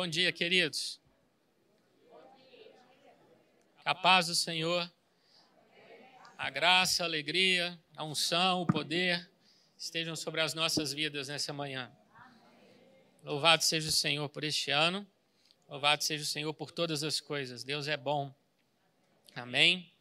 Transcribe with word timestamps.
Bom 0.00 0.06
dia, 0.06 0.30
queridos. 0.30 1.00
A 3.84 3.92
paz 3.96 4.28
do 4.28 4.34
Senhor, 4.36 4.88
a 6.38 6.48
graça, 6.50 7.02
a 7.02 7.06
alegria, 7.06 7.76
a 7.96 8.04
unção, 8.04 8.62
o 8.62 8.66
poder 8.66 9.28
estejam 9.76 10.14
sobre 10.14 10.40
as 10.40 10.54
nossas 10.54 10.92
vidas 10.92 11.26
nessa 11.26 11.52
manhã. 11.52 11.90
Louvado 13.24 13.64
seja 13.64 13.88
o 13.88 13.92
Senhor 13.92 14.28
por 14.28 14.44
este 14.44 14.70
ano. 14.70 15.04
Louvado 15.68 16.04
seja 16.04 16.22
o 16.22 16.26
Senhor 16.28 16.54
por 16.54 16.70
todas 16.70 17.02
as 17.02 17.20
coisas. 17.20 17.64
Deus 17.64 17.88
é 17.88 17.96
bom. 17.96 18.32
Amém. 19.34 19.92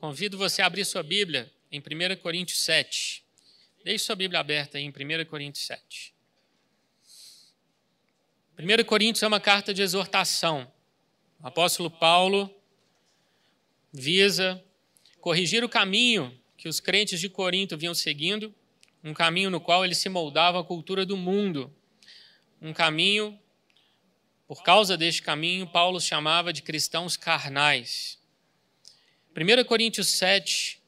Convido 0.00 0.38
você 0.38 0.62
a 0.62 0.66
abrir 0.66 0.86
sua 0.86 1.02
Bíblia 1.02 1.52
em 1.70 1.80
1 1.80 2.16
Coríntios 2.22 2.60
7. 2.60 3.22
Deixe 3.84 4.06
sua 4.06 4.16
Bíblia 4.16 4.40
aberta 4.40 4.78
aí 4.78 4.84
em 4.84 4.88
1 4.88 5.26
Coríntios 5.26 5.66
7. 5.66 6.16
1 8.60 8.84
Coríntios 8.84 9.22
é 9.22 9.28
uma 9.28 9.38
carta 9.38 9.72
de 9.72 9.82
exortação. 9.82 10.68
O 11.40 11.46
apóstolo 11.46 11.88
Paulo 11.88 12.52
visa 13.92 14.60
corrigir 15.20 15.62
o 15.62 15.68
caminho 15.68 16.36
que 16.56 16.68
os 16.68 16.80
crentes 16.80 17.20
de 17.20 17.28
Corinto 17.28 17.78
vinham 17.78 17.94
seguindo, 17.94 18.52
um 19.04 19.14
caminho 19.14 19.48
no 19.48 19.60
qual 19.60 19.84
eles 19.84 19.98
se 19.98 20.08
moldavam 20.08 20.60
à 20.60 20.64
cultura 20.64 21.06
do 21.06 21.16
mundo. 21.16 21.72
Um 22.60 22.72
caminho, 22.72 23.38
por 24.48 24.64
causa 24.64 24.96
deste 24.96 25.22
caminho, 25.22 25.64
Paulo 25.68 26.00
chamava 26.00 26.52
de 26.52 26.60
cristãos 26.60 27.16
carnais. 27.16 28.18
1 29.36 29.64
Coríntios 29.66 30.08
7 30.08 30.82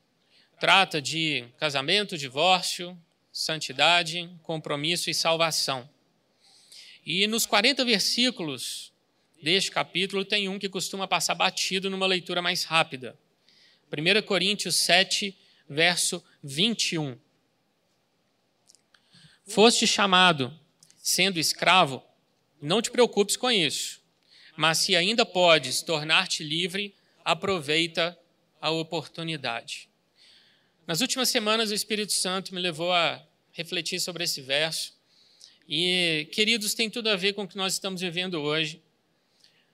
trata 0.58 1.00
de 1.00 1.44
casamento, 1.56 2.18
divórcio, 2.18 2.98
santidade, 3.30 4.28
compromisso 4.42 5.08
e 5.08 5.14
salvação. 5.14 5.88
E 7.12 7.26
nos 7.26 7.44
40 7.44 7.84
versículos 7.84 8.92
deste 9.42 9.72
capítulo, 9.72 10.24
tem 10.24 10.48
um 10.48 10.60
que 10.60 10.68
costuma 10.68 11.08
passar 11.08 11.34
batido 11.34 11.90
numa 11.90 12.06
leitura 12.06 12.40
mais 12.40 12.62
rápida. 12.62 13.18
1 13.90 14.22
Coríntios 14.22 14.76
7, 14.76 15.36
verso 15.68 16.22
21. 16.40 17.18
Foste 19.44 19.88
chamado, 19.88 20.56
sendo 20.98 21.40
escravo, 21.40 22.00
não 22.62 22.80
te 22.80 22.92
preocupes 22.92 23.36
com 23.36 23.50
isso, 23.50 24.00
mas 24.56 24.78
se 24.78 24.94
ainda 24.94 25.26
podes 25.26 25.82
tornar-te 25.82 26.44
livre, 26.44 26.94
aproveita 27.24 28.16
a 28.60 28.70
oportunidade. 28.70 29.88
Nas 30.86 31.00
últimas 31.00 31.28
semanas, 31.28 31.72
o 31.72 31.74
Espírito 31.74 32.12
Santo 32.12 32.54
me 32.54 32.60
levou 32.60 32.92
a 32.92 33.20
refletir 33.50 33.98
sobre 33.98 34.22
esse 34.22 34.40
verso 34.40 34.99
e, 35.72 36.26
queridos, 36.32 36.74
tem 36.74 36.90
tudo 36.90 37.10
a 37.10 37.14
ver 37.14 37.32
com 37.32 37.44
o 37.44 37.48
que 37.48 37.56
nós 37.56 37.74
estamos 37.74 38.00
vivendo 38.00 38.42
hoje. 38.42 38.82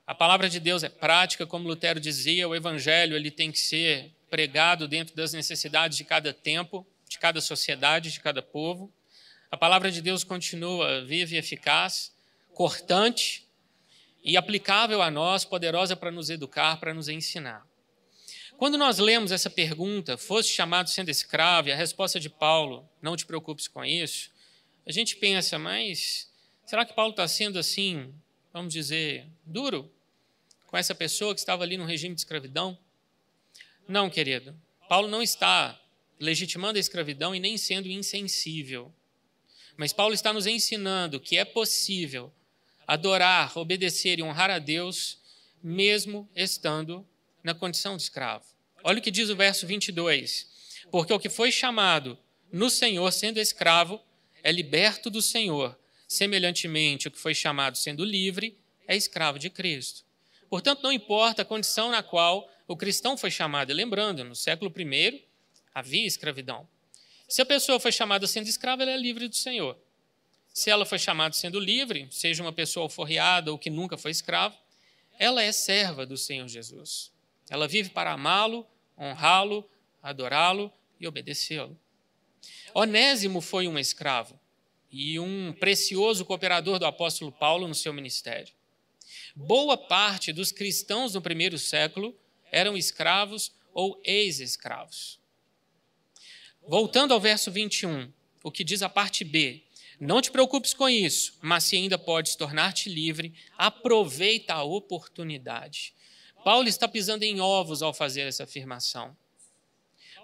A 0.07 0.15
palavra 0.15 0.47
de 0.47 0.61
Deus 0.61 0.83
é 0.83 0.91
prática, 0.91 1.47
como 1.47 1.67
Lutero 1.67 1.99
dizia, 1.99 2.47
o 2.47 2.55
evangelho 2.55 3.17
ele 3.17 3.31
tem 3.31 3.51
que 3.51 3.59
ser 3.59 4.13
pregado 4.29 4.87
dentro 4.87 5.17
das 5.17 5.33
necessidades 5.33 5.97
de 5.97 6.05
cada 6.05 6.35
tempo, 6.35 6.87
de 7.09 7.19
cada 7.19 7.41
sociedade, 7.41 8.13
de 8.13 8.21
cada 8.21 8.43
povo. 8.43 8.93
A 9.51 9.57
palavra 9.57 9.91
de 9.91 10.03
Deus 10.03 10.23
continua 10.23 11.03
viva 11.03 11.35
e 11.35 11.39
eficaz, 11.39 12.15
cortante 12.53 13.49
e 14.23 14.37
aplicável 14.37 15.01
a 15.01 15.11
nós, 15.11 15.47
poderosa 15.47 15.97
para 15.97 16.11
nos 16.11 16.29
educar, 16.29 16.79
para 16.79 16.93
nos 16.93 17.09
ensinar. 17.09 17.67
Quando 18.59 18.77
nós 18.77 18.99
lemos 18.99 19.33
essa 19.33 19.49
pergunta, 19.49 20.19
foste 20.19 20.53
chamado 20.53 20.91
sendo 20.91 21.09
escravo, 21.09 21.71
e 21.71 21.73
a 21.73 21.77
resposta 21.77 22.21
de 22.21 22.29
Paulo, 22.29 22.87
não 23.01 23.17
te 23.17 23.25
preocupes 23.25 23.67
com 23.67 23.83
isso, 23.83 24.36
a 24.87 24.93
gente 24.93 25.17
pensa, 25.17 25.59
mas 25.59 26.31
será 26.65 26.85
que 26.85 26.95
Paulo 26.95 27.11
está 27.11 27.27
sendo 27.27 27.59
assim, 27.59 28.15
vamos 28.53 28.73
dizer, 28.73 29.27
duro 29.45 29.91
com 30.67 30.77
essa 30.77 30.95
pessoa 30.95 31.35
que 31.35 31.41
estava 31.41 31.65
ali 31.65 31.77
no 31.77 31.85
regime 31.85 32.15
de 32.15 32.21
escravidão? 32.21 32.79
Não, 33.89 34.09
querido. 34.09 34.57
Paulo 34.89 35.09
não 35.09 35.23
está 35.23 35.81
legitimando 36.21 36.79
a 36.79 36.81
escravidão 36.81 37.35
e 37.35 37.41
nem 37.41 37.59
sendo 37.59 37.89
insensível. 37.89 38.95
Mas 39.77 39.93
Paulo 39.93 40.15
está 40.15 40.33
nos 40.33 40.47
ensinando 40.47 41.21
que 41.21 41.37
é 41.37 41.45
possível 41.45 42.33
adorar, 42.87 43.59
obedecer 43.59 44.19
e 44.19 44.23
honrar 44.23 44.51
a 44.51 44.59
Deus 44.59 45.19
mesmo 45.63 46.29
estando 46.35 47.07
na 47.43 47.55
condição 47.55 47.97
de 47.97 48.05
escravo. 48.05 48.45
Olha 48.85 49.01
o 49.01 49.03
que 49.03 49.11
diz 49.11 49.29
o 49.31 49.37
verso 49.37 49.67
22. 49.67 50.49
Porque 50.93 51.13
o 51.13 51.19
que 51.19 51.29
foi 51.29 51.51
chamado 51.51 52.17
no 52.53 52.71
Senhor 52.71 53.11
sendo 53.13 53.41
escravo 53.41 54.01
é 54.47 54.53
liberto 54.53 55.11
do 55.11 55.21
Senhor. 55.21 55.77
Semelhantemente, 56.07 57.09
o 57.09 57.11
que 57.11 57.19
foi 57.19 57.35
chamado 57.35 57.77
sendo 57.77 58.05
livre 58.05 58.57
é 58.87 58.95
escravo 58.95 59.41
de 59.41 59.51
Cristo. 59.51 60.05
Portanto, 60.49 60.85
não 60.85 60.93
importa 60.93 61.43
a 61.43 61.45
condição 61.45 61.91
na 61.91 62.01
qual 62.01 62.49
o 62.69 62.77
cristão 62.77 63.17
foi 63.17 63.29
chamado. 63.29 63.73
E 63.73 63.75
lembrando, 63.75 64.23
no 64.23 64.37
século 64.37 64.73
I 64.79 65.25
havia 65.75 66.07
escravidão. 66.07 66.69
Se 67.27 67.43
a 67.43 67.45
pessoa 67.45 67.81
foi 67.81 67.91
chamada 67.91 68.25
sendo 68.29 68.47
escrava, 68.47 68.85
ela 68.85 68.93
é 68.93 68.97
livre 68.97 69.27
do 69.27 69.35
Senhor. 69.35 69.77
Se 70.55 70.71
ela 70.71 70.87
foi 70.87 71.01
chamada 71.01 71.35
sendo 71.35 71.59
livre, 71.59 72.07
seja 72.13 72.41
uma 72.41 72.53
pessoa 72.53 72.85
alforriada 72.85 73.51
ou 73.51 73.59
que 73.59 73.69
nunca 73.69 73.99
foi 73.99 74.13
escravo, 74.13 74.57
ela 75.19 75.43
é 75.43 75.51
serva 75.51 76.07
do 76.07 76.17
Senhor 76.17 76.47
Jesus. 76.47 77.11
Ela 77.51 77.67
vive 77.67 77.91
para 77.91 78.13
amá-lo, 78.13 78.65
honrá-lo, 78.97 79.69
adorá-lo 80.01 80.73
e 81.01 81.09
obedecê-lo. 81.09 81.77
Onésimo 82.75 83.41
foi 83.41 83.67
um 83.69 83.79
escravo 83.79 84.39
e 84.91 85.19
um 85.19 85.53
precioso 85.53 86.25
cooperador 86.25 86.79
do 86.79 86.87
apóstolo 86.87 87.33
Paulo 87.33 87.67
no 87.67 87.75
seu 87.75 87.93
ministério. 87.93 88.55
Boa 89.35 89.77
parte 89.77 90.33
dos 90.33 90.53
cristãos 90.53 91.15
no 91.15 91.23
primeiro 91.23 91.59
século 91.59 92.19
eram 92.51 92.77
escravos 92.77 93.53
ou 93.73 94.01
ex-escravos. 94.05 95.21
Voltando 96.67 97.13
ao 97.13 97.21
verso 97.21 97.51
21, 97.51 98.13
o 98.43 98.51
que 98.51 98.65
diz 98.65 98.83
a 98.83 98.89
parte 98.89 99.23
B: 99.25 99.63
Não 100.01 100.23
te 100.23 100.31
preocupes 100.31 100.73
com 100.73 100.89
isso, 100.89 101.39
mas 101.43 101.65
se 101.65 101.77
ainda 101.77 101.99
podes 101.99 102.35
tornar-te 102.35 102.89
livre, 102.89 103.35
aproveita 103.57 104.55
a 104.55 104.63
oportunidade. 104.63 105.95
Paulo 106.45 106.69
está 106.69 106.89
pisando 106.89 107.25
em 107.25 107.41
ovos 107.41 107.83
ao 107.83 107.93
fazer 107.93 108.23
essa 108.23 108.45
afirmação. 108.45 109.17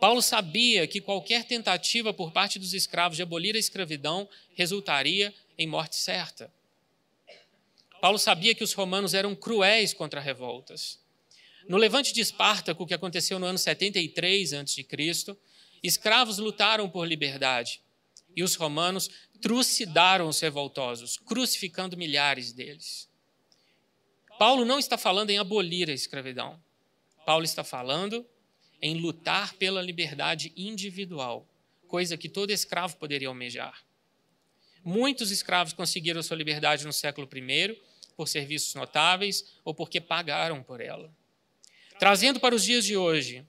Paulo 0.03 0.21
sabia 0.21 0.85
que 0.89 1.01
qualquer 1.01 1.45
tentativa 1.45 2.13
por 2.13 2.33
parte 2.33 2.59
dos 2.59 2.75
escravos 2.75 3.15
de 3.15 3.23
abolir 3.23 3.55
a 3.55 3.59
escravidão 3.61 4.29
resultaria 4.53 5.33
em 5.57 5.65
morte 5.65 5.95
certa. 5.95 6.53
Paulo 8.01 8.19
sabia 8.19 8.53
que 8.53 8.65
os 8.65 8.73
romanos 8.73 9.15
eram 9.15 9.33
cruéis 9.37 9.95
contra 9.95 10.21
revoltas. 10.21 10.99
No 11.69 11.77
levante 11.77 12.13
de 12.13 12.21
Espartaco, 12.21 12.85
que 12.85 12.95
aconteceu 12.95 13.39
no 13.39 13.47
ano 13.47 13.59
73 13.59 14.55
a.C., 14.55 14.85
escravos 15.85 16.39
lutaram 16.39 16.91
por 16.91 17.07
liberdade 17.07 17.81
e 18.35 18.43
os 18.43 18.57
romanos 18.57 19.09
trucidaram 19.41 20.27
os 20.27 20.41
revoltosos, 20.41 21.17
crucificando 21.17 21.97
milhares 21.97 22.53
deles. 22.53 23.09
Paulo 24.37 24.65
não 24.65 24.81
está 24.81 24.99
falando 24.99 25.31
em 25.31 25.39
abolir 25.39 25.89
a 25.89 25.95
escravidão. 25.95 26.61
Paulo 27.25 27.45
está 27.45 27.63
falando 27.63 28.27
em 28.83 28.97
lutar 29.01 29.55
pela 29.55 29.81
liberdade 29.81 30.53
individual, 30.57 31.49
coisa 31.87 32.17
que 32.17 32.29
todo 32.29 32.51
escravo 32.51 32.97
poderia 32.97 33.29
almejar. 33.29 33.85
Muitos 34.85 35.31
escravos 35.31 35.73
conseguiram 35.73 36.23
sua 36.23 36.37
liberdade 36.37 36.85
no 36.85 36.93
século 36.93 37.29
I 37.33 37.81
por 38.17 38.27
serviços 38.27 38.75
notáveis 38.75 39.55
ou 39.65 39.73
porque 39.73 40.01
pagaram 40.01 40.63
por 40.63 40.81
ela. 40.81 41.15
Trazendo 41.99 42.41
para 42.41 42.55
os 42.55 42.65
dias 42.65 42.85
de 42.85 42.97
hoje, 42.97 43.47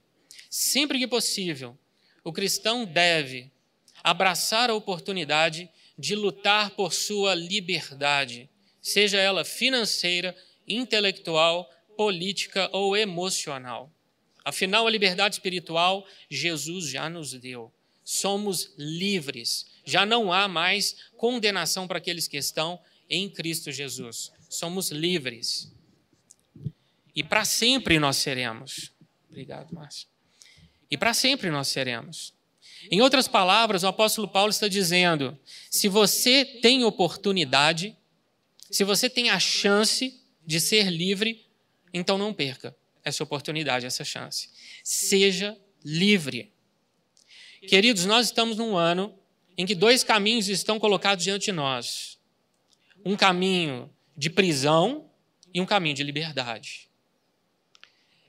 sempre 0.48 0.98
que 0.98 1.08
possível, 1.08 1.76
o 2.22 2.32
cristão 2.32 2.84
deve 2.84 3.50
abraçar 4.02 4.70
a 4.70 4.74
oportunidade 4.74 5.68
de 5.98 6.14
lutar 6.14 6.70
por 6.70 6.92
sua 6.92 7.34
liberdade, 7.34 8.48
seja 8.80 9.18
ela 9.18 9.44
financeira, 9.44 10.36
intelectual, 10.66 11.68
política 11.96 12.68
ou 12.72 12.96
emocional. 12.96 13.93
Afinal, 14.44 14.86
a 14.86 14.90
liberdade 14.90 15.36
espiritual 15.36 16.06
Jesus 16.28 16.88
já 16.88 17.08
nos 17.08 17.32
deu. 17.32 17.72
Somos 18.04 18.74
livres. 18.76 19.66
Já 19.84 20.04
não 20.04 20.30
há 20.30 20.46
mais 20.46 20.96
condenação 21.16 21.88
para 21.88 21.96
aqueles 21.96 22.28
que 22.28 22.36
estão 22.36 22.78
em 23.08 23.28
Cristo 23.30 23.72
Jesus. 23.72 24.30
Somos 24.50 24.90
livres. 24.90 25.72
E 27.16 27.22
para 27.22 27.44
sempre 27.44 27.98
nós 27.98 28.18
seremos. 28.18 28.92
Obrigado, 29.30 29.74
Márcio. 29.74 30.08
E 30.90 30.98
para 30.98 31.14
sempre 31.14 31.50
nós 31.50 31.68
seremos. 31.68 32.34
Em 32.90 33.00
outras 33.00 33.26
palavras, 33.26 33.82
o 33.82 33.86
apóstolo 33.86 34.28
Paulo 34.28 34.50
está 34.50 34.68
dizendo: 34.68 35.38
se 35.70 35.88
você 35.88 36.44
tem 36.44 36.84
oportunidade, 36.84 37.96
se 38.70 38.84
você 38.84 39.08
tem 39.08 39.30
a 39.30 39.38
chance 39.38 40.20
de 40.46 40.60
ser 40.60 40.90
livre, 40.90 41.46
então 41.94 42.18
não 42.18 42.34
perca 42.34 42.76
essa 43.04 43.22
oportunidade, 43.22 43.86
essa 43.86 44.04
chance. 44.04 44.48
Seja 44.82 45.56
livre. 45.84 46.52
Queridos, 47.68 48.04
nós 48.06 48.26
estamos 48.26 48.56
num 48.56 48.76
ano 48.76 49.16
em 49.56 49.66
que 49.66 49.74
dois 49.74 50.02
caminhos 50.02 50.48
estão 50.48 50.78
colocados 50.78 51.22
diante 51.22 51.46
de 51.46 51.52
nós. 51.52 52.18
Um 53.04 53.16
caminho 53.16 53.90
de 54.16 54.30
prisão 54.30 55.10
e 55.52 55.60
um 55.60 55.66
caminho 55.66 55.94
de 55.94 56.02
liberdade. 56.02 56.88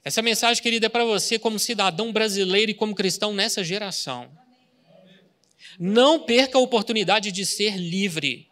Essa 0.03 0.21
mensagem, 0.21 0.61
querida, 0.61 0.85
é 0.85 0.89
para 0.89 1.03
você 1.03 1.39
como 1.39 1.57
cidadão 1.57 2.11
brasileiro 2.13 2.69
e 2.69 2.75
como 2.75 2.93
cristão 2.93 3.33
nessa 3.33 3.63
geração. 3.63 4.31
Não 5.79 6.19
perca 6.19 6.57
a 6.57 6.61
oportunidade 6.61 7.31
de 7.31 7.45
ser 7.45 7.77
livre. 7.77 8.47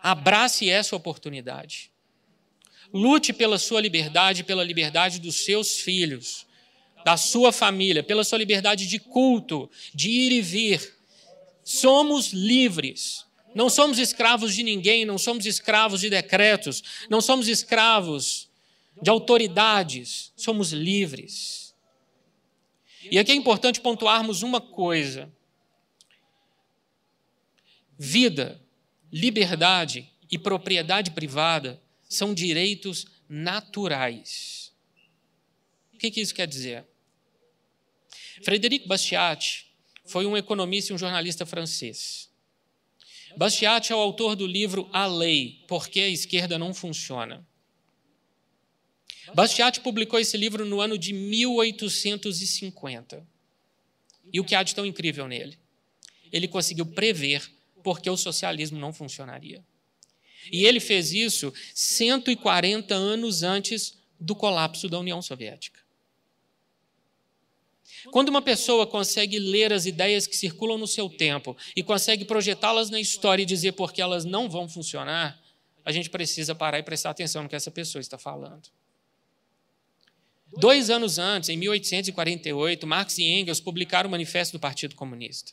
Abrace 0.00 0.70
essa 0.70 0.94
oportunidade. 0.94 1.90
Lute 2.92 3.32
pela 3.32 3.58
sua 3.58 3.80
liberdade, 3.80 4.44
pela 4.44 4.64
liberdade 4.64 5.18
dos 5.20 5.44
seus 5.44 5.80
filhos, 5.80 6.46
da 7.04 7.16
sua 7.16 7.52
família, 7.52 8.02
pela 8.02 8.24
sua 8.24 8.38
liberdade 8.38 8.86
de 8.86 8.98
culto, 8.98 9.70
de 9.94 10.10
ir 10.10 10.32
e 10.32 10.40
vir. 10.40 10.96
Somos 11.62 12.32
livres. 12.32 13.26
Não 13.54 13.68
somos 13.68 13.98
escravos 13.98 14.54
de 14.54 14.62
ninguém, 14.62 15.04
não 15.04 15.18
somos 15.18 15.44
escravos 15.44 16.00
de 16.00 16.10
decretos, 16.10 16.82
não 17.10 17.20
somos 17.20 17.48
escravos 17.48 18.48
de 19.00 19.10
autoridades, 19.10 20.32
somos 20.36 20.72
livres. 20.72 21.74
E 23.10 23.18
aqui 23.18 23.32
é 23.32 23.34
importante 23.34 23.80
pontuarmos 23.80 24.42
uma 24.42 24.60
coisa: 24.60 25.32
vida, 27.98 28.60
liberdade 29.12 30.10
e 30.30 30.38
propriedade 30.38 31.10
privada 31.10 31.80
são 32.08 32.32
direitos 32.32 33.06
naturais. 33.28 34.72
O 35.92 35.98
que, 35.98 36.20
isso 36.20 36.34
quer 36.34 36.46
dizer? 36.46 36.86
Frederic 38.42 38.86
Bastiat 38.86 39.66
foi 40.06 40.26
um 40.26 40.36
economista 40.36 40.92
e 40.92 40.94
um 40.94 40.98
jornalista 40.98 41.44
francês. 41.44 42.30
Bastiat 43.36 43.92
é 43.92 43.96
o 43.96 43.98
autor 43.98 44.34
do 44.34 44.46
livro 44.46 44.88
A 44.92 45.06
Lei, 45.06 45.64
Por 45.68 45.88
que 45.88 46.00
a 46.00 46.08
Esquerda 46.08 46.58
Não 46.58 46.72
Funciona. 46.72 47.46
Bastiat 49.34 49.80
publicou 49.80 50.18
esse 50.18 50.36
livro 50.36 50.64
no 50.64 50.80
ano 50.80 50.96
de 50.96 51.12
1850. 51.12 53.26
E 54.32 54.40
o 54.40 54.44
que 54.44 54.54
há 54.54 54.62
de 54.62 54.74
tão 54.74 54.86
incrível 54.86 55.28
nele? 55.28 55.58
Ele 56.32 56.48
conseguiu 56.48 56.86
prever 56.86 57.50
por 57.82 58.00
que 58.00 58.08
o 58.08 58.16
socialismo 58.16 58.78
não 58.78 58.92
funcionaria. 58.92 59.62
E 60.52 60.64
ele 60.64 60.80
fez 60.80 61.12
isso 61.12 61.52
140 61.74 62.94
anos 62.94 63.42
antes 63.42 63.96
do 64.18 64.34
colapso 64.34 64.88
da 64.88 64.98
União 64.98 65.20
Soviética. 65.22 65.80
Quando 68.10 68.28
uma 68.28 68.42
pessoa 68.42 68.86
consegue 68.86 69.38
ler 69.38 69.72
as 69.72 69.86
ideias 69.86 70.26
que 70.26 70.36
circulam 70.36 70.78
no 70.78 70.86
seu 70.86 71.08
tempo 71.08 71.56
e 71.74 71.82
consegue 71.82 72.24
projetá-las 72.24 72.90
na 72.90 73.00
história 73.00 73.42
e 73.42 73.46
dizer 73.46 73.72
por 73.72 73.92
que 73.92 74.00
elas 74.00 74.24
não 74.24 74.48
vão 74.48 74.68
funcionar, 74.68 75.40
a 75.84 75.92
gente 75.92 76.10
precisa 76.10 76.54
parar 76.54 76.78
e 76.78 76.82
prestar 76.82 77.10
atenção 77.10 77.42
no 77.42 77.48
que 77.48 77.56
essa 77.56 77.70
pessoa 77.70 78.00
está 78.00 78.18
falando. 78.18 78.68
Dois 80.56 80.90
anos 80.90 81.18
antes, 81.18 81.48
em 81.50 81.56
1848, 81.56 82.86
Marx 82.86 83.18
e 83.18 83.24
Engels 83.24 83.60
publicaram 83.60 84.08
o 84.08 84.10
Manifesto 84.10 84.56
do 84.56 84.60
Partido 84.60 84.94
Comunista. 84.94 85.52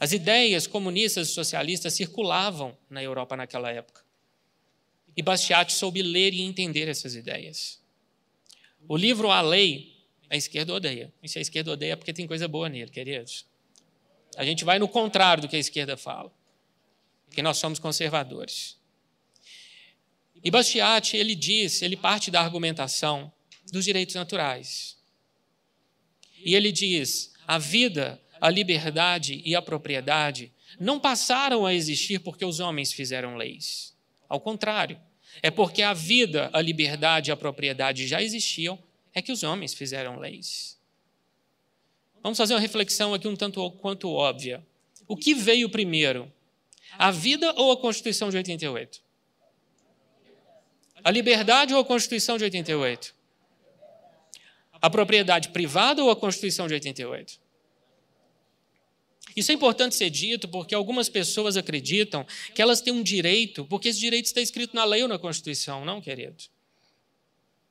As 0.00 0.12
ideias 0.12 0.66
comunistas 0.66 1.28
e 1.28 1.32
socialistas 1.32 1.92
circulavam 1.92 2.74
na 2.88 3.02
Europa 3.02 3.36
naquela 3.36 3.70
época. 3.70 4.02
E 5.14 5.20
Bastiat 5.22 5.70
soube 5.74 6.02
ler 6.02 6.32
e 6.32 6.40
entender 6.40 6.88
essas 6.88 7.14
ideias. 7.14 7.78
O 8.88 8.96
livro 8.96 9.30
A 9.30 9.42
Lei, 9.42 9.94
a 10.30 10.36
esquerda 10.36 10.72
odeia. 10.72 11.12
E 11.22 11.28
se 11.28 11.38
a 11.38 11.42
esquerda 11.42 11.72
odeia 11.72 11.92
é 11.92 11.96
porque 11.96 12.14
tem 12.14 12.26
coisa 12.26 12.48
boa 12.48 12.66
nele, 12.70 12.90
queridos. 12.90 13.44
A 14.38 14.44
gente 14.44 14.64
vai 14.64 14.78
no 14.78 14.88
contrário 14.88 15.42
do 15.42 15.48
que 15.48 15.56
a 15.56 15.58
esquerda 15.58 15.98
fala. 15.98 16.32
Porque 17.26 17.42
nós 17.42 17.58
somos 17.58 17.78
conservadores. 17.78 18.78
E 20.42 20.50
Bastiat, 20.50 21.14
ele 21.14 21.34
diz, 21.34 21.82
ele 21.82 21.96
parte 21.96 22.30
da 22.30 22.40
argumentação 22.40 23.30
dos 23.70 23.84
direitos 23.84 24.14
naturais. 24.14 24.96
E 26.42 26.54
ele 26.54 26.72
diz: 26.72 27.34
a 27.46 27.58
vida, 27.58 28.18
a 28.40 28.48
liberdade 28.48 29.42
e 29.44 29.54
a 29.54 29.62
propriedade 29.62 30.52
não 30.78 30.98
passaram 30.98 31.66
a 31.66 31.74
existir 31.74 32.20
porque 32.20 32.44
os 32.44 32.60
homens 32.60 32.92
fizeram 32.92 33.36
leis. 33.36 33.94
Ao 34.28 34.40
contrário, 34.40 34.98
é 35.42 35.50
porque 35.50 35.82
a 35.82 35.92
vida, 35.92 36.50
a 36.52 36.60
liberdade 36.60 37.30
e 37.30 37.32
a 37.32 37.36
propriedade 37.36 38.06
já 38.06 38.22
existiam, 38.22 38.78
é 39.14 39.20
que 39.20 39.32
os 39.32 39.42
homens 39.42 39.74
fizeram 39.74 40.18
leis. 40.18 40.78
Vamos 42.22 42.38
fazer 42.38 42.54
uma 42.54 42.60
reflexão 42.60 43.14
aqui 43.14 43.26
um 43.26 43.36
tanto 43.36 43.70
quanto 43.72 44.10
óbvia. 44.10 44.64
O 45.08 45.16
que 45.16 45.34
veio 45.34 45.68
primeiro? 45.68 46.30
A 46.98 47.10
vida 47.10 47.52
ou 47.56 47.72
a 47.72 47.76
Constituição 47.76 48.30
de 48.30 48.36
88? 48.36 49.02
A 51.02 51.10
liberdade 51.10 51.72
ou 51.72 51.80
a 51.80 51.84
Constituição 51.84 52.36
de 52.36 52.44
88? 52.44 53.14
A 54.80 54.90
propriedade 54.90 55.48
privada 55.48 56.02
ou 56.02 56.10
a 56.10 56.16
Constituição 56.16 56.66
de 56.66 56.74
88? 56.74 57.40
Isso 59.36 59.50
é 59.50 59.54
importante 59.54 59.94
ser 59.94 60.10
dito 60.10 60.48
porque 60.48 60.74
algumas 60.74 61.08
pessoas 61.08 61.56
acreditam 61.56 62.26
que 62.54 62.60
elas 62.60 62.80
têm 62.80 62.92
um 62.92 63.02
direito, 63.02 63.64
porque 63.64 63.88
esse 63.88 63.98
direito 64.00 64.26
está 64.26 64.40
escrito 64.40 64.74
na 64.74 64.84
lei 64.84 65.02
ou 65.02 65.08
na 65.08 65.18
Constituição, 65.18 65.84
não, 65.84 66.00
querido. 66.00 66.44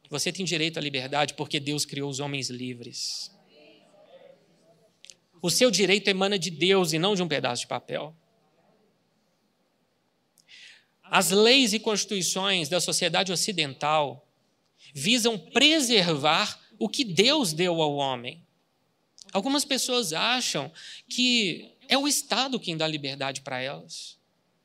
Você 0.09 0.31
tem 0.31 0.45
direito 0.45 0.77
à 0.77 0.81
liberdade 0.81 1.33
porque 1.35 1.59
Deus 1.59 1.85
criou 1.85 2.09
os 2.09 2.19
homens 2.19 2.49
livres. 2.49 3.31
O 5.41 5.49
seu 5.49 5.69
direito 5.71 6.07
emana 6.07 6.37
de 6.37 6.49
Deus 6.49 6.91
e 6.91 6.99
não 6.99 7.15
de 7.15 7.21
um 7.21 7.27
pedaço 7.27 7.61
de 7.61 7.67
papel. 7.67 8.15
As 11.03 11.31
leis 11.31 11.73
e 11.73 11.79
constituições 11.79 12.69
da 12.69 12.79
sociedade 12.79 13.31
ocidental 13.31 14.27
visam 14.93 15.37
preservar 15.37 16.59
o 16.77 16.89
que 16.89 17.03
Deus 17.03 17.53
deu 17.53 17.81
ao 17.81 17.95
homem. 17.95 18.45
Algumas 19.31 19.63
pessoas 19.63 20.13
acham 20.13 20.71
que 21.07 21.71
é 21.87 21.97
o 21.97 22.07
Estado 22.07 22.59
quem 22.59 22.77
dá 22.77 22.87
liberdade 22.87 23.41
para 23.41 23.61
elas, 23.61 24.17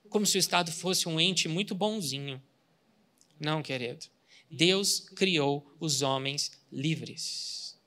como 0.08 0.26
se 0.26 0.36
o 0.36 0.40
Estado 0.40 0.70
fosse 0.72 1.08
um 1.08 1.20
ente 1.20 1.48
muito 1.48 1.74
bonzinho. 1.74 2.42
Não, 3.38 3.62
querido. 3.62 4.06
Deus 4.50 5.00
criou 5.00 5.74
os 5.80 6.02
homens 6.02 6.52
livres. 6.70 7.78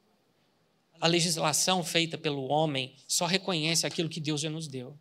A 0.99 1.07
legislação 1.07 1.83
feita 1.83 2.17
pelo 2.17 2.47
homem 2.47 2.95
só 3.07 3.25
reconhece 3.25 3.85
aquilo 3.85 4.09
que 4.09 4.19
Deus 4.19 4.41
já 4.41 4.49
nos 4.49 4.67
deu. 4.67 4.97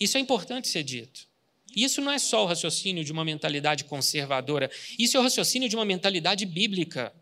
Isso 0.00 0.16
é 0.16 0.20
importante 0.20 0.68
ser 0.68 0.84
dito. 0.84 1.28
Isso 1.74 2.00
não 2.00 2.12
é 2.12 2.18
só 2.18 2.44
o 2.44 2.46
raciocínio 2.46 3.04
de 3.04 3.12
uma 3.12 3.24
mentalidade 3.24 3.84
conservadora, 3.84 4.70
isso 4.98 5.16
é 5.16 5.20
o 5.20 5.22
raciocínio 5.22 5.68
de 5.68 5.76
uma 5.76 5.84
mentalidade 5.84 6.44
bíblica. 6.44 7.12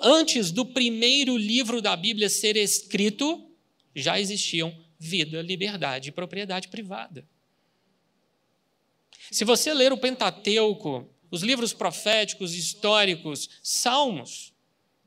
Antes 0.00 0.50
do 0.50 0.64
primeiro 0.64 1.36
livro 1.36 1.80
da 1.80 1.94
Bíblia 1.96 2.28
ser 2.28 2.56
escrito, 2.56 3.50
já 3.94 4.18
existiam 4.18 4.74
vida, 4.98 5.42
liberdade 5.42 6.08
e 6.08 6.12
propriedade 6.12 6.68
privada. 6.68 7.26
Se 9.30 9.44
você 9.44 9.72
ler 9.72 9.92
o 9.92 9.98
Pentateuco, 9.98 11.08
os 11.30 11.42
livros 11.42 11.72
proféticos, 11.72 12.54
históricos, 12.54 13.48
Salmos, 13.62 14.52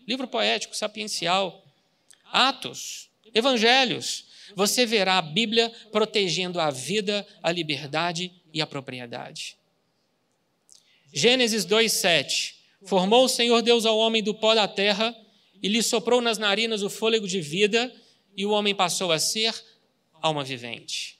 livro 0.08 0.28
poético, 0.28 0.76
sapiencial, 0.76 1.66
Atos, 2.32 3.10
Evangelhos, 3.34 4.26
você 4.56 4.86
verá 4.86 5.18
a 5.18 5.22
Bíblia 5.22 5.70
protegendo 5.92 6.60
a 6.60 6.70
vida, 6.70 7.26
a 7.42 7.52
liberdade 7.52 8.32
e 8.54 8.62
a 8.62 8.68
propriedade. 8.68 9.58
Gênesis 11.14 11.66
2:7 11.66 12.56
Formou 12.86 13.25
o 13.25 13.30
Senhor 13.30 13.62
Deus 13.62 13.86
ao 13.86 13.98
homem 13.98 14.22
do 14.22 14.34
pó 14.34 14.54
da 14.54 14.68
terra 14.68 15.15
e 15.62 15.68
lhe 15.68 15.82
soprou 15.82 16.22
nas 16.22 16.38
narinas 16.38 16.84
o 16.84 16.89
fôlego 16.89 17.27
de 17.27 17.42
vida, 17.42 17.94
e 18.38 18.46
o 18.46 18.51
homem 18.51 18.75
passou 18.75 19.12
a 19.12 19.18
ser 19.18 19.56
alma 20.22 20.44
vivente. 20.44 21.20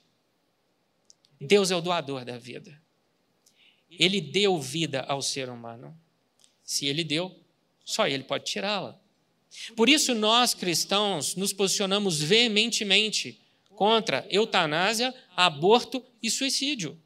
Deus 1.40 1.70
é 1.70 1.76
o 1.76 1.80
doador 1.80 2.24
da 2.24 2.38
vida. 2.38 2.80
Ele 3.90 4.20
deu 4.20 4.60
vida 4.60 5.00
ao 5.02 5.22
ser 5.22 5.48
humano. 5.48 5.98
Se 6.62 6.86
ele 6.86 7.02
deu, 7.02 7.34
só 7.84 8.06
ele 8.06 8.24
pode 8.24 8.44
tirá-la. 8.44 9.00
Por 9.74 9.88
isso, 9.88 10.14
nós 10.14 10.54
cristãos 10.54 11.34
nos 11.34 11.52
posicionamos 11.52 12.20
veementemente 12.20 13.40
contra 13.70 14.26
eutanásia, 14.30 15.14
aborto 15.34 16.04
e 16.22 16.30
suicídio. 16.30 17.00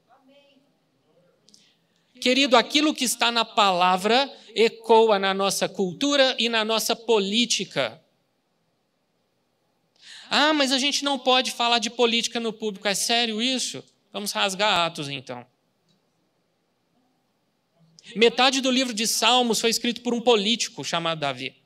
Querido, 2.20 2.56
aquilo 2.56 2.94
que 2.94 3.04
está 3.04 3.32
na 3.32 3.44
palavra 3.44 4.30
ecoa 4.54 5.18
na 5.18 5.32
nossa 5.32 5.68
cultura 5.68 6.36
e 6.38 6.48
na 6.48 6.64
nossa 6.64 6.94
política. 6.94 8.00
Ah, 10.28 10.52
mas 10.52 10.70
a 10.70 10.78
gente 10.78 11.02
não 11.04 11.18
pode 11.18 11.50
falar 11.50 11.78
de 11.78 11.90
política 11.90 12.38
no 12.38 12.52
público. 12.52 12.86
É 12.86 12.94
sério 12.94 13.40
isso? 13.40 13.82
Vamos 14.12 14.32
rasgar 14.32 14.86
Atos 14.86 15.08
então. 15.08 15.46
Metade 18.14 18.60
do 18.60 18.70
livro 18.70 18.92
de 18.92 19.06
Salmos 19.06 19.60
foi 19.60 19.70
escrito 19.70 20.02
por 20.02 20.12
um 20.12 20.20
político 20.20 20.84
chamado 20.84 21.20
Davi. 21.20 21.56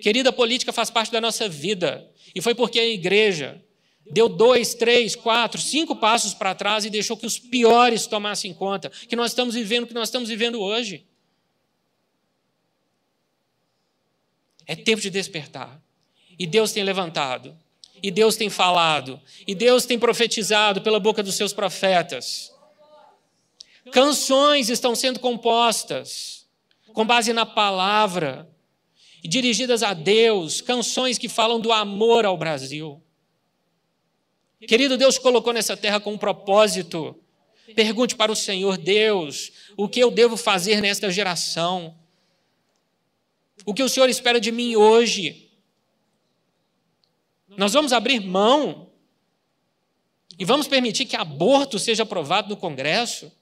Querida, 0.00 0.32
política 0.32 0.72
faz 0.72 0.90
parte 0.90 1.10
da 1.10 1.20
nossa 1.20 1.48
vida. 1.48 2.10
E 2.34 2.40
foi 2.40 2.54
porque 2.54 2.78
a 2.78 2.86
igreja 2.86 3.63
deu 4.10 4.28
dois, 4.28 4.74
três, 4.74 5.16
quatro, 5.16 5.60
cinco 5.60 5.96
passos 5.96 6.34
para 6.34 6.54
trás 6.54 6.84
e 6.84 6.90
deixou 6.90 7.16
que 7.16 7.26
os 7.26 7.38
piores 7.38 8.06
tomassem 8.06 8.52
conta, 8.52 8.90
que 8.90 9.16
nós 9.16 9.30
estamos 9.30 9.54
vivendo 9.54 9.84
o 9.84 9.86
que 9.86 9.94
nós 9.94 10.08
estamos 10.08 10.28
vivendo 10.28 10.60
hoje. 10.60 11.06
É 14.66 14.74
tempo 14.74 15.00
de 15.00 15.10
despertar. 15.10 15.80
E 16.38 16.46
Deus 16.46 16.72
tem 16.72 16.82
levantado. 16.82 17.56
E 18.02 18.10
Deus 18.10 18.36
tem 18.36 18.50
falado. 18.50 19.20
E 19.46 19.54
Deus 19.54 19.84
tem 19.86 19.98
profetizado 19.98 20.82
pela 20.82 20.98
boca 20.98 21.22
dos 21.22 21.34
seus 21.34 21.52
profetas. 21.52 22.52
Canções 23.92 24.68
estão 24.68 24.94
sendo 24.94 25.20
compostas 25.20 26.46
com 26.92 27.04
base 27.04 27.32
na 27.32 27.44
palavra 27.44 28.48
dirigidas 29.26 29.82
a 29.82 29.94
Deus, 29.94 30.60
canções 30.60 31.18
que 31.18 31.28
falam 31.28 31.58
do 31.58 31.72
amor 31.72 32.26
ao 32.26 32.36
Brasil. 32.36 33.02
Querido, 34.66 34.96
Deus 34.96 35.18
colocou 35.18 35.52
nessa 35.52 35.76
terra 35.76 36.00
com 36.00 36.12
um 36.12 36.18
propósito. 36.18 37.18
Pergunte 37.74 38.14
para 38.14 38.30
o 38.30 38.36
Senhor, 38.36 38.76
Deus, 38.76 39.52
o 39.76 39.88
que 39.88 40.00
eu 40.00 40.10
devo 40.10 40.36
fazer 40.36 40.80
nesta 40.80 41.10
geração? 41.10 41.96
O 43.64 43.72
que 43.72 43.82
o 43.82 43.88
Senhor 43.88 44.08
espera 44.08 44.40
de 44.40 44.52
mim 44.52 44.76
hoje? 44.76 45.50
Nós 47.56 47.72
vamos 47.72 47.92
abrir 47.92 48.20
mão 48.20 48.90
e 50.38 50.44
vamos 50.44 50.66
permitir 50.66 51.06
que 51.06 51.16
aborto 51.16 51.78
seja 51.78 52.02
aprovado 52.02 52.48
no 52.48 52.56
Congresso? 52.56 53.32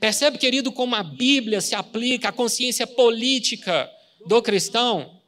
Percebe, 0.00 0.38
querido, 0.38 0.70
como 0.70 0.94
a 0.94 1.02
Bíblia 1.02 1.60
se 1.60 1.74
aplica 1.74 2.28
à 2.28 2.32
consciência 2.32 2.86
política 2.86 3.90
do 4.26 4.40
cristão? 4.42 5.20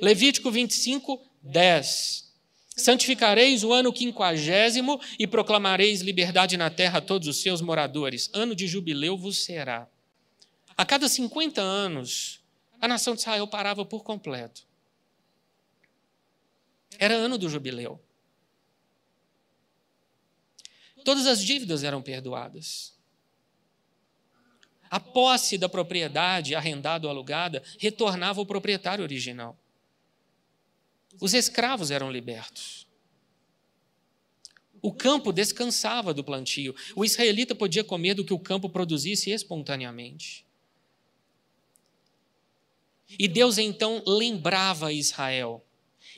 Levítico 0.00 0.50
25, 0.50 1.20
10. 1.42 2.32
Santificareis 2.76 3.62
o 3.64 3.72
ano 3.72 3.92
quinquagésimo 3.92 5.00
e 5.18 5.26
proclamareis 5.26 6.00
liberdade 6.00 6.56
na 6.56 6.70
terra 6.70 6.98
a 6.98 7.02
todos 7.02 7.28
os 7.28 7.42
seus 7.42 7.60
moradores. 7.60 8.30
Ano 8.32 8.54
de 8.54 8.66
jubileu 8.66 9.16
vos 9.16 9.44
será. 9.44 9.88
A 10.76 10.84
cada 10.86 11.08
50 11.08 11.60
anos, 11.60 12.42
a 12.80 12.88
nação 12.88 13.14
de 13.14 13.20
Israel 13.20 13.46
parava 13.46 13.84
por 13.84 14.02
completo. 14.02 14.66
Era 16.98 17.14
ano 17.14 17.36
do 17.36 17.48
jubileu. 17.48 18.00
Todas 21.04 21.26
as 21.26 21.42
dívidas 21.42 21.84
eram 21.84 22.00
perdoadas. 22.00 22.96
A 24.90 25.00
posse 25.00 25.58
da 25.58 25.68
propriedade, 25.68 26.54
arrendada 26.54 27.06
ou 27.06 27.10
alugada, 27.10 27.62
retornava 27.78 28.40
ao 28.40 28.46
proprietário 28.46 29.02
original. 29.02 29.58
Os 31.20 31.34
escravos 31.34 31.90
eram 31.90 32.10
libertos. 32.10 32.86
O 34.80 34.92
campo 34.92 35.32
descansava 35.32 36.12
do 36.12 36.24
plantio. 36.24 36.74
O 36.96 37.04
israelita 37.04 37.54
podia 37.54 37.84
comer 37.84 38.14
do 38.14 38.24
que 38.24 38.34
o 38.34 38.38
campo 38.38 38.68
produzisse 38.68 39.30
espontaneamente. 39.30 40.44
E 43.18 43.28
Deus 43.28 43.58
então 43.58 44.02
lembrava 44.06 44.88
a 44.88 44.92
Israel: 44.92 45.64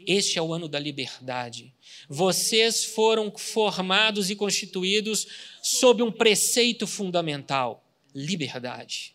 este 0.06 0.38
é 0.38 0.42
o 0.42 0.52
ano 0.52 0.68
da 0.68 0.78
liberdade. 0.78 1.72
Vocês 2.08 2.84
foram 2.84 3.32
formados 3.36 4.30
e 4.30 4.36
constituídos 4.36 5.26
sob 5.62 6.02
um 6.02 6.10
preceito 6.10 6.86
fundamental: 6.86 7.84
liberdade. 8.14 9.13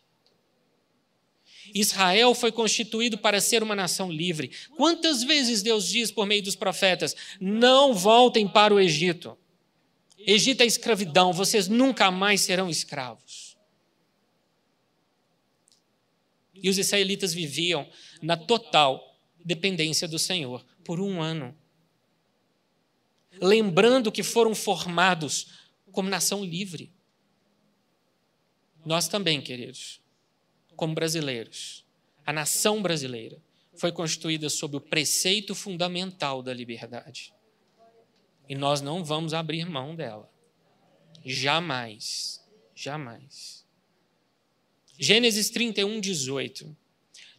Israel 1.73 2.33
foi 2.33 2.51
constituído 2.51 3.17
para 3.17 3.41
ser 3.41 3.63
uma 3.63 3.75
nação 3.75 4.11
livre. 4.11 4.51
Quantas 4.75 5.23
vezes 5.23 5.61
Deus 5.61 5.87
diz 5.87 6.11
por 6.11 6.25
meio 6.25 6.43
dos 6.43 6.55
profetas: 6.55 7.15
não 7.39 7.93
voltem 7.93 8.47
para 8.47 8.73
o 8.73 8.79
Egito. 8.79 9.37
Egito 10.17 10.61
é 10.61 10.65
escravidão, 10.65 11.31
vocês 11.31 11.67
nunca 11.67 12.11
mais 12.11 12.41
serão 12.41 12.69
escravos. 12.69 13.57
E 16.53 16.69
os 16.69 16.77
israelitas 16.77 17.33
viviam 17.33 17.87
na 18.21 18.35
total 18.35 19.17
dependência 19.43 20.07
do 20.07 20.19
Senhor 20.19 20.65
por 20.83 20.99
um 20.99 21.21
ano. 21.21 21.55
Lembrando 23.41 24.11
que 24.11 24.23
foram 24.23 24.53
formados 24.53 25.47
como 25.91 26.09
nação 26.09 26.43
livre. 26.43 26.91
Nós 28.85 29.07
também, 29.07 29.41
queridos, 29.41 30.01
como 30.79 30.95
brasileiros, 30.95 31.83
a 32.25 32.31
nação 32.31 32.81
brasileira 32.81 33.37
foi 33.75 33.91
constituída 33.91 34.49
sob 34.49 34.77
o 34.77 34.81
preceito 34.81 35.53
fundamental 35.53 36.41
da 36.41 36.53
liberdade. 36.53 37.33
E 38.47 38.55
nós 38.55 38.79
não 38.79 39.03
vamos 39.03 39.33
abrir 39.33 39.69
mão 39.69 39.93
dela. 39.93 40.31
Jamais. 41.25 42.41
Jamais. 42.73 43.65
Gênesis 44.97 45.49
31, 45.49 45.99
18. 45.99 46.77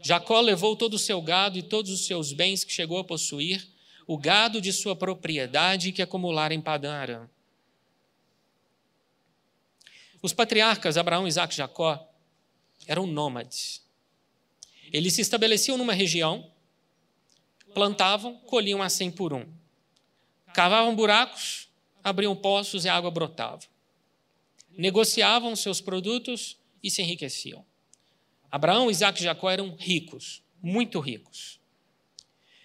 Jacó 0.03 0.39
levou 0.43 0.77
todo 0.77 0.95
o 0.95 0.99
seu 0.99 1.23
gado 1.23 1.57
e 1.57 1.63
todos 1.63 1.91
os 1.91 2.05
seus 2.05 2.35
bens 2.35 2.63
que 2.63 2.73
chegou 2.73 2.99
a 2.99 3.05
possuir, 3.05 3.67
o 4.07 4.19
gado 4.19 4.61
de 4.61 4.71
sua 4.71 4.95
propriedade 4.95 5.93
que 5.93 6.03
acumulara 6.03 6.53
em 6.53 6.61
Padã 6.61 6.93
Aram. 6.93 7.31
Os 10.21 10.35
patriarcas 10.35 10.99
Abraão, 10.99 11.27
Isaac 11.27 11.55
e 11.55 11.57
Jacó 11.57 12.10
eram 12.91 13.07
nômades. 13.07 13.81
Eles 14.93 15.13
se 15.13 15.21
estabeleciam 15.21 15.79
numa 15.79 15.93
região, 15.93 16.51
plantavam, 17.73 18.35
colhiam 18.41 18.83
a 18.83 18.89
cem 18.89 19.13
por 19.13 19.33
um. 19.33 19.47
Cavavam 20.53 20.97
buracos, 20.97 21.69
abriam 22.03 22.35
poços 22.35 22.85
e 22.85 22.89
a 22.89 22.97
água 22.97 23.09
brotava. 23.09 23.63
Negociavam 24.77 25.55
seus 25.55 25.81
produtos 25.81 26.57
e 26.83 26.91
se 26.91 27.01
enriqueciam. 27.01 27.65
Abraão, 28.51 28.91
Isaac 28.91 29.21
e 29.21 29.23
Jacó 29.23 29.49
eram 29.49 29.77
ricos, 29.79 30.43
muito 30.61 30.99
ricos. 30.99 31.61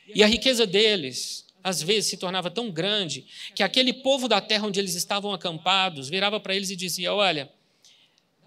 E 0.07 0.23
a 0.23 0.27
riqueza 0.27 0.65
deles, 0.65 1.45
às 1.63 1.83
vezes, 1.83 2.09
se 2.09 2.17
tornava 2.17 2.49
tão 2.49 2.71
grande 2.71 3.27
que 3.53 3.61
aquele 3.61 3.93
povo 3.93 4.27
da 4.27 4.41
terra 4.41 4.65
onde 4.65 4.79
eles 4.79 4.95
estavam 4.95 5.31
acampados 5.31 6.09
virava 6.09 6.39
para 6.39 6.55
eles 6.55 6.71
e 6.71 6.75
dizia: 6.75 7.13
Olha, 7.13 7.53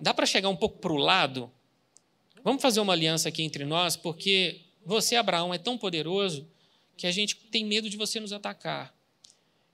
dá 0.00 0.12
para 0.12 0.26
chegar 0.26 0.48
um 0.48 0.56
pouco 0.56 0.78
para 0.78 0.92
o 0.92 0.96
lado? 0.96 1.52
Vamos 2.48 2.62
fazer 2.62 2.80
uma 2.80 2.94
aliança 2.94 3.28
aqui 3.28 3.42
entre 3.42 3.66
nós, 3.66 3.94
porque 3.94 4.62
você, 4.82 5.16
Abraão, 5.16 5.52
é 5.52 5.58
tão 5.58 5.76
poderoso 5.76 6.48
que 6.96 7.06
a 7.06 7.10
gente 7.10 7.36
tem 7.36 7.62
medo 7.62 7.90
de 7.90 7.96
você 7.98 8.18
nos 8.18 8.32
atacar. 8.32 8.96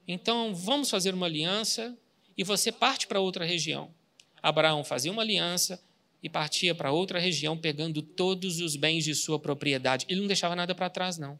Então, 0.08 0.52
vamos 0.52 0.90
fazer 0.90 1.14
uma 1.14 1.26
aliança 1.26 1.96
e 2.36 2.42
você 2.42 2.72
parte 2.72 3.06
para 3.06 3.20
outra 3.20 3.44
região. 3.44 3.94
Abraão 4.42 4.82
fazia 4.82 5.12
uma 5.12 5.22
aliança 5.22 5.80
e 6.20 6.28
partia 6.28 6.74
para 6.74 6.90
outra 6.90 7.20
região, 7.20 7.56
pegando 7.56 8.02
todos 8.02 8.58
os 8.58 8.74
bens 8.74 9.04
de 9.04 9.14
sua 9.14 9.38
propriedade. 9.38 10.04
Ele 10.08 10.22
não 10.22 10.26
deixava 10.26 10.56
nada 10.56 10.74
para 10.74 10.90
trás, 10.90 11.16
não. 11.16 11.38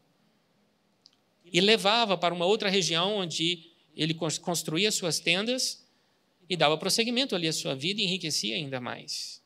E 1.52 1.60
levava 1.60 2.16
para 2.16 2.32
uma 2.32 2.46
outra 2.46 2.70
região 2.70 3.16
onde 3.16 3.72
ele 3.96 4.14
construía 4.14 4.92
suas 4.92 5.18
tendas 5.18 5.84
e 6.48 6.56
dava 6.56 6.78
prosseguimento 6.78 7.34
ali 7.34 7.48
à 7.48 7.52
sua 7.52 7.74
vida 7.74 8.00
e 8.00 8.04
enriquecia 8.04 8.54
ainda 8.54 8.80
mais. 8.80 9.42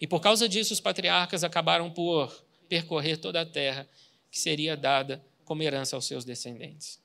E 0.00 0.06
por 0.06 0.20
causa 0.20 0.48
disso, 0.48 0.72
os 0.72 0.80
patriarcas 0.80 1.44
acabaram 1.44 1.90
por 1.90 2.44
percorrer 2.68 3.18
toda 3.18 3.40
a 3.40 3.46
terra 3.46 3.86
que 4.30 4.38
seria 4.38 4.76
dada 4.76 5.22
como 5.44 5.62
herança 5.62 5.96
aos 5.96 6.06
seus 6.06 6.24
descendentes. 6.24 7.00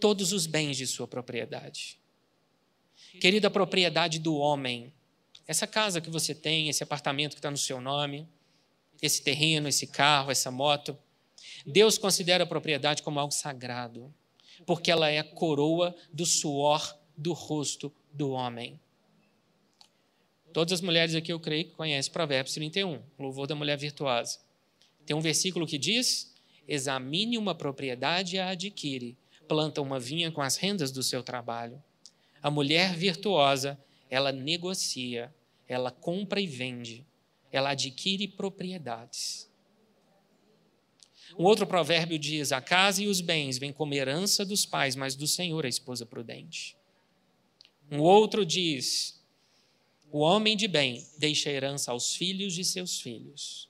Todos 0.00 0.32
os 0.32 0.46
bens 0.46 0.76
de 0.76 0.86
sua 0.86 1.08
propriedade. 1.08 1.98
Querida 3.20 3.50
propriedade 3.50 4.18
do 4.18 4.36
homem, 4.36 4.92
essa 5.46 5.66
casa 5.66 6.00
que 6.00 6.10
você 6.10 6.34
tem, 6.34 6.68
esse 6.68 6.82
apartamento 6.82 7.32
que 7.32 7.38
está 7.38 7.50
no 7.50 7.56
seu 7.56 7.80
nome, 7.80 8.28
esse 9.00 9.22
terreno, 9.22 9.68
esse 9.68 9.86
carro, 9.86 10.30
essa 10.30 10.50
moto, 10.50 10.96
Deus 11.66 11.98
considera 11.98 12.44
a 12.44 12.46
propriedade 12.46 13.02
como 13.02 13.20
algo 13.20 13.32
sagrado, 13.32 14.12
porque 14.66 14.90
ela 14.90 15.08
é 15.10 15.18
a 15.18 15.24
coroa 15.24 15.94
do 16.12 16.26
suor 16.26 16.96
do 17.16 17.32
rosto 17.32 17.92
do 18.12 18.30
homem. 18.30 18.80
Todas 20.54 20.74
as 20.74 20.80
mulheres 20.80 21.16
aqui, 21.16 21.32
eu 21.32 21.40
creio, 21.40 21.64
que 21.64 21.72
conhecem 21.72 22.12
Provérbios 22.12 22.54
31, 22.54 23.02
louvor 23.18 23.48
da 23.48 23.56
mulher 23.56 23.76
virtuosa. 23.76 24.38
Tem 25.04 25.16
um 25.16 25.20
versículo 25.20 25.66
que 25.66 25.76
diz: 25.76 26.32
Examine 26.68 27.36
uma 27.36 27.56
propriedade 27.56 28.36
e 28.36 28.38
a 28.38 28.50
adquire, 28.50 29.16
planta 29.48 29.82
uma 29.82 29.98
vinha 29.98 30.30
com 30.30 30.40
as 30.40 30.56
rendas 30.56 30.92
do 30.92 31.02
seu 31.02 31.24
trabalho. 31.24 31.82
A 32.40 32.52
mulher 32.52 32.94
virtuosa, 32.94 33.76
ela 34.08 34.30
negocia, 34.30 35.34
ela 35.66 35.90
compra 35.90 36.40
e 36.40 36.46
vende, 36.46 37.04
ela 37.50 37.70
adquire 37.70 38.28
propriedades. 38.28 39.50
Um 41.36 41.42
outro 41.42 41.66
provérbio 41.66 42.16
diz: 42.16 42.52
A 42.52 42.60
casa 42.60 43.02
e 43.02 43.08
os 43.08 43.20
bens 43.20 43.58
vêm 43.58 43.72
como 43.72 43.92
herança 43.92 44.44
dos 44.44 44.64
pais, 44.64 44.94
mas 44.94 45.16
do 45.16 45.26
Senhor 45.26 45.66
a 45.66 45.68
esposa 45.68 46.06
prudente. 46.06 46.76
Um 47.90 47.98
outro 47.98 48.46
diz: 48.46 49.23
o 50.14 50.20
homem 50.20 50.56
de 50.56 50.68
bem 50.68 51.04
deixa 51.18 51.50
herança 51.50 51.90
aos 51.90 52.14
filhos 52.14 52.54
de 52.54 52.64
seus 52.64 53.00
filhos. 53.00 53.68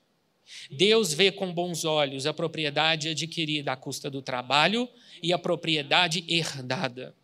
Deus 0.70 1.10
vê 1.10 1.32
com 1.32 1.50
bons 1.50 1.86
olhos 1.86 2.26
a 2.26 2.34
propriedade 2.34 3.08
adquirida 3.08 3.72
à 3.72 3.76
custa 3.78 4.10
do 4.10 4.20
trabalho 4.20 4.86
e 5.22 5.32
a 5.32 5.38
propriedade 5.38 6.22
herdada. 6.28 7.14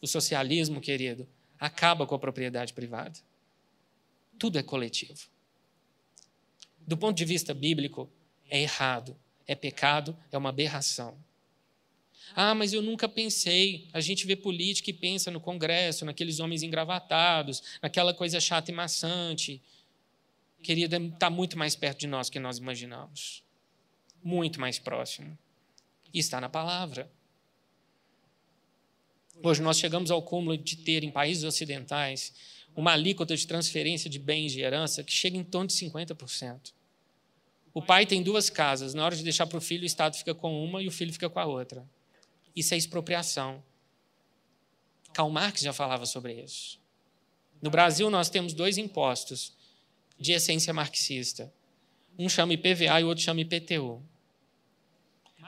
O 0.00 0.06
socialismo, 0.06 0.80
querido, 0.80 1.28
acaba 1.58 2.06
com 2.06 2.14
a 2.14 2.20
propriedade 2.20 2.72
privada. 2.72 3.18
Tudo 4.38 4.60
é 4.60 4.62
coletivo. 4.62 5.26
Do 6.78 6.96
ponto 6.96 7.16
de 7.16 7.24
vista 7.24 7.52
bíblico, 7.52 8.08
é 8.48 8.62
errado, 8.62 9.16
é 9.44 9.56
pecado, 9.56 10.16
é 10.30 10.38
uma 10.38 10.50
aberração. 10.50 11.18
Ah, 12.34 12.54
mas 12.54 12.72
eu 12.72 12.82
nunca 12.82 13.08
pensei. 13.08 13.88
A 13.92 14.00
gente 14.00 14.26
vê 14.26 14.36
política 14.36 14.90
e 14.90 14.92
pensa 14.92 15.30
no 15.30 15.40
Congresso, 15.40 16.04
naqueles 16.04 16.40
homens 16.40 16.62
engravatados, 16.62 17.62
naquela 17.82 18.12
coisa 18.14 18.40
chata 18.40 18.70
e 18.70 18.74
maçante. 18.74 19.62
Querida, 20.62 20.96
está 20.98 21.30
muito 21.30 21.56
mais 21.56 21.76
perto 21.76 22.00
de 22.00 22.06
nós 22.06 22.28
que 22.28 22.38
nós 22.38 22.58
imaginamos. 22.58 23.42
Muito 24.22 24.60
mais 24.60 24.78
próximo. 24.78 25.36
E 26.12 26.18
está 26.18 26.40
na 26.40 26.48
palavra. 26.48 27.10
Hoje 29.42 29.62
nós 29.62 29.78
chegamos 29.78 30.10
ao 30.10 30.20
cúmulo 30.20 30.58
de 30.58 30.76
ter 30.76 31.04
em 31.04 31.10
países 31.10 31.44
ocidentais 31.44 32.32
uma 32.74 32.92
alíquota 32.92 33.36
de 33.36 33.46
transferência 33.46 34.10
de 34.10 34.18
bens 34.18 34.52
de 34.52 34.60
herança 34.60 35.02
que 35.02 35.12
chega 35.12 35.36
em 35.36 35.44
torno 35.44 35.68
de 35.68 35.74
50%. 35.74 36.72
O 37.72 37.82
pai 37.82 38.06
tem 38.06 38.22
duas 38.22 38.50
casas, 38.50 38.94
na 38.94 39.04
hora 39.04 39.14
de 39.14 39.22
deixar 39.22 39.46
para 39.46 39.58
o 39.58 39.60
filho, 39.60 39.82
o 39.82 39.86
Estado 39.86 40.16
fica 40.16 40.34
com 40.34 40.64
uma 40.64 40.82
e 40.82 40.88
o 40.88 40.90
filho 40.90 41.12
fica 41.12 41.30
com 41.30 41.38
a 41.38 41.44
outra. 41.44 41.84
Isso 42.58 42.74
é 42.74 42.76
expropriação. 42.76 43.62
Karl 45.12 45.30
Marx 45.30 45.60
já 45.60 45.72
falava 45.72 46.04
sobre 46.06 46.42
isso. 46.42 46.80
No 47.62 47.70
Brasil, 47.70 48.10
nós 48.10 48.28
temos 48.28 48.52
dois 48.52 48.76
impostos 48.76 49.52
de 50.18 50.32
essência 50.32 50.74
marxista. 50.74 51.52
Um 52.18 52.28
chama 52.28 52.54
IPVA 52.54 53.00
e 53.00 53.04
o 53.04 53.06
outro 53.06 53.22
chama 53.22 53.42
IPTU. 53.42 54.02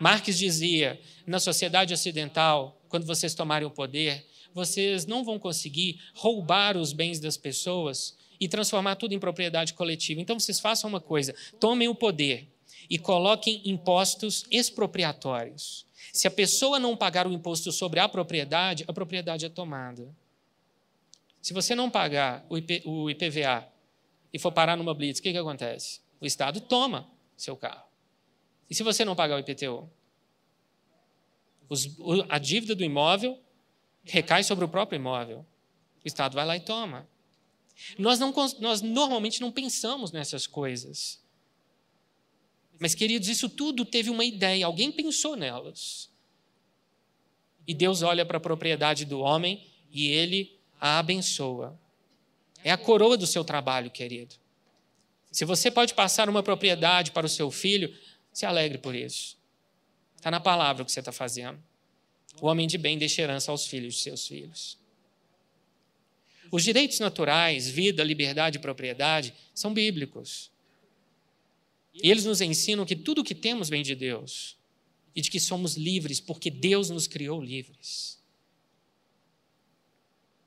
Marx 0.01 0.39
dizia: 0.39 1.01
na 1.27 1.41
sociedade 1.41 1.93
ocidental, 1.93 2.81
quando 2.89 3.05
vocês 3.07 3.35
tomarem 3.35 3.67
o 3.67 3.73
poder, 3.73 4.25
vocês 4.55 5.05
não 5.05 5.25
vão 5.25 5.37
conseguir 5.37 6.01
roubar 6.15 6.77
os 6.77 6.93
bens 6.93 7.19
das 7.19 7.37
pessoas 7.37 8.17
e 8.39 8.49
transformar 8.49 8.95
tudo 8.95 9.15
em 9.15 9.19
propriedade 9.19 9.75
coletiva. 9.75 10.21
Então 10.21 10.39
vocês 10.39 10.61
façam 10.61 10.89
uma 10.89 11.01
coisa: 11.01 11.35
tomem 11.59 11.89
o 11.89 11.95
poder 11.95 12.47
e 12.91 12.99
coloquem 12.99 13.63
impostos 13.65 14.45
expropriatórios. 14.51 15.87
Se 16.13 16.27
a 16.27 16.31
pessoa 16.31 16.81
não 16.81 16.97
pagar 16.97 17.25
o 17.25 17.33
imposto 17.33 17.71
sobre 17.71 18.01
a 18.01 18.09
propriedade, 18.09 18.85
a 18.89 18.93
propriedade 18.93 19.47
é 19.47 19.49
tomada. 19.49 20.13
Se 21.41 21.55
você 21.55 21.75
não 21.75 21.89
pagar 21.89 22.45
o, 22.49 22.59
IP, 22.59 22.83
o 22.85 23.09
IPVA 23.09 23.67
e 24.33 24.39
for 24.39 24.51
parar 24.51 24.77
numa 24.77 24.93
blitz, 24.93 25.21
o 25.21 25.23
que, 25.23 25.31
que 25.31 25.39
acontece? 25.39 26.01
O 26.21 26.27
Estado 26.27 26.61
toma 26.61 27.09
seu 27.37 27.57
carro. 27.57 27.85
E 28.69 28.75
se 28.75 28.83
você 28.83 29.05
não 29.05 29.15
pagar 29.15 29.37
o 29.37 29.39
IPTU? 29.39 29.89
Os, 31.69 31.89
a 32.29 32.39
dívida 32.39 32.75
do 32.75 32.83
imóvel 32.83 33.39
recai 34.03 34.43
sobre 34.43 34.65
o 34.65 34.69
próprio 34.69 34.97
imóvel. 34.97 35.47
O 36.05 36.09
Estado 36.09 36.35
vai 36.35 36.45
lá 36.45 36.57
e 36.57 36.61
toma. 36.61 37.09
Nós, 37.97 38.19
não, 38.19 38.35
nós 38.59 38.83
normalmente 38.83 39.41
não 39.41 39.53
pensamos 39.53 40.11
nessas 40.11 40.47
coisas. 40.47 41.20
Mas, 42.81 42.95
queridos, 42.95 43.29
isso 43.29 43.47
tudo 43.47 43.85
teve 43.85 44.09
uma 44.09 44.25
ideia, 44.25 44.65
alguém 44.65 44.91
pensou 44.91 45.37
nelas. 45.37 46.09
E 47.69 47.75
Deus 47.75 48.01
olha 48.01 48.25
para 48.25 48.39
a 48.39 48.41
propriedade 48.41 49.05
do 49.05 49.21
homem 49.21 49.65
e 49.93 50.09
ele 50.09 50.59
a 50.81 50.99
abençoa. 50.99 51.79
É 52.65 52.73
a 52.73 52.79
coroa 52.79 53.19
do 53.19 53.27
seu 53.27 53.45
trabalho, 53.45 53.91
querido. 53.91 54.35
Se 55.31 55.45
você 55.45 55.71
pode 55.71 55.93
passar 55.93 56.29
uma 56.29 56.43
propriedade 56.43 57.13
para 57.13 57.27
o 57.27 57.29
seu 57.29 57.51
filho, 57.51 57.95
se 58.33 58.47
alegre 58.47 58.79
por 58.79 58.95
isso. 58.95 59.37
Está 60.17 60.31
na 60.31 60.41
palavra 60.41 60.83
o 60.83 60.87
que 60.87 60.91
você 60.91 61.01
está 61.01 61.13
fazendo. 61.13 61.63
O 62.41 62.47
homem 62.47 62.67
de 62.67 62.79
bem 62.79 62.97
deixa 62.97 63.21
herança 63.21 63.51
aos 63.51 63.67
filhos 63.67 63.95
de 63.95 64.01
seus 64.01 64.27
filhos. 64.27 64.79
Os 66.51 66.65
direitos 66.65 66.99
naturais, 66.99 67.69
vida, 67.69 68.03
liberdade 68.03 68.57
e 68.57 68.61
propriedade, 68.61 69.35
são 69.55 69.73
bíblicos. 69.73 70.51
E 71.95 72.11
eles 72.11 72.25
nos 72.25 72.41
ensinam 72.41 72.87
que 72.87 72.97
tudo 72.97 73.21
o 73.21 73.25
que 73.25 73.35
temos 73.35 73.69
vem 73.69 73.83
de 73.83 73.95
Deus 73.95 74.57
e 75.15 75.21
de 75.21 75.31
que 75.31 75.41
somos 75.41 75.77
livres 75.77 76.21
porque 76.21 76.51
Deus 76.51 76.91
nos 76.91 77.07
criou 77.07 77.43
livres. 77.43 78.19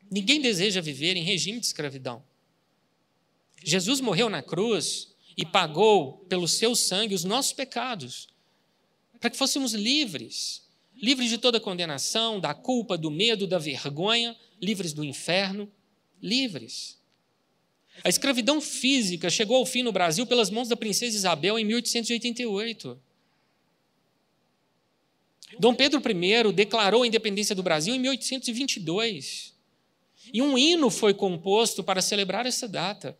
Ninguém 0.09 0.39
deseja 0.39 0.79
viver 0.81 1.17
em 1.17 1.23
regime 1.23 1.59
de 1.59 1.65
escravidão. 1.65 2.23
Jesus 3.63 3.99
morreu 3.99 4.29
na 4.29 4.41
cruz 4.41 5.15
e 5.35 5.45
pagou 5.45 6.19
pelo 6.29 6.47
seu 6.47 6.75
sangue 6.75 7.15
os 7.15 7.23
nossos 7.23 7.53
pecados, 7.53 8.27
para 9.19 9.29
que 9.29 9.37
fôssemos 9.37 9.73
livres 9.73 10.63
livres 11.03 11.29
de 11.29 11.37
toda 11.37 11.59
condenação, 11.59 12.39
da 12.39 12.53
culpa, 12.53 12.97
do 12.97 13.11
medo, 13.11 13.47
da 13.47 13.57
vergonha, 13.57 14.37
livres 14.61 14.93
do 14.93 15.03
inferno, 15.03 15.71
livres. 16.21 16.97
A 18.01 18.09
escravidão 18.09 18.61
física 18.61 19.29
chegou 19.29 19.57
ao 19.57 19.65
fim 19.65 19.83
no 19.83 19.91
Brasil 19.91 20.25
pelas 20.25 20.49
mãos 20.49 20.69
da 20.69 20.75
princesa 20.75 21.15
Isabel 21.15 21.59
em 21.59 21.65
1888. 21.65 22.99
Dom 25.59 25.75
Pedro 25.75 26.01
I 26.01 26.51
declarou 26.53 27.03
a 27.03 27.07
independência 27.07 27.53
do 27.53 27.61
Brasil 27.61 27.93
em 27.93 27.99
1822. 27.99 29.53
E 30.33 30.41
um 30.41 30.57
hino 30.57 30.89
foi 30.89 31.13
composto 31.13 31.83
para 31.83 32.01
celebrar 32.01 32.45
essa 32.45 32.67
data. 32.67 33.17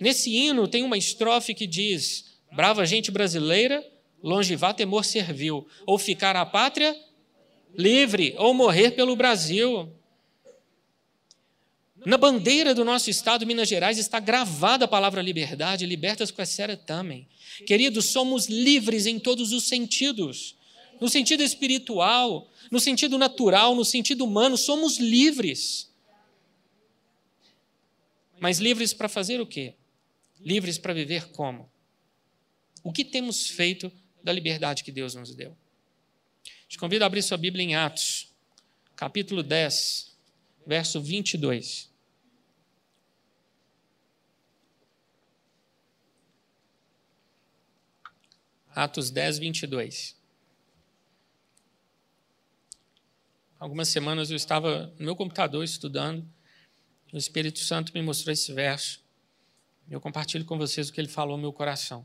Nesse 0.00 0.34
hino 0.34 0.66
tem 0.66 0.82
uma 0.82 0.98
estrofe 0.98 1.54
que 1.54 1.66
diz: 1.66 2.36
Brava 2.52 2.84
gente 2.84 3.10
brasileira, 3.10 3.84
longe 4.22 4.56
vá 4.56 4.74
temor 4.74 5.04
servil, 5.04 5.66
ou 5.86 5.98
ficar 5.98 6.36
a 6.36 6.44
pátria 6.44 6.96
livre, 7.76 8.34
ou 8.38 8.52
morrer 8.54 8.92
pelo 8.92 9.16
Brasil. 9.16 9.92
Na 12.04 12.18
bandeira 12.18 12.74
do 12.74 12.84
nosso 12.84 13.08
estado, 13.08 13.46
Minas 13.46 13.68
Gerais, 13.68 13.96
está 13.96 14.20
gravada 14.20 14.84
a 14.84 14.88
palavra 14.88 15.22
liberdade, 15.22 15.86
libertas 15.86 16.30
com 16.30 16.42
a 16.42 16.76
também. 16.76 17.26
Queridos, 17.66 18.06
somos 18.06 18.46
livres 18.46 19.06
em 19.06 19.18
todos 19.18 19.52
os 19.52 19.64
sentidos. 19.64 20.54
No 21.00 21.08
sentido 21.08 21.42
espiritual, 21.42 22.50
no 22.70 22.78
sentido 22.78 23.16
natural, 23.16 23.74
no 23.74 23.84
sentido 23.84 24.24
humano, 24.24 24.56
somos 24.56 24.98
livres. 24.98 25.90
Mas 28.38 28.58
livres 28.58 28.92
para 28.92 29.08
fazer 29.08 29.40
o 29.40 29.46
quê? 29.46 29.74
Livres 30.40 30.76
para 30.76 30.92
viver 30.92 31.28
como? 31.30 31.70
O 32.82 32.92
que 32.92 33.04
temos 33.04 33.48
feito 33.48 33.90
da 34.22 34.30
liberdade 34.30 34.84
que 34.84 34.92
Deus 34.92 35.14
nos 35.14 35.34
deu? 35.34 35.56
Te 36.68 36.76
convido 36.76 37.04
a 37.04 37.06
abrir 37.06 37.22
sua 37.22 37.38
Bíblia 37.38 37.64
em 37.64 37.74
Atos, 37.74 38.28
capítulo 38.94 39.42
10, 39.42 40.14
verso 40.66 41.00
22. 41.00 41.93
Atos 48.74 49.08
10, 49.08 49.38
22. 49.38 50.16
Algumas 53.56 53.88
semanas 53.88 54.30
eu 54.30 54.36
estava 54.36 54.92
no 54.98 55.04
meu 55.04 55.14
computador 55.14 55.62
estudando, 55.62 56.28
o 57.12 57.16
Espírito 57.16 57.60
Santo 57.60 57.92
me 57.94 58.02
mostrou 58.02 58.32
esse 58.32 58.52
verso. 58.52 59.00
Eu 59.88 60.00
compartilho 60.00 60.44
com 60.44 60.58
vocês 60.58 60.88
o 60.88 60.92
que 60.92 61.00
ele 61.00 61.06
falou 61.06 61.36
no 61.36 61.42
meu 61.42 61.52
coração. 61.52 62.04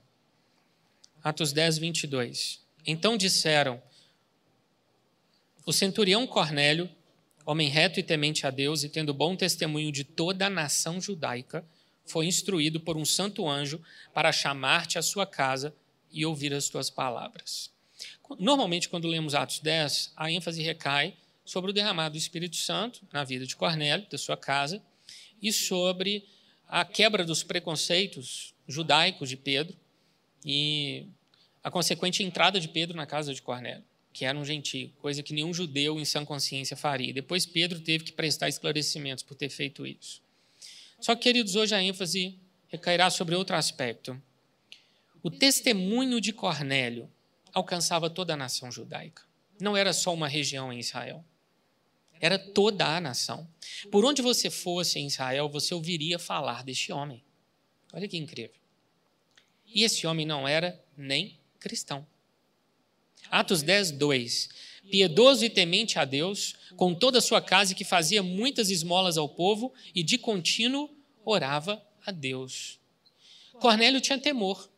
Atos 1.23 1.51
10, 1.51 1.79
22. 1.79 2.63
Então 2.85 3.17
disseram: 3.17 3.81
O 5.65 5.73
centurião 5.73 6.27
Cornélio, 6.27 6.87
homem 7.47 7.67
reto 7.67 7.99
e 7.99 8.03
temente 8.03 8.45
a 8.45 8.51
Deus 8.51 8.83
e 8.83 8.89
tendo 8.89 9.11
bom 9.11 9.35
testemunho 9.35 9.91
de 9.91 10.03
toda 10.03 10.45
a 10.45 10.51
nação 10.51 11.01
judaica, 11.01 11.65
foi 12.05 12.27
instruído 12.27 12.79
por 12.79 12.95
um 12.95 13.05
santo 13.05 13.49
anjo 13.49 13.81
para 14.13 14.31
chamar-te 14.31 14.99
à 14.99 15.01
sua 15.01 15.25
casa 15.25 15.75
e 16.11 16.25
ouvir 16.25 16.53
as 16.53 16.69
tuas 16.69 16.89
palavras. 16.89 17.71
Normalmente, 18.37 18.89
quando 18.89 19.07
lemos 19.07 19.33
Atos 19.33 19.59
10, 19.59 20.13
a 20.15 20.31
ênfase 20.31 20.61
recai 20.61 21.15
sobre 21.43 21.71
o 21.71 21.73
derramado 21.73 22.13
do 22.13 22.17
Espírito 22.17 22.55
Santo 22.55 23.01
na 23.11 23.23
vida 23.23 23.45
de 23.45 23.55
Cornélio, 23.55 24.07
da 24.09 24.17
sua 24.17 24.37
casa, 24.37 24.81
e 25.41 25.51
sobre 25.51 26.27
a 26.67 26.85
quebra 26.85 27.25
dos 27.25 27.41
preconceitos 27.41 28.53
judaicos 28.67 29.27
de 29.29 29.35
Pedro 29.35 29.75
e 30.45 31.07
a 31.63 31.71
consequente 31.71 32.23
entrada 32.23 32.59
de 32.59 32.67
Pedro 32.67 32.95
na 32.95 33.05
casa 33.05 33.33
de 33.33 33.41
Cornélio, 33.41 33.83
que 34.13 34.25
era 34.25 34.37
um 34.37 34.45
gentio, 34.45 34.91
coisa 34.99 35.23
que 35.23 35.33
nenhum 35.33 35.53
judeu 35.53 35.99
em 35.99 36.05
sã 36.05 36.23
consciência 36.23 36.77
faria. 36.77 37.11
Depois 37.11 37.45
Pedro 37.45 37.79
teve 37.79 38.03
que 38.03 38.11
prestar 38.11 38.47
esclarecimentos 38.47 39.23
por 39.23 39.35
ter 39.35 39.49
feito 39.49 39.85
isso. 39.85 40.21
Só 40.99 41.15
que, 41.15 41.23
queridos, 41.23 41.55
hoje 41.55 41.73
a 41.73 41.81
ênfase 41.81 42.37
recairá 42.67 43.09
sobre 43.09 43.33
outro 43.33 43.55
aspecto. 43.55 44.21
O 45.21 45.29
testemunho 45.29 46.21
de 46.21 46.31
Cornélio 46.31 47.11
alcançava 47.53 48.09
toda 48.09 48.33
a 48.33 48.37
nação 48.37 48.71
judaica. 48.71 49.23
Não 49.59 49.75
era 49.75 49.91
só 49.91 50.13
uma 50.13 50.27
região 50.27 50.71
em 50.71 50.79
Israel. 50.79 51.23
Era 52.21 52.37
toda 52.37 52.85
a 52.85 53.01
nação. 53.01 53.47
Por 53.91 54.05
onde 54.05 54.21
você 54.21 54.49
fosse 54.49 54.99
em 54.99 55.07
Israel, 55.07 55.49
você 55.49 55.73
ouviria 55.73 56.19
falar 56.19 56.63
deste 56.63 56.91
homem. 56.91 57.23
Olha 57.93 58.07
que 58.07 58.17
incrível. 58.17 58.59
E 59.65 59.83
esse 59.83 60.05
homem 60.07 60.25
não 60.25 60.47
era 60.47 60.81
nem 60.97 61.39
cristão. 61.59 62.05
Atos 63.29 63.61
10, 63.61 63.91
2. 63.91 64.49
Piedoso 64.89 65.45
e 65.45 65.49
temente 65.49 65.99
a 65.99 66.05
Deus, 66.05 66.55
com 66.75 66.95
toda 66.95 67.19
a 67.19 67.21
sua 67.21 67.41
casa, 67.41 67.75
que 67.75 67.83
fazia 67.83 68.23
muitas 68.23 68.69
esmolas 68.69 69.17
ao 69.17 69.29
povo 69.29 69.73
e 69.93 70.01
de 70.01 70.17
contínuo 70.17 70.89
orava 71.23 71.85
a 72.05 72.11
Deus. 72.11 72.79
Cornélio 73.59 74.01
tinha 74.01 74.17
temor. 74.17 74.68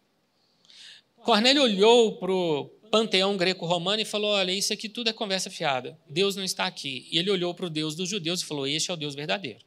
Cornélio 1.23 1.61
olhou 1.61 2.17
para 2.17 2.31
o 2.31 2.65
panteão 2.89 3.37
greco-romano 3.37 4.01
e 4.01 4.05
falou: 4.05 4.31
Olha, 4.31 4.51
isso 4.51 4.73
aqui 4.73 4.89
tudo 4.89 5.09
é 5.09 5.13
conversa 5.13 5.49
fiada. 5.49 5.99
Deus 6.09 6.35
não 6.35 6.43
está 6.43 6.65
aqui. 6.65 7.07
E 7.11 7.17
ele 7.17 7.29
olhou 7.29 7.53
para 7.53 7.67
o 7.67 7.69
Deus 7.69 7.95
dos 7.95 8.09
judeus 8.09 8.41
e 8.41 8.45
falou: 8.45 8.67
Este 8.67 8.91
é 8.91 8.93
o 8.93 8.97
Deus 8.97 9.15
verdadeiro. 9.15 9.63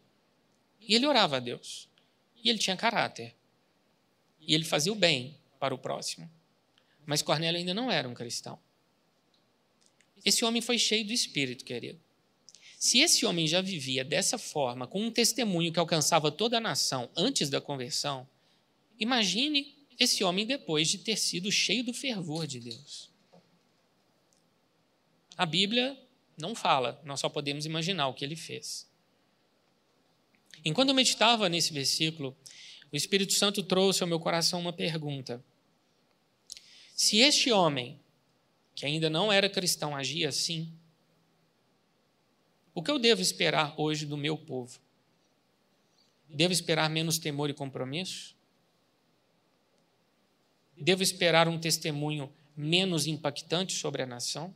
E 0.81 0.95
ele 0.95 1.07
orava 1.07 1.37
a 1.37 1.41
Deus. 1.41 1.89
E 2.43 2.51
ele 2.51 2.59
tinha 2.59 2.77
caráter. 2.77 3.35
E 4.41 4.55
ele 4.55 4.65
fazia 4.65 4.93
o 4.93 4.97
bem 4.97 5.37
para 5.59 5.75
o 5.75 5.79
próximo. 5.79 6.31
Mas 7.07 7.23
Cornélio 7.23 7.59
ainda 7.59 7.73
não 7.73 7.91
era 7.91 8.09
um 8.09 8.15
cristão. 8.15 8.59
Esse 10.25 10.45
homem 10.45 10.61
foi 10.61 10.79
cheio 10.79 11.07
do 11.07 11.13
espírito, 11.13 11.65
querido. 11.65 12.01
Se 12.79 12.99
esse 12.99 13.25
homem 13.25 13.47
já 13.47 13.61
vivia 13.61 14.05
dessa 14.05 14.37
forma, 14.37 14.87
com 14.87 15.03
um 15.03 15.11
testemunho 15.11 15.73
que 15.73 15.79
alcançava 15.79 16.31
toda 16.31 16.59
a 16.59 16.61
nação 16.61 17.09
antes 17.17 17.49
da 17.49 17.61
conversão, 17.61 18.29
imagine 18.99 19.75
esse 19.99 20.25
homem 20.25 20.47
depois 20.47 20.89
de 20.89 20.99
ter 20.99 21.17
sido 21.17 21.51
cheio 21.51 21.85
do 21.85 21.95
fervor 21.95 22.47
de 22.47 22.61
Deus. 22.61 23.11
A 25.37 25.45
Bíblia 25.47 25.99
não 26.37 26.55
fala, 26.55 27.01
nós 27.05 27.21
só 27.21 27.29
podemos 27.29 27.67
imaginar 27.67 28.09
o 28.09 28.15
que 28.15 28.25
ele 28.25 28.37
fez. 28.37 28.89
Enquanto 30.65 30.89
eu 30.91 30.95
meditava 30.95 31.49
nesse 31.49 31.73
versículo, 31.73 32.37
o 32.93 32.97
Espírito 32.97 33.33
Santo 33.33 33.63
trouxe 33.63 34.03
ao 34.03 34.09
meu 34.09 34.21
coração 34.21 34.61
uma 34.61 34.73
pergunta. 34.73 35.45
Se 36.95 37.19
este 37.19 37.51
homem, 37.51 37.99
que 38.75 38.87
ainda 38.87 39.11
não 39.11 39.33
era 39.33 39.51
cristão, 39.51 39.97
agia 39.97 40.29
assim, 40.29 40.73
o 42.75 42.83
que 42.83 42.91
eu 42.91 42.99
devo 42.99 43.21
esperar 43.21 43.75
hoje 43.77 44.07
do 44.07 44.17
meu 44.17 44.37
povo? 44.37 44.79
Devo 46.29 46.53
esperar 46.53 46.89
menos 46.89 47.19
temor 47.19 47.51
e 47.51 47.55
compromisso? 47.55 48.34
Devo 50.77 51.03
esperar 51.03 51.49
um 51.49 51.59
testemunho 51.59 52.33
menos 52.57 53.07
impactante 53.07 53.73
sobre 53.75 54.03
a 54.03 54.07
nação? 54.07 54.55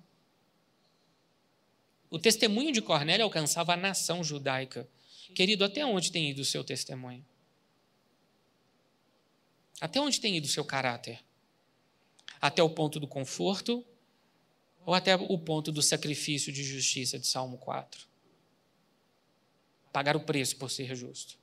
O 2.11 2.19
testemunho 2.19 2.73
de 2.73 2.81
Cornélio 2.81 3.25
alcançava 3.25 3.75
a 3.75 3.77
nação 3.77 4.25
judaica. 4.25 4.89
Querido, 5.35 5.65
até 5.65 5.85
onde 5.85 6.11
tem 6.11 6.31
ido 6.31 6.41
o 6.41 6.45
seu 6.45 6.65
testemunho? 6.65 7.25
Até 9.81 10.01
onde 10.01 10.21
tem 10.21 10.37
ido 10.37 10.47
o 10.47 10.51
seu 10.51 10.65
caráter? 10.65 11.23
Até 12.41 12.63
o 12.63 12.71
ponto 12.71 12.99
do 12.99 13.07
conforto 13.07 13.85
ou 14.87 14.95
até 14.95 15.15
o 15.15 15.39
ponto 15.39 15.71
do 15.71 15.83
sacrifício 15.83 16.51
de 16.53 16.65
justiça 16.65 17.19
de 17.19 17.27
Salmo 17.27 17.59
4? 17.59 18.07
Pagar 19.93 20.17
o 20.17 20.21
preço 20.21 20.57
por 20.57 20.71
ser 20.71 20.95
justo. 20.95 21.39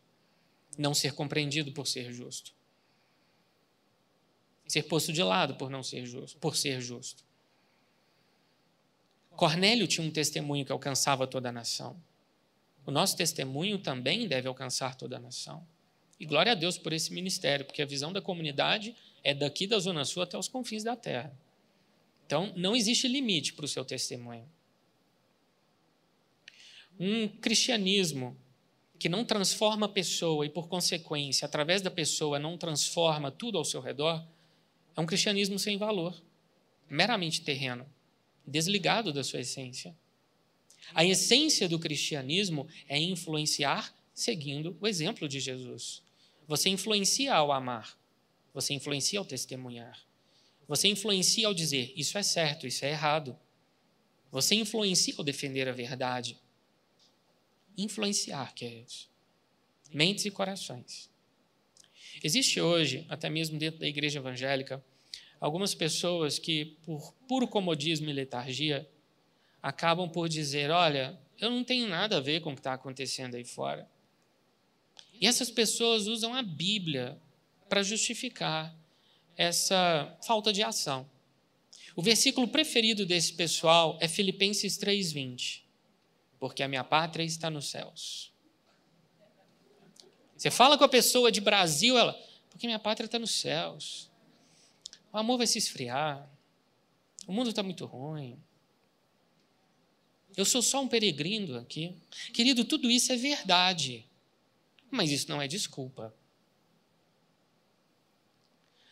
Não 0.78 0.96
ser 0.96 1.14
compreendido 1.14 1.72
por 1.72 1.86
ser 1.86 2.12
justo. 2.12 2.55
Ser 4.68 4.84
posto 4.84 5.14
de 5.14 5.22
lado 5.22 5.56
por 5.56 5.70
não 5.70 5.84
ser 5.84 6.06
justo, 6.06 6.38
por 6.40 6.56
ser 6.56 6.82
justo. 6.82 7.24
Cornélio 9.36 9.88
tinha 9.88 10.06
um 10.06 10.12
testemunho 10.12 10.66
que 10.66 10.72
alcançava 10.72 11.28
toda 11.28 11.50
a 11.50 11.52
nação. 11.52 12.02
O 12.86 12.92
nosso 12.92 13.18
testemunho 13.18 13.78
também 13.78 14.28
deve 14.28 14.48
alcançar 14.48 14.96
toda 14.96 15.18
a 15.18 15.20
nação. 15.20 15.66
E 16.20 16.26
glória 16.26 16.54
a 16.54 16.56
Deus 16.56 16.78
por 16.78 16.94
esse 16.94 17.12
ministério, 17.12 17.66
porque 17.66 17.82
a 17.82 17.86
visão 17.86 18.14
da 18.14 18.22
comunidade 18.22 18.96
é 19.24 19.34
daqui 19.34 19.68
da 19.68 19.78
Zona 19.80 20.06
Sul 20.06 20.24
até 20.24 20.38
os 20.38 20.48
confins 20.48 20.84
da 20.84 20.96
terra. 20.96 21.36
Então, 22.26 22.54
não 22.56 22.76
existe 22.76 23.08
limite 23.08 23.54
para 23.54 23.66
o 23.66 23.68
seu 23.68 23.84
testemunho. 23.84 24.48
Um 27.00 27.28
cristianismo 27.28 28.38
que 28.98 29.10
não 29.10 29.26
transforma 29.26 29.88
a 29.88 29.90
pessoa 29.90 30.46
e, 30.46 30.50
por 30.50 30.68
consequência, 30.70 31.46
através 31.46 31.82
da 31.82 31.92
pessoa, 31.92 32.40
não 32.40 32.58
transforma 32.58 33.30
tudo 33.30 33.58
ao 33.58 33.66
seu 33.66 33.82
redor, 33.82 34.26
é 34.96 35.02
um 35.02 35.06
cristianismo 35.06 35.60
sem 35.60 35.78
valor, 35.78 36.20
meramente 36.90 37.42
terreno, 37.42 37.86
desligado 38.46 39.12
da 39.12 39.24
sua 39.24 39.42
essência. 39.42 39.96
A 40.94 41.04
essência 41.04 41.68
do 41.68 41.80
cristianismo 41.80 42.68
é 42.88 42.98
influenciar 42.98 43.94
seguindo 44.14 44.78
o 44.80 44.88
exemplo 44.88 45.28
de 45.28 45.40
Jesus. 45.40 46.02
Você 46.48 46.70
influencia 46.70 47.34
ao 47.34 47.52
amar, 47.52 48.00
você 48.54 48.74
influencia 48.74 49.20
ao 49.20 49.26
testemunhar, 49.26 50.00
você 50.68 50.88
influencia 50.88 51.48
ao 51.48 51.54
dizer 51.54 51.92
isso 51.96 52.18
é 52.18 52.24
certo, 52.24 52.66
isso 52.66 52.86
é 52.86 52.92
errado. 52.92 53.38
Você 54.32 54.56
influencia 54.56 55.14
ao 55.18 55.24
defender 55.24 55.68
a 55.68 55.72
verdade. 55.72 56.38
Influenciar, 57.78 58.54
queridos. 58.54 59.08
Mentes 59.94 60.26
e 60.26 60.32
corações. 60.32 61.10
Existe 62.26 62.60
hoje, 62.60 63.06
até 63.08 63.30
mesmo 63.30 63.60
dentro 63.60 63.82
da 63.82 63.88
igreja 63.88 64.18
evangélica, 64.18 64.84
algumas 65.40 65.76
pessoas 65.76 66.40
que, 66.40 66.76
por 66.84 67.14
puro 67.28 67.48
comodismo 67.48 68.10
e 68.10 68.14
letargia, 68.14 68.90
acabam 69.62 70.10
por 70.10 70.28
dizer: 70.28 70.72
olha, 70.72 71.20
eu 71.40 71.52
não 71.52 71.64
tenho 71.64 71.88
nada 71.88 72.18
a 72.18 72.20
ver 72.20 72.42
com 72.42 72.50
o 72.50 72.56
que 72.56 72.62
está 72.62 72.74
acontecendo 72.74 73.36
aí 73.36 73.44
fora. 73.44 73.88
E 75.22 75.28
essas 75.28 75.52
pessoas 75.52 76.08
usam 76.08 76.34
a 76.34 76.42
Bíblia 76.42 77.16
para 77.70 77.84
justificar 77.84 78.76
essa 79.38 80.18
falta 80.26 80.52
de 80.52 80.64
ação. 80.64 81.08
O 81.96 82.02
versículo 82.02 82.48
preferido 82.48 83.06
desse 83.06 83.34
pessoal 83.34 84.00
é 84.02 84.08
Filipenses 84.08 84.80
3:20. 84.80 85.62
Porque 86.40 86.64
a 86.64 86.68
minha 86.68 86.84
pátria 86.84 87.24
está 87.24 87.52
nos 87.52 87.70
céus. 87.70 88.34
Você 90.46 90.52
fala 90.52 90.78
com 90.78 90.84
a 90.84 90.88
pessoa 90.88 91.32
de 91.32 91.42
Brasil, 91.42 91.98
ela, 91.98 92.14
porque 92.52 92.68
minha 92.68 92.78
pátria 92.78 93.08
está 93.08 93.18
nos 93.18 93.32
céus. 93.32 94.12
O 95.12 95.18
amor 95.18 95.40
vai 95.40 95.48
se 95.48 95.58
esfriar. 95.58 96.30
O 97.26 97.34
mundo 97.34 97.50
está 97.50 97.64
muito 97.64 97.84
ruim. 97.88 98.40
Eu 100.38 100.46
sou 100.46 100.62
só 100.62 100.84
um 100.84 100.88
peregrino 100.88 101.58
aqui. 101.58 101.96
Querido, 102.32 102.64
tudo 102.64 102.92
isso 102.92 103.12
é 103.12 103.16
verdade. 103.16 104.06
Mas 104.92 105.10
isso 105.10 105.28
não 105.30 105.42
é 105.42 105.48
desculpa. 105.48 106.14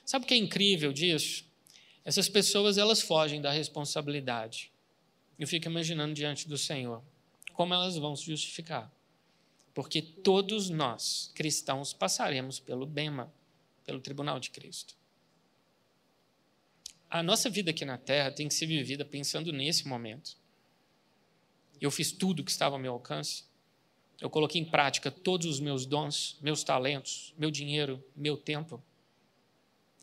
Sabe 0.03 0.25
o 0.25 0.27
que 0.27 0.33
é 0.33 0.37
incrível 0.37 0.91
disso? 0.91 1.45
Essas 2.03 2.27
pessoas 2.27 2.79
elas 2.79 2.99
fogem 2.99 3.39
da 3.39 3.51
responsabilidade. 3.51 4.71
Eu 5.37 5.47
fico 5.47 5.67
imaginando 5.67 6.15
diante 6.15 6.47
do 6.47 6.57
Senhor 6.57 7.03
como 7.53 7.75
elas 7.75 7.95
vão 7.95 8.15
se 8.15 8.25
justificar. 8.25 8.91
Porque 9.73 10.01
todos 10.01 10.69
nós, 10.69 11.31
cristãos, 11.33 11.93
passaremos 11.93 12.59
pelo 12.59 12.85
Bema, 12.85 13.33
pelo 13.85 13.99
tribunal 13.99 14.39
de 14.39 14.49
Cristo. 14.51 14.95
A 17.09 17.21
nossa 17.21 17.49
vida 17.49 17.71
aqui 17.71 17.85
na 17.85 17.97
terra 17.97 18.31
tem 18.31 18.47
que 18.47 18.53
ser 18.53 18.65
vivida 18.65 19.05
pensando 19.05 19.51
nesse 19.51 19.87
momento. 19.87 20.35
Eu 21.79 21.91
fiz 21.91 22.11
tudo 22.11 22.39
o 22.39 22.43
que 22.43 22.51
estava 22.51 22.75
ao 22.75 22.81
meu 22.81 22.93
alcance. 22.93 23.43
Eu 24.19 24.29
coloquei 24.29 24.61
em 24.61 24.65
prática 24.65 25.11
todos 25.11 25.45
os 25.45 25.59
meus 25.59 25.85
dons, 25.85 26.37
meus 26.41 26.63
talentos, 26.63 27.33
meu 27.37 27.51
dinheiro, 27.51 28.03
meu 28.15 28.37
tempo. 28.37 28.81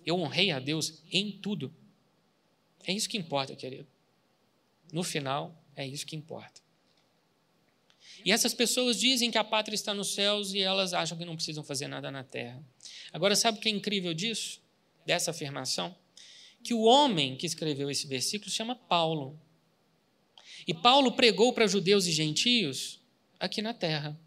Eu 0.04 0.16
honrei 0.20 0.50
a 0.50 0.58
Deus 0.58 1.02
em 1.10 1.32
tudo. 1.32 1.74
É 2.84 2.92
isso 2.92 3.08
que 3.08 3.18
importa, 3.18 3.56
querido. 3.56 3.88
No 4.92 5.02
final, 5.02 5.54
é 5.74 5.86
isso 5.86 6.06
que 6.06 6.16
importa. 6.16 6.60
E 8.24 8.32
essas 8.32 8.52
pessoas 8.54 8.98
dizem 8.98 9.30
que 9.30 9.38
a 9.38 9.44
pátria 9.44 9.74
está 9.74 9.94
nos 9.94 10.14
céus 10.14 10.52
e 10.52 10.60
elas 10.60 10.92
acham 10.92 11.16
que 11.16 11.24
não 11.24 11.36
precisam 11.36 11.64
fazer 11.64 11.88
nada 11.88 12.10
na 12.10 12.22
terra. 12.22 12.62
Agora, 13.12 13.34
sabe 13.34 13.58
o 13.58 13.60
que 13.60 13.68
é 13.68 13.72
incrível 13.72 14.12
disso? 14.12 14.60
Dessa 15.06 15.30
afirmação? 15.30 15.94
Que 16.62 16.74
o 16.74 16.82
homem 16.82 17.36
que 17.36 17.46
escreveu 17.46 17.90
esse 17.90 18.06
versículo 18.06 18.50
se 18.50 18.56
chama 18.56 18.74
Paulo. 18.74 19.38
E 20.66 20.74
Paulo 20.74 21.12
pregou 21.12 21.52
para 21.52 21.66
judeus 21.66 22.06
e 22.06 22.12
gentios 22.12 23.00
aqui 23.38 23.62
na 23.62 23.72
terra. 23.72 24.18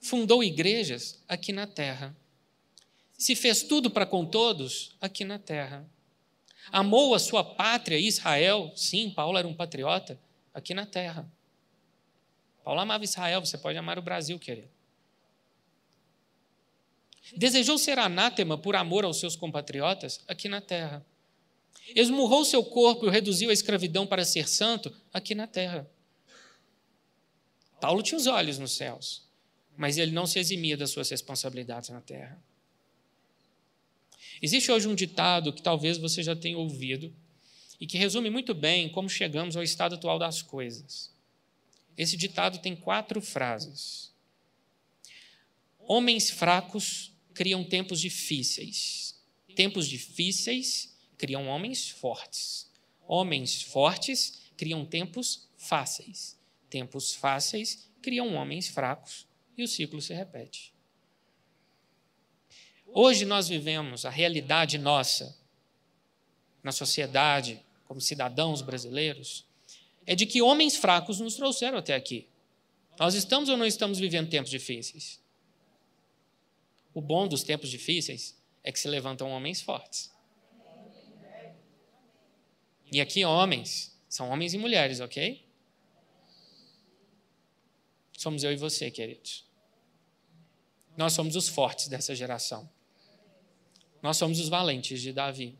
Fundou 0.00 0.44
igrejas 0.44 1.22
aqui 1.26 1.52
na 1.52 1.66
terra. 1.66 2.14
Se 3.16 3.34
fez 3.34 3.62
tudo 3.62 3.90
para 3.90 4.04
com 4.04 4.26
todos 4.26 4.94
aqui 5.00 5.24
na 5.24 5.38
terra. 5.38 5.88
Amou 6.70 7.14
a 7.14 7.18
sua 7.18 7.42
pátria, 7.42 7.98
Israel. 7.98 8.72
Sim, 8.76 9.10
Paulo 9.10 9.38
era 9.38 9.48
um 9.48 9.54
patriota 9.54 10.18
aqui 10.52 10.74
na 10.74 10.84
terra. 10.84 11.26
Paulo 12.64 12.80
amava 12.80 13.04
Israel, 13.04 13.44
você 13.44 13.58
pode 13.58 13.76
amar 13.76 13.98
o 13.98 14.02
Brasil, 14.02 14.38
querido. 14.38 14.68
Desejou 17.36 17.76
ser 17.78 17.98
anátema 17.98 18.56
por 18.56 18.74
amor 18.74 19.04
aos 19.04 19.20
seus 19.20 19.36
compatriotas 19.36 20.22
aqui 20.26 20.48
na 20.48 20.60
terra. 20.60 21.04
Esmurrou 21.94 22.44
seu 22.44 22.64
corpo 22.64 23.04
e 23.04 23.08
o 23.08 23.10
reduziu 23.10 23.50
à 23.50 23.52
escravidão 23.52 24.06
para 24.06 24.24
ser 24.24 24.48
santo 24.48 24.94
aqui 25.12 25.34
na 25.34 25.46
terra. 25.46 25.88
Paulo 27.80 28.02
tinha 28.02 28.16
os 28.16 28.26
olhos 28.26 28.58
nos 28.58 28.72
céus, 28.72 29.22
mas 29.76 29.98
ele 29.98 30.12
não 30.12 30.26
se 30.26 30.38
eximia 30.38 30.76
das 30.76 30.90
suas 30.90 31.10
responsabilidades 31.10 31.90
na 31.90 32.00
terra. 32.00 32.42
Existe 34.40 34.72
hoje 34.72 34.88
um 34.88 34.94
ditado 34.94 35.52
que 35.52 35.62
talvez 35.62 35.98
você 35.98 36.22
já 36.22 36.34
tenha 36.34 36.56
ouvido 36.56 37.14
e 37.78 37.86
que 37.86 37.98
resume 37.98 38.30
muito 38.30 38.54
bem 38.54 38.88
como 38.88 39.08
chegamos 39.08 39.56
ao 39.56 39.62
estado 39.62 39.96
atual 39.96 40.18
das 40.18 40.40
coisas. 40.40 41.13
Esse 41.96 42.16
ditado 42.16 42.58
tem 42.58 42.74
quatro 42.74 43.20
frases. 43.20 44.12
Homens 45.78 46.30
fracos 46.30 47.12
criam 47.32 47.62
tempos 47.62 48.00
difíceis. 48.00 49.20
Tempos 49.54 49.88
difíceis 49.88 50.96
criam 51.16 51.46
homens 51.46 51.88
fortes. 51.88 52.70
Homens 53.06 53.62
fortes 53.62 54.50
criam 54.56 54.84
tempos 54.84 55.48
fáceis. 55.56 56.38
Tempos 56.68 57.14
fáceis 57.14 57.88
criam 58.02 58.34
homens 58.34 58.68
fracos 58.68 59.26
e 59.56 59.62
o 59.62 59.68
ciclo 59.68 60.00
se 60.00 60.12
repete. 60.12 60.74
Hoje 62.86 63.24
nós 63.24 63.48
vivemos 63.48 64.04
a 64.04 64.10
realidade 64.10 64.78
nossa 64.78 65.36
na 66.62 66.72
sociedade, 66.72 67.60
como 67.84 68.00
cidadãos 68.00 68.62
brasileiros, 68.62 69.44
é 70.06 70.14
de 70.14 70.26
que 70.26 70.42
homens 70.42 70.76
fracos 70.76 71.20
nos 71.20 71.36
trouxeram 71.36 71.78
até 71.78 71.94
aqui. 71.94 72.28
Nós 72.98 73.14
estamos 73.14 73.48
ou 73.48 73.56
não 73.56 73.66
estamos 73.66 73.98
vivendo 73.98 74.30
tempos 74.30 74.50
difíceis? 74.50 75.20
O 76.92 77.00
bom 77.00 77.26
dos 77.26 77.42
tempos 77.42 77.68
difíceis 77.68 78.36
é 78.62 78.70
que 78.70 78.78
se 78.78 78.88
levantam 78.88 79.30
homens 79.30 79.60
fortes. 79.60 80.12
E 82.92 83.00
aqui, 83.00 83.24
homens, 83.24 83.98
são 84.08 84.30
homens 84.30 84.54
e 84.54 84.58
mulheres, 84.58 85.00
ok? 85.00 85.44
Somos 88.16 88.44
eu 88.44 88.52
e 88.52 88.56
você, 88.56 88.90
queridos. 88.90 89.44
Nós 90.96 91.12
somos 91.12 91.34
os 91.34 91.48
fortes 91.48 91.88
dessa 91.88 92.14
geração. 92.14 92.70
Nós 94.00 94.16
somos 94.16 94.38
os 94.38 94.48
valentes 94.48 95.02
de 95.02 95.12
Davi. 95.12 95.58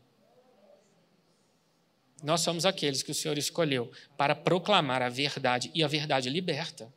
Nós 2.23 2.41
somos 2.41 2.65
aqueles 2.65 3.03
que 3.03 3.11
o 3.11 3.15
Senhor 3.15 3.37
escolheu 3.37 3.91
para 4.17 4.35
proclamar 4.35 5.01
a 5.01 5.09
verdade 5.09 5.69
e 5.73 5.83
a 5.83 5.87
verdade 5.87 6.29
liberta. 6.29 6.91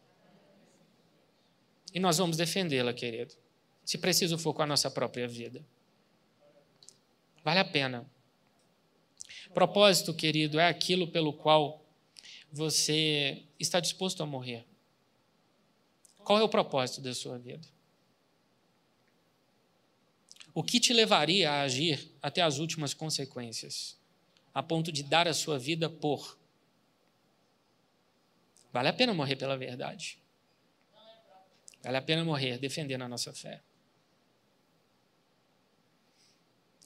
E 1.92 1.98
nós 1.98 2.18
vamos 2.18 2.36
defendê-la, 2.36 2.92
querido. 2.92 3.34
Se 3.84 3.98
preciso 3.98 4.38
for 4.38 4.54
com 4.54 4.62
a 4.62 4.66
nossa 4.66 4.90
própria 4.90 5.26
vida. 5.26 5.64
Vale 7.42 7.60
a 7.60 7.64
pena. 7.64 8.08
Propósito, 9.52 10.14
querido, 10.14 10.60
é 10.60 10.68
aquilo 10.68 11.08
pelo 11.08 11.32
qual 11.32 11.84
você 12.52 13.42
está 13.58 13.80
disposto 13.80 14.22
a 14.22 14.26
morrer. 14.26 14.64
Qual 16.18 16.38
é 16.38 16.42
o 16.42 16.48
propósito 16.48 17.00
da 17.00 17.14
sua 17.14 17.38
vida? 17.38 17.66
O 20.54 20.62
que 20.62 20.78
te 20.80 20.92
levaria 20.92 21.50
a 21.50 21.62
agir 21.62 22.10
até 22.20 22.42
as 22.42 22.58
últimas 22.58 22.92
consequências? 22.92 23.97
A 24.54 24.62
ponto 24.62 24.90
de 24.90 25.02
dar 25.02 25.28
a 25.28 25.34
sua 25.34 25.58
vida 25.58 25.88
por. 25.88 26.38
Vale 28.72 28.88
a 28.88 28.92
pena 28.92 29.14
morrer 29.14 29.36
pela 29.36 29.56
verdade. 29.56 30.18
Vale 31.82 31.96
a 31.96 32.02
pena 32.02 32.24
morrer 32.24 32.58
defendendo 32.58 33.02
a 33.02 33.08
nossa 33.08 33.32
fé. 33.32 33.62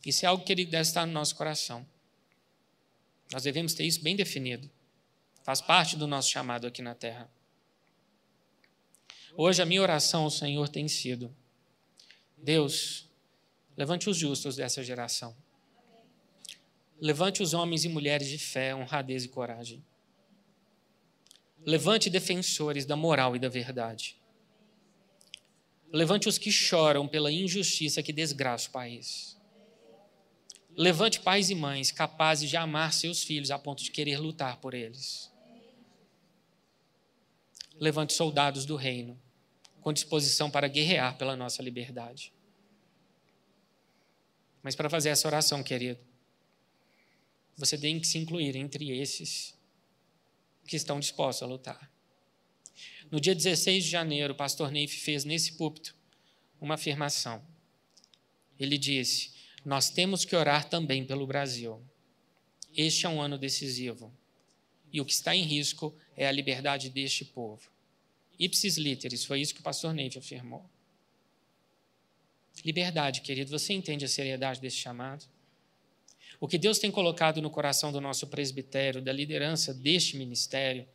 Isso 0.05 0.25
é 0.25 0.29
algo 0.29 0.44
que 0.44 0.53
ele 0.53 0.64
deve 0.64 0.83
estar 0.83 1.07
no 1.07 1.12
nosso 1.12 1.35
coração. 1.37 1.87
Nós 3.33 3.44
devemos 3.44 3.72
ter 3.72 3.85
isso 3.85 4.03
bem 4.03 4.16
definido. 4.16 4.70
Faz 5.42 5.61
parte 5.61 5.96
do 5.96 6.07
nosso 6.07 6.31
chamado 6.31 6.66
aqui 6.66 6.83
na 6.83 6.94
terra. 6.94 7.31
Hoje 9.35 9.62
a 9.62 9.66
minha 9.66 9.81
oração 9.81 10.25
ao 10.25 10.31
Senhor 10.31 10.68
tem 10.68 10.87
sido: 10.88 11.35
Deus, 12.37 13.09
levante 13.77 14.11
os 14.11 14.16
justos 14.16 14.57
dessa 14.57 14.85
geração. 14.85 15.35
Levante 17.03 17.43
os 17.43 17.53
homens 17.53 17.85
e 17.85 17.88
mulheres 17.88 18.29
de 18.29 18.38
fé, 18.38 18.73
honradez 18.73 19.25
e 19.25 19.29
coragem. 19.29 19.85
Levante 21.67 22.09
defensores 22.09 22.87
da 22.87 22.95
moral 22.95 23.35
e 23.35 23.41
da 23.41 23.49
verdade. 23.49 24.17
Levante 25.93 26.29
os 26.29 26.38
que 26.38 26.53
choram 26.53 27.09
pela 27.09 27.33
injustiça 27.33 28.05
que 28.05 28.12
desgraça 28.12 28.69
o 28.69 28.71
país. 28.71 29.37
Levante 30.77 31.19
pais 31.19 31.51
e 31.51 31.57
mães 31.57 31.91
capazes 31.91 32.49
de 32.49 32.57
amar 32.57 32.93
seus 32.93 33.25
filhos 33.25 33.51
a 33.51 33.59
ponto 33.59 33.83
de 33.83 33.91
querer 33.91 34.21
lutar 34.21 34.59
por 34.59 34.73
eles. 34.73 35.29
Levante 37.81 38.12
soldados 38.12 38.65
do 38.65 38.77
reino 38.77 39.21
com 39.81 39.93
disposição 39.93 40.49
para 40.49 40.69
guerrear 40.69 41.19
pela 41.19 41.35
nossa 41.35 41.61
liberdade. 41.65 42.33
Mas 44.62 44.77
para 44.77 44.88
fazer 44.88 45.09
essa 45.09 45.27
oração, 45.27 45.65
querido, 45.65 46.12
você 47.57 47.79
tem 47.79 48.01
que 48.01 48.07
se 48.07 48.19
incluir 48.19 48.57
entre 48.57 48.91
esses 48.91 49.55
que 50.67 50.77
estão 50.77 50.99
dispostos 50.99 51.43
a 51.43 51.47
lutar. 51.47 51.91
No 53.11 53.21
dia 53.21 53.35
16 53.35 53.85
de 53.85 53.91
janeiro, 53.91 54.33
o 54.33 54.37
pastor 54.37 54.71
Neif 54.71 54.97
fez 55.01 55.25
nesse 55.25 55.53
púlpito 55.53 55.95
uma 56.61 56.75
afirmação. 56.75 57.45
Ele 58.59 58.79
disse: 58.79 59.33
Nós 59.65 59.91
temos 59.91 60.25
que 60.25 60.35
orar 60.35 60.69
também 60.69 61.05
pelo 61.05 61.27
Brasil. 61.27 61.83
Este 62.75 63.05
é 63.05 63.09
um 63.09 63.21
ano 63.21 63.37
decisivo. 63.37 64.12
E 64.91 65.01
o 65.01 65.05
que 65.05 65.12
está 65.12 65.35
em 65.35 65.43
risco 65.43 65.95
é 66.17 66.27
a 66.27 66.33
liberdade 66.33 66.88
deste 66.88 67.25
povo. 67.25 67.71
Ipsis 68.38 68.77
literis, 68.77 69.25
foi 69.25 69.41
isso 69.41 69.55
que 69.55 69.61
o 69.61 69.65
pastor 69.65 69.93
Neif 69.93 70.19
afirmou. 70.19 70.69
Liberdade, 72.65 73.21
querido, 73.23 73.51
você 73.51 73.73
entende 73.73 74.05
a 74.05 74.09
seriedade 74.09 74.61
desse 74.61 74.77
chamado? 74.77 75.25
O 76.43 76.49
que 76.49 76.59
Deus 76.59 76.81
tem 76.81 76.91
colocado 76.91 77.41
no 77.41 77.49
coração 77.49 77.93
do 77.93 78.01
nosso 78.01 78.27
presbitério, 78.27 79.01
da 79.01 79.13
liderança 79.13 79.73
deste 79.73 80.17
ministério, 80.17 80.89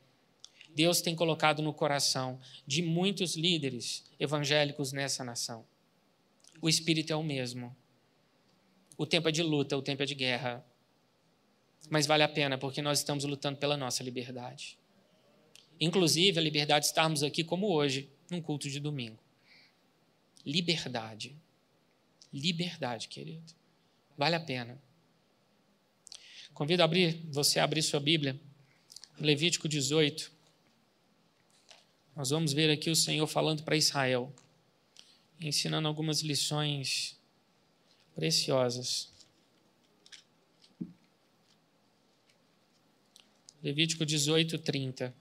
Deus 0.75 0.99
tem 0.99 1.15
colocado 1.15 1.61
no 1.61 1.73
coração 1.73 2.37
de 2.65 2.81
muitos 2.81 3.37
líderes 3.37 4.03
evangélicos 4.19 4.91
nessa 4.91 5.23
nação. 5.23 5.65
O 6.61 6.67
espírito 6.67 7.13
é 7.13 7.15
o 7.15 7.23
mesmo. 7.23 7.73
O 8.97 9.05
tempo 9.05 9.29
é 9.29 9.31
de 9.31 9.41
luta, 9.41 9.77
o 9.77 9.81
tempo 9.81 10.03
é 10.03 10.05
de 10.05 10.15
guerra. 10.15 10.65
Mas 11.89 12.05
vale 12.05 12.23
a 12.23 12.27
pena 12.27 12.57
porque 12.57 12.81
nós 12.81 12.99
estamos 12.99 13.23
lutando 13.23 13.57
pela 13.57 13.77
nossa 13.77 14.03
liberdade. 14.03 14.77
Inclusive 15.79 16.37
a 16.37 16.41
liberdade 16.41 16.81
de 16.81 16.87
estarmos 16.87 17.23
aqui 17.23 17.41
como 17.41 17.71
hoje, 17.71 18.11
num 18.29 18.41
culto 18.41 18.69
de 18.69 18.81
domingo. 18.81 19.23
Liberdade. 20.45 21.37
Liberdade, 22.33 23.07
querido. 23.07 23.53
Vale 24.17 24.35
a 24.35 24.41
pena. 24.41 24.85
Convido 26.57 26.81
a 26.81 26.85
abrir, 26.85 27.21
você 27.29 27.59
a 27.59 27.63
abrir 27.63 27.83
sua 27.83 27.99
Bíblia, 27.99 28.35
Levítico 29.19 29.69
18. 29.69 30.31
Nós 32.15 32.31
vamos 32.31 32.51
ver 32.51 32.71
aqui 32.71 32.89
o 32.89 32.95
Senhor 32.95 33.27
falando 33.27 33.61
para 33.61 33.77
Israel, 33.77 34.33
ensinando 35.39 35.87
algumas 35.87 36.21
lições 36.21 37.15
preciosas. 38.15 39.13
Levítico 43.61 44.03
18, 44.03 44.57
30. 44.57 45.13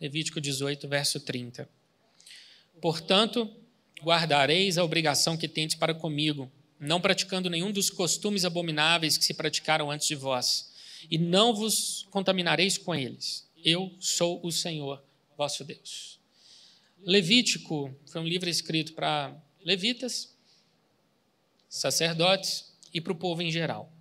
Levítico 0.00 0.40
18, 0.40 0.88
verso 0.88 1.20
30. 1.20 1.68
Portanto, 2.80 3.50
guardareis 4.02 4.78
a 4.78 4.84
obrigação 4.84 5.36
que 5.36 5.46
tendes 5.46 5.76
para 5.76 5.94
comigo, 5.94 6.50
não 6.78 7.00
praticando 7.00 7.50
nenhum 7.50 7.70
dos 7.70 7.90
costumes 7.90 8.44
abomináveis 8.44 9.18
que 9.18 9.24
se 9.24 9.34
praticaram 9.34 9.90
antes 9.90 10.08
de 10.08 10.14
vós, 10.14 10.72
e 11.10 11.18
não 11.18 11.54
vos 11.54 12.06
contaminareis 12.10 12.78
com 12.78 12.94
eles. 12.94 13.46
Eu 13.62 13.94
sou 14.00 14.40
o 14.42 14.50
Senhor, 14.50 15.02
vosso 15.36 15.64
Deus. 15.64 16.18
Levítico 17.02 17.94
foi 18.06 18.20
um 18.20 18.26
livro 18.26 18.48
escrito 18.48 18.94
para 18.94 19.34
levitas, 19.62 20.34
sacerdotes 21.68 22.72
e 22.92 23.00
para 23.00 23.12
o 23.12 23.16
povo 23.16 23.42
em 23.42 23.50
geral. 23.50 23.92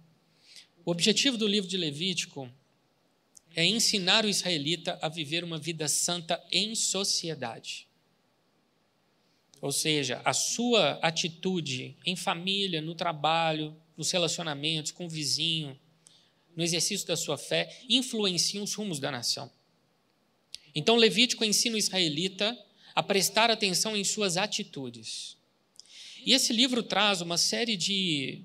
O 0.85 0.91
objetivo 0.91 1.37
do 1.37 1.47
livro 1.47 1.69
de 1.69 1.77
Levítico 1.77 2.49
é 3.55 3.65
ensinar 3.65 4.25
o 4.25 4.29
israelita 4.29 4.97
a 5.01 5.09
viver 5.09 5.43
uma 5.43 5.57
vida 5.57 5.87
santa 5.87 6.41
em 6.51 6.75
sociedade. 6.75 7.87
Ou 9.61 9.71
seja, 9.71 10.21
a 10.23 10.33
sua 10.33 10.93
atitude 11.01 11.97
em 12.05 12.15
família, 12.15 12.81
no 12.81 12.95
trabalho, 12.95 13.75
nos 13.97 14.11
relacionamentos 14.11 14.91
com 14.91 15.05
o 15.05 15.09
vizinho, 15.09 15.77
no 16.55 16.63
exercício 16.63 17.05
da 17.05 17.17
sua 17.17 17.37
fé, 17.37 17.83
influenciam 17.89 18.63
os 18.63 18.73
rumos 18.73 18.99
da 18.99 19.11
nação. 19.11 19.51
Então, 20.73 20.95
Levítico 20.95 21.43
ensina 21.43 21.75
o 21.75 21.79
israelita 21.79 22.57
a 22.95 23.03
prestar 23.03 23.49
atenção 23.49 23.95
em 23.95 24.03
suas 24.03 24.37
atitudes. 24.37 25.37
E 26.25 26.33
esse 26.33 26.53
livro 26.53 26.83
traz 26.83 27.21
uma 27.21 27.37
série 27.37 27.75
de 27.75 28.43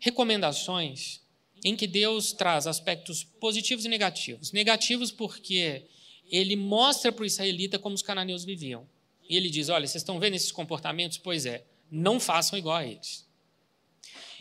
recomendações 0.00 1.19
em 1.64 1.76
que 1.76 1.86
Deus 1.86 2.32
traz 2.32 2.66
aspectos 2.66 3.24
positivos 3.24 3.84
e 3.84 3.88
negativos. 3.88 4.52
Negativos 4.52 5.10
porque 5.10 5.82
ele 6.30 6.56
mostra 6.56 7.12
para 7.12 7.22
o 7.22 7.26
israelita 7.26 7.78
como 7.78 7.94
os 7.94 8.02
cananeus 8.02 8.44
viviam. 8.44 8.86
E 9.28 9.36
ele 9.36 9.50
diz: 9.50 9.68
olha, 9.68 9.86
vocês 9.86 10.02
estão 10.02 10.18
vendo 10.18 10.34
esses 10.34 10.52
comportamentos? 10.52 11.18
Pois 11.18 11.46
é, 11.46 11.64
não 11.90 12.18
façam 12.18 12.58
igual 12.58 12.76
a 12.76 12.86
eles. 12.86 13.26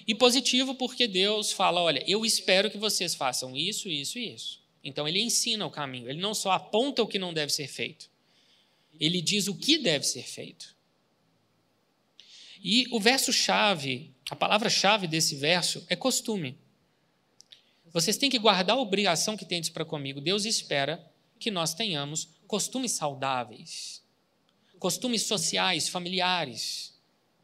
E 0.08 0.16
positivo 0.16 0.76
porque 0.76 1.08
Deus 1.08 1.52
fala: 1.52 1.82
olha, 1.82 2.04
eu 2.08 2.26
espero 2.26 2.72
que 2.72 2.78
vocês 2.78 3.14
façam 3.14 3.56
isso, 3.56 3.90
isso 3.90 4.18
e 4.18 4.34
isso. 4.34 4.60
Então 4.84 5.08
ele 5.08 5.22
ensina 5.22 5.66
o 5.66 5.72
caminho, 5.72 6.10
ele 6.10 6.22
não 6.22 6.34
só 6.34 6.52
aponta 6.52 7.04
o 7.04 7.08
que 7.08 7.20
não 7.20 7.34
deve 7.34 7.52
ser 7.52 7.68
feito, 7.68 8.10
ele 9.00 9.22
diz 9.22 9.48
o 9.48 9.56
que 9.56 9.78
deve 9.78 10.06
ser 10.06 10.24
feito. 10.24 10.76
E 12.64 12.88
o 12.92 13.00
verso-chave, 13.00 14.12
a 14.30 14.36
palavra-chave 14.36 15.08
desse 15.08 15.36
verso 15.36 15.86
é 15.90 15.96
costume. 15.96 16.58
Vocês 17.92 18.18
têm 18.18 18.30
que 18.30 18.40
guardar 18.40 18.78
a 18.78 18.80
obrigação 18.80 19.36
que 19.36 19.46
tendes 19.46 19.70
para 19.70 19.86
comigo. 19.86 20.22
Deus 20.22 20.46
espera 20.46 21.04
que 21.40 21.50
nós 21.50 21.74
tenhamos 21.74 22.30
costumes 22.48 22.92
saudáveis, 22.92 24.04
costumes 24.78 25.24
sociais, 25.24 25.90
familiares, 25.90 26.94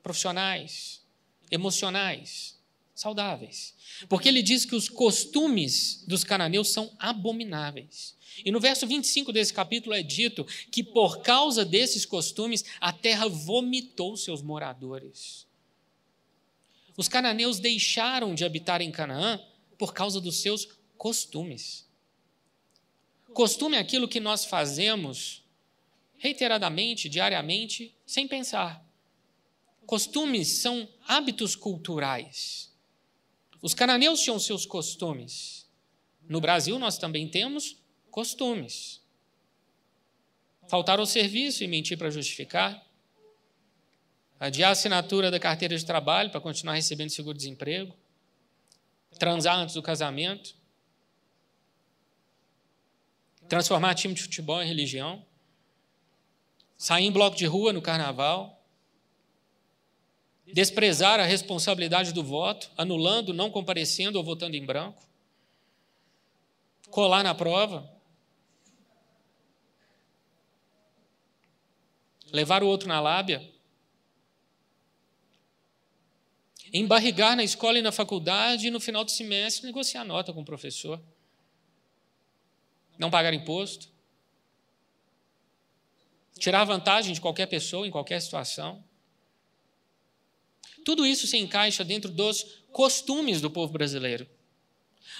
profissionais, 0.03 1.01
emocionais, 1.49 2.57
saudáveis. 2.93 3.73
Porque 4.07 4.29
ele 4.29 4.41
diz 4.41 4.65
que 4.65 4.75
os 4.75 4.89
costumes 4.89 6.03
dos 6.07 6.23
cananeus 6.23 6.69
são 6.69 6.91
abomináveis. 6.99 8.15
E 8.43 8.51
no 8.51 8.59
verso 8.59 8.85
25 8.85 9.31
desse 9.31 9.53
capítulo 9.53 9.95
é 9.95 10.03
dito 10.03 10.45
que 10.69 10.83
por 10.83 11.21
causa 11.21 11.63
desses 11.63 12.05
costumes 12.05 12.65
a 12.81 12.91
terra 12.91 13.27
vomitou 13.27 14.17
seus 14.17 14.41
moradores. 14.41 15.45
Os 16.97 17.07
cananeus 17.07 17.59
deixaram 17.59 18.33
de 18.33 18.45
habitar 18.45 18.81
em 18.81 18.91
Canaã 18.91 19.39
por 19.77 19.93
causa 19.93 20.19
dos 20.21 20.41
seus 20.41 20.67
costumes. 20.97 21.87
Costume 23.33 23.75
é 23.75 23.79
aquilo 23.79 24.07
que 24.07 24.19
nós 24.19 24.45
fazemos 24.45 25.43
reiteradamente, 26.17 27.09
diariamente, 27.09 27.93
sem 28.05 28.27
pensar. 28.27 28.83
Costumes 29.85 30.47
são 30.59 30.87
hábitos 31.05 31.55
culturais. 31.55 32.73
Os 33.61 33.73
cananeus 33.73 34.21
tinham 34.21 34.39
seus 34.39 34.65
costumes. 34.65 35.69
No 36.27 36.41
Brasil, 36.41 36.79
nós 36.79 36.97
também 36.97 37.27
temos 37.27 37.77
costumes. 38.09 39.01
Faltar 40.67 40.99
ao 40.99 41.05
serviço 41.05 41.63
e 41.63 41.67
mentir 41.67 41.97
para 41.97 42.09
justificar. 42.09 42.83
Adiar 44.39 44.69
a 44.69 44.71
assinatura 44.71 45.29
da 45.29 45.39
carteira 45.39 45.77
de 45.77 45.85
trabalho 45.85 46.31
para 46.31 46.41
continuar 46.41 46.73
recebendo 46.73 47.09
seguro-desemprego. 47.09 47.95
Transar 49.17 49.57
antes 49.57 49.75
do 49.75 49.81
casamento. 49.81 50.55
Transformar 53.47 53.95
time 53.95 54.13
de 54.13 54.23
futebol 54.23 54.61
em 54.61 54.67
religião. 54.67 55.25
Sair 56.77 57.05
em 57.05 57.11
bloco 57.11 57.37
de 57.37 57.45
rua 57.45 57.71
no 57.71 57.81
carnaval 57.81 58.55
desprezar 60.55 61.19
a 61.19 61.25
responsabilidade 61.25 62.13
do 62.13 62.23
voto, 62.23 62.71
anulando, 62.77 63.33
não 63.33 63.49
comparecendo 63.49 64.17
ou 64.17 64.23
votando 64.23 64.55
em 64.55 64.65
branco, 64.65 65.03
colar 66.89 67.23
na 67.23 67.33
prova, 67.33 67.91
levar 72.31 72.63
o 72.63 72.67
outro 72.67 72.87
na 72.87 72.99
lábia, 72.99 73.51
embarrigar 76.73 77.35
na 77.35 77.43
escola 77.43 77.79
e 77.79 77.81
na 77.81 77.91
faculdade 77.91 78.67
e 78.67 78.71
no 78.71 78.79
final 78.79 79.03
do 79.03 79.11
semestre 79.11 79.65
negociar 79.65 80.03
nota 80.03 80.33
com 80.33 80.41
o 80.41 80.45
professor, 80.45 81.01
não 82.97 83.09
pagar 83.09 83.33
imposto, 83.33 83.89
tirar 86.37 86.63
vantagem 86.65 87.13
de 87.13 87.21
qualquer 87.21 87.47
pessoa 87.47 87.87
em 87.87 87.91
qualquer 87.91 88.21
situação. 88.21 88.83
Tudo 90.83 91.05
isso 91.05 91.25
se 91.27 91.37
encaixa 91.37 91.83
dentro 91.83 92.11
dos 92.11 92.63
costumes 92.71 93.41
do 93.41 93.49
povo 93.49 93.73
brasileiro. 93.73 94.27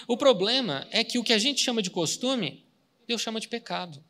O 0.06 0.16
problema 0.16 0.86
é 0.90 1.02
que 1.02 1.18
o 1.18 1.24
que 1.24 1.32
a 1.32 1.38
gente 1.38 1.62
chama 1.62 1.82
de 1.82 1.90
costume, 1.90 2.64
Deus 3.06 3.22
chama 3.22 3.40
de 3.40 3.48
pecado. 3.48 4.04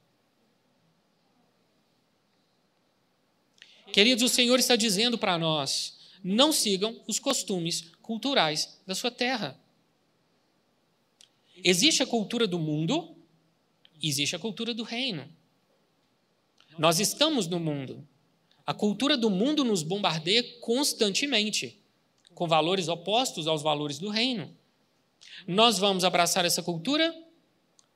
Queridos, 3.92 4.24
o 4.24 4.28
Senhor 4.28 4.58
está 4.58 4.76
dizendo 4.76 5.16
para 5.16 5.38
nós: 5.38 5.95
não 6.22 6.52
sigam 6.52 7.00
os 7.06 7.18
costumes 7.18 7.90
culturais 8.02 8.80
da 8.86 8.94
sua 8.94 9.10
terra. 9.10 9.58
Existe 11.62 12.02
a 12.02 12.06
cultura 12.06 12.46
do 12.46 12.58
mundo, 12.58 13.16
existe 14.02 14.36
a 14.36 14.38
cultura 14.38 14.74
do 14.74 14.82
reino. 14.82 15.28
Nós 16.78 17.00
estamos 17.00 17.46
no 17.46 17.58
mundo, 17.58 18.06
a 18.66 18.74
cultura 18.74 19.16
do 19.16 19.30
mundo 19.30 19.64
nos 19.64 19.82
bombardeia 19.82 20.42
constantemente, 20.60 21.80
com 22.34 22.46
valores 22.46 22.88
opostos 22.88 23.46
aos 23.46 23.62
valores 23.62 23.98
do 23.98 24.10
reino. 24.10 24.54
Nós 25.46 25.78
vamos 25.78 26.04
abraçar 26.04 26.44
essa 26.44 26.62
cultura 26.62 27.14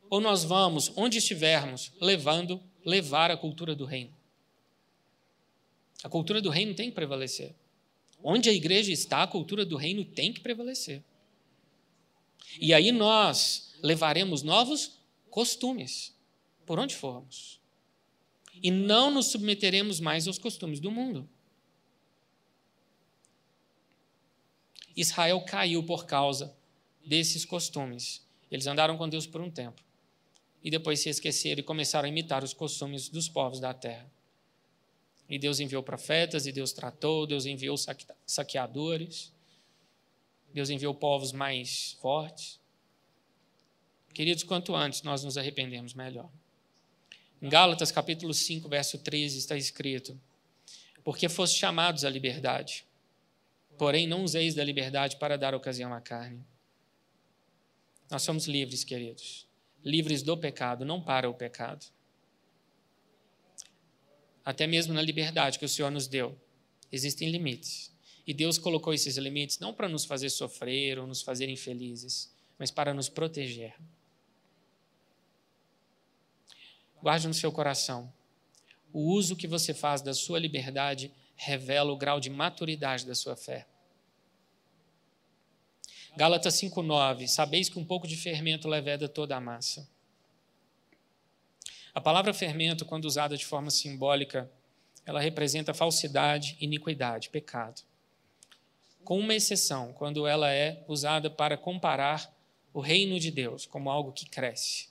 ou 0.08 0.20
nós 0.20 0.42
vamos, 0.42 0.92
onde 0.96 1.18
estivermos, 1.18 1.92
levando, 2.00 2.60
levar 2.84 3.30
a 3.30 3.36
cultura 3.36 3.74
do 3.74 3.84
reino? 3.84 4.12
A 6.02 6.08
cultura 6.08 6.40
do 6.40 6.50
reino 6.50 6.74
tem 6.74 6.88
que 6.88 6.94
prevalecer. 6.94 7.54
Onde 8.22 8.48
a 8.48 8.52
igreja 8.52 8.92
está, 8.92 9.22
a 9.22 9.26
cultura 9.26 9.64
do 9.64 9.76
reino 9.76 10.04
tem 10.04 10.32
que 10.32 10.40
prevalecer. 10.40 11.02
E 12.60 12.74
aí 12.74 12.92
nós 12.92 13.74
levaremos 13.82 14.42
novos 14.42 14.98
costumes, 15.30 16.14
por 16.66 16.78
onde 16.78 16.94
formos 16.94 17.60
e 18.62 18.70
não 18.70 19.10
nos 19.10 19.26
submeteremos 19.26 20.00
mais 20.00 20.26
aos 20.26 20.38
costumes 20.38 20.80
do 20.80 20.90
mundo. 20.90 21.28
Israel 24.96 25.40
caiu 25.42 25.82
por 25.82 26.04
causa 26.04 26.54
desses 27.04 27.44
costumes. 27.44 28.26
Eles 28.50 28.66
andaram 28.66 28.98
com 28.98 29.08
Deus 29.08 29.26
por 29.26 29.40
um 29.40 29.50
tempo 29.50 29.82
e 30.62 30.70
depois 30.70 31.00
se 31.00 31.08
esqueceram 31.08 31.60
e 31.60 31.62
começaram 31.62 32.06
a 32.06 32.10
imitar 32.10 32.44
os 32.44 32.52
costumes 32.52 33.08
dos 33.08 33.28
povos 33.28 33.60
da 33.60 33.72
terra. 33.72 34.10
E 35.30 35.38
Deus 35.38 35.60
enviou 35.60 35.80
profetas, 35.80 36.44
e 36.44 36.50
Deus 36.50 36.72
tratou, 36.72 37.24
Deus 37.24 37.46
enviou 37.46 37.76
saqueadores, 38.26 39.32
Deus 40.52 40.68
enviou 40.70 40.92
povos 40.92 41.30
mais 41.30 41.92
fortes. 42.00 42.58
Queridos, 44.12 44.42
quanto 44.42 44.74
antes 44.74 45.02
nós 45.02 45.22
nos 45.22 45.38
arrependemos, 45.38 45.94
melhor. 45.94 46.28
Em 47.40 47.48
Gálatas 47.48 47.92
capítulo 47.92 48.34
5, 48.34 48.68
verso 48.68 48.98
13 48.98 49.38
está 49.38 49.56
escrito: 49.56 50.20
Porque 51.04 51.28
foste 51.28 51.56
chamados 51.56 52.04
à 52.04 52.10
liberdade, 52.10 52.84
porém 53.78 54.08
não 54.08 54.24
useis 54.24 54.56
da 54.56 54.64
liberdade 54.64 55.16
para 55.16 55.38
dar 55.38 55.54
ocasião 55.54 55.94
à 55.94 56.00
carne. 56.00 56.44
Nós 58.10 58.22
somos 58.22 58.46
livres, 58.46 58.82
queridos, 58.82 59.46
livres 59.84 60.24
do 60.24 60.36
pecado, 60.36 60.84
não 60.84 61.00
para 61.00 61.30
o 61.30 61.34
pecado. 61.34 61.86
Até 64.50 64.66
mesmo 64.66 64.92
na 64.92 65.00
liberdade 65.00 65.60
que 65.60 65.64
o 65.64 65.68
Senhor 65.68 65.92
nos 65.92 66.08
deu, 66.08 66.36
existem 66.90 67.30
limites. 67.30 67.94
E 68.26 68.34
Deus 68.34 68.58
colocou 68.58 68.92
esses 68.92 69.16
limites 69.16 69.60
não 69.60 69.72
para 69.72 69.88
nos 69.88 70.04
fazer 70.04 70.28
sofrer 70.28 70.98
ou 70.98 71.06
nos 71.06 71.22
fazer 71.22 71.48
infelizes, 71.48 72.34
mas 72.58 72.68
para 72.68 72.92
nos 72.92 73.08
proteger. 73.08 73.76
Guarde 77.00 77.28
no 77.28 77.32
seu 77.32 77.52
coração. 77.52 78.12
O 78.92 79.12
uso 79.12 79.36
que 79.36 79.46
você 79.46 79.72
faz 79.72 80.02
da 80.02 80.12
sua 80.12 80.40
liberdade 80.40 81.12
revela 81.36 81.92
o 81.92 81.96
grau 81.96 82.18
de 82.18 82.28
maturidade 82.28 83.06
da 83.06 83.14
sua 83.14 83.36
fé. 83.36 83.68
Gálatas 86.16 86.54
5,9: 86.54 87.28
Sabeis 87.28 87.68
que 87.68 87.78
um 87.78 87.84
pouco 87.84 88.08
de 88.08 88.16
fermento 88.16 88.66
leveda 88.66 89.08
toda 89.08 89.36
a 89.36 89.40
massa. 89.40 89.88
A 91.94 92.00
palavra 92.00 92.32
fermento, 92.32 92.84
quando 92.84 93.04
usada 93.04 93.36
de 93.36 93.44
forma 93.44 93.70
simbólica, 93.70 94.50
ela 95.04 95.20
representa 95.20 95.74
falsidade, 95.74 96.56
iniquidade, 96.60 97.30
pecado. 97.30 97.82
Com 99.02 99.18
uma 99.18 99.34
exceção, 99.34 99.92
quando 99.92 100.26
ela 100.26 100.52
é 100.52 100.84
usada 100.86 101.28
para 101.28 101.56
comparar 101.56 102.32
o 102.72 102.80
reino 102.80 103.18
de 103.18 103.30
Deus 103.30 103.66
como 103.66 103.90
algo 103.90 104.12
que 104.12 104.26
cresce. 104.28 104.88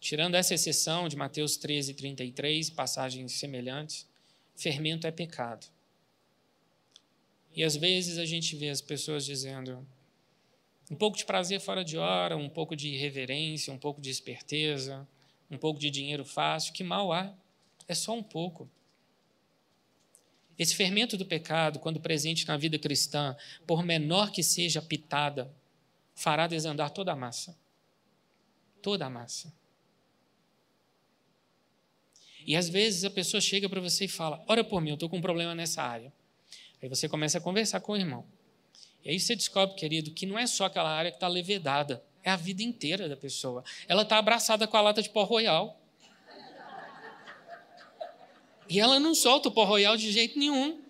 Tirando 0.00 0.36
essa 0.36 0.54
exceção 0.54 1.08
de 1.08 1.16
Mateus 1.16 1.56
13, 1.56 1.94
33, 1.94 2.70
passagens 2.70 3.32
semelhantes, 3.32 4.06
fermento 4.54 5.06
é 5.06 5.10
pecado. 5.10 5.66
E 7.52 7.64
às 7.64 7.74
vezes 7.74 8.18
a 8.18 8.24
gente 8.24 8.54
vê 8.54 8.68
as 8.68 8.80
pessoas 8.80 9.24
dizendo 9.24 9.84
um 10.88 10.94
pouco 10.94 11.16
de 11.16 11.24
prazer 11.24 11.60
fora 11.60 11.84
de 11.84 11.98
hora, 11.98 12.36
um 12.36 12.48
pouco 12.48 12.76
de 12.76 12.88
irreverência, 12.88 13.72
um 13.72 13.78
pouco 13.78 14.00
de 14.00 14.10
esperteza, 14.10 15.06
um 15.50 15.58
pouco 15.58 15.80
de 15.80 15.90
dinheiro 15.90 16.24
fácil, 16.24 16.72
que 16.72 16.84
mal 16.84 17.12
há. 17.12 17.32
É 17.86 17.94
só 17.94 18.12
um 18.12 18.22
pouco. 18.22 18.68
Esse 20.58 20.74
fermento 20.74 21.16
do 21.16 21.24
pecado, 21.24 21.78
quando 21.78 22.00
presente 22.00 22.46
na 22.46 22.56
vida 22.56 22.78
cristã, 22.78 23.36
por 23.66 23.84
menor 23.84 24.32
que 24.32 24.42
seja 24.42 24.82
pitada, 24.82 25.50
fará 26.14 26.46
desandar 26.46 26.90
toda 26.90 27.12
a 27.12 27.16
massa. 27.16 27.56
Toda 28.82 29.06
a 29.06 29.10
massa. 29.10 29.52
E 32.44 32.56
às 32.56 32.68
vezes 32.68 33.04
a 33.04 33.10
pessoa 33.10 33.40
chega 33.40 33.68
para 33.68 33.80
você 33.80 34.06
e 34.06 34.08
fala: 34.08 34.42
Ora 34.48 34.64
por 34.64 34.80
mim, 34.80 34.90
eu 34.90 34.94
estou 34.94 35.08
com 35.08 35.18
um 35.18 35.22
problema 35.22 35.54
nessa 35.54 35.82
área. 35.82 36.12
Aí 36.82 36.88
você 36.88 37.08
começa 37.08 37.38
a 37.38 37.40
conversar 37.40 37.80
com 37.80 37.92
o 37.92 37.96
irmão. 37.96 38.26
E 39.04 39.10
aí 39.10 39.20
você 39.20 39.36
descobre, 39.36 39.76
querido, 39.76 40.10
que 40.12 40.26
não 40.26 40.38
é 40.38 40.46
só 40.46 40.64
aquela 40.64 40.90
área 40.90 41.10
que 41.10 41.16
está 41.16 41.28
levedada, 41.28 42.02
é 42.22 42.30
a 42.30 42.36
vida 42.36 42.62
inteira 42.62 43.08
da 43.08 43.16
pessoa. 43.16 43.64
Ela 43.86 44.02
está 44.02 44.18
abraçada 44.18 44.66
com 44.66 44.76
a 44.76 44.80
lata 44.80 45.02
de 45.02 45.10
pó 45.10 45.24
royal. 45.24 45.80
E 48.68 48.78
ela 48.78 49.00
não 49.00 49.14
solta 49.14 49.48
o 49.48 49.52
pó 49.52 49.64
royal 49.64 49.96
de 49.96 50.12
jeito 50.12 50.38
nenhum. 50.38 50.80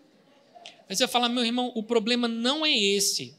Aí 0.89 0.97
você 0.97 1.07
fala, 1.07 1.29
meu 1.29 1.45
irmão, 1.45 1.71
o 1.75 1.83
problema 1.83 2.27
não 2.27 2.65
é 2.65 2.73
esse. 2.73 3.37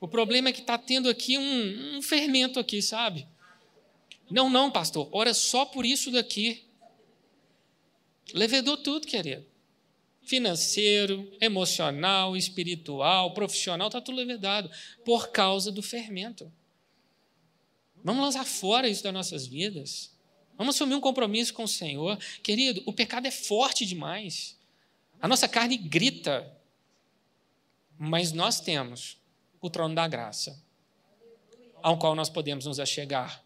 O 0.00 0.06
problema 0.06 0.50
é 0.50 0.52
que 0.52 0.60
está 0.60 0.76
tendo 0.76 1.08
aqui 1.08 1.38
um, 1.38 1.96
um 1.96 2.02
fermento 2.02 2.60
aqui, 2.60 2.82
sabe? 2.82 3.26
Não, 4.30 4.50
não, 4.50 4.70
pastor, 4.70 5.08
ora 5.12 5.32
só 5.32 5.64
por 5.64 5.84
isso 5.84 6.10
daqui. 6.10 6.64
Levedou 8.32 8.76
tudo, 8.76 9.06
querido. 9.06 9.46
Financeiro, 10.22 11.30
emocional, 11.40 12.36
espiritual, 12.36 13.34
profissional, 13.34 13.88
está 13.88 14.00
tudo 14.00 14.16
levedado 14.16 14.70
por 15.04 15.28
causa 15.28 15.70
do 15.70 15.82
fermento. 15.82 16.50
Vamos 18.04 18.22
lançar 18.22 18.44
fora 18.44 18.86
isso 18.86 19.02
das 19.02 19.14
nossas 19.14 19.46
vidas. 19.46 20.14
Vamos 20.58 20.76
assumir 20.76 20.94
um 20.94 21.00
compromisso 21.00 21.54
com 21.54 21.64
o 21.64 21.68
Senhor. 21.68 22.18
Querido, 22.42 22.82
o 22.84 22.92
pecado 22.92 23.26
é 23.26 23.30
forte 23.30 23.86
demais. 23.86 24.58
A 25.20 25.26
nossa 25.26 25.48
carne 25.48 25.78
grita. 25.78 26.54
Mas 27.98 28.30
nós 28.30 28.60
temos 28.60 29.16
o 29.60 29.70
trono 29.70 29.94
da 29.94 30.06
graça, 30.06 30.62
ao 31.82 31.98
qual 31.98 32.14
nós 32.14 32.28
podemos 32.28 32.66
nos 32.66 32.78
achegar. 32.78 33.42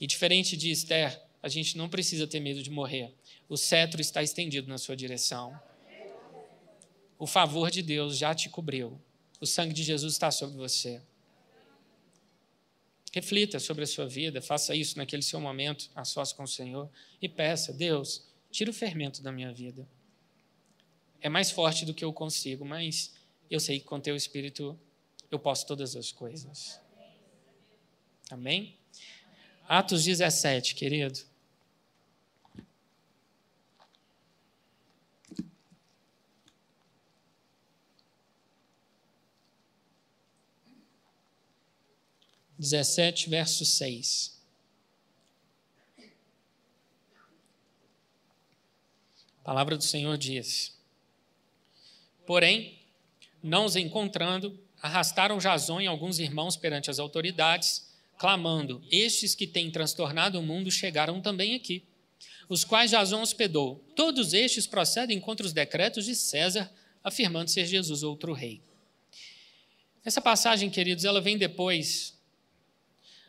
E 0.00 0.06
diferente 0.06 0.56
de 0.56 0.70
Esther, 0.70 1.22
a 1.40 1.48
gente 1.48 1.78
não 1.78 1.88
precisa 1.88 2.26
ter 2.26 2.40
medo 2.40 2.62
de 2.62 2.70
morrer. 2.70 3.14
O 3.48 3.56
cetro 3.56 4.00
está 4.00 4.22
estendido 4.22 4.66
na 4.66 4.78
sua 4.78 4.96
direção. 4.96 5.56
O 7.18 7.26
favor 7.26 7.70
de 7.70 7.82
Deus 7.82 8.18
já 8.18 8.34
te 8.34 8.48
cobriu. 8.48 9.00
O 9.40 9.46
sangue 9.46 9.72
de 9.72 9.84
Jesus 9.84 10.14
está 10.14 10.30
sobre 10.30 10.56
você. 10.56 11.00
Reflita 13.12 13.60
sobre 13.60 13.84
a 13.84 13.86
sua 13.86 14.08
vida, 14.08 14.40
faça 14.40 14.74
isso 14.74 14.96
naquele 14.96 15.22
seu 15.22 15.38
momento, 15.38 15.90
a 15.94 16.04
sós 16.04 16.32
com 16.32 16.44
o 16.44 16.48
Senhor, 16.48 16.90
e 17.20 17.28
peça: 17.28 17.72
Deus, 17.72 18.26
tira 18.50 18.70
o 18.70 18.74
fermento 18.74 19.22
da 19.22 19.30
minha 19.30 19.52
vida. 19.52 19.86
É 21.20 21.28
mais 21.28 21.50
forte 21.50 21.84
do 21.84 21.92
que 21.92 22.04
eu 22.04 22.12
consigo, 22.12 22.64
mas 22.64 23.14
eu 23.50 23.60
sei 23.60 23.78
que 23.78 23.84
com 23.84 24.00
teu 24.00 24.16
Espírito 24.16 24.78
eu 25.30 25.38
posso 25.38 25.66
todas 25.66 25.94
as 25.94 26.10
coisas. 26.10 26.80
Amém? 28.30 28.78
Atos 29.68 30.04
17, 30.04 30.74
querido. 30.74 31.31
Dezessete, 42.62 43.28
verso 43.28 43.64
seis. 43.64 44.40
A 49.40 49.42
palavra 49.42 49.76
do 49.76 49.82
Senhor 49.82 50.16
diz: 50.16 50.72
Porém, 52.24 52.78
não 53.42 53.64
os 53.64 53.74
encontrando, 53.74 54.56
arrastaram 54.80 55.38
Jason 55.38 55.80
e 55.80 55.88
alguns 55.88 56.20
irmãos 56.20 56.56
perante 56.56 56.88
as 56.88 57.00
autoridades, 57.00 57.92
clamando: 58.16 58.80
Estes 58.92 59.34
que 59.34 59.48
têm 59.48 59.68
transtornado 59.68 60.38
o 60.38 60.42
mundo 60.42 60.70
chegaram 60.70 61.20
também 61.20 61.56
aqui, 61.56 61.82
os 62.48 62.62
quais 62.62 62.92
Jason 62.92 63.22
hospedou. 63.22 63.84
Todos 63.96 64.32
estes 64.32 64.68
procedem 64.68 65.18
contra 65.18 65.44
os 65.44 65.52
decretos 65.52 66.04
de 66.04 66.14
César, 66.14 66.72
afirmando 67.02 67.50
ser 67.50 67.66
Jesus 67.66 68.04
outro 68.04 68.32
rei. 68.32 68.62
Essa 70.04 70.20
passagem, 70.20 70.70
queridos, 70.70 71.04
ela 71.04 71.20
vem 71.20 71.36
depois 71.36 72.21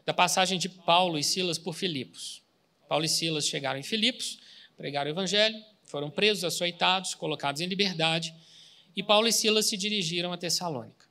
da 0.05 0.13
passagem 0.13 0.57
de 0.57 0.69
Paulo 0.69 1.17
e 1.17 1.23
Silas 1.23 1.57
por 1.57 1.73
Filipos. 1.73 2.41
Paulo 2.87 3.05
e 3.05 3.09
Silas 3.09 3.47
chegaram 3.47 3.79
em 3.79 3.83
Filipos, 3.83 4.39
pregaram 4.75 5.09
o 5.09 5.13
evangelho, 5.13 5.57
foram 5.83 6.09
presos, 6.09 6.43
açoitados, 6.43 7.13
colocados 7.13 7.61
em 7.61 7.65
liberdade, 7.65 8.33
e 8.95 9.01
Paulo 9.01 9.27
e 9.27 9.33
Silas 9.33 9.65
se 9.65 9.77
dirigiram 9.77 10.31
a 10.31 10.37
Tessalônica. 10.37 11.07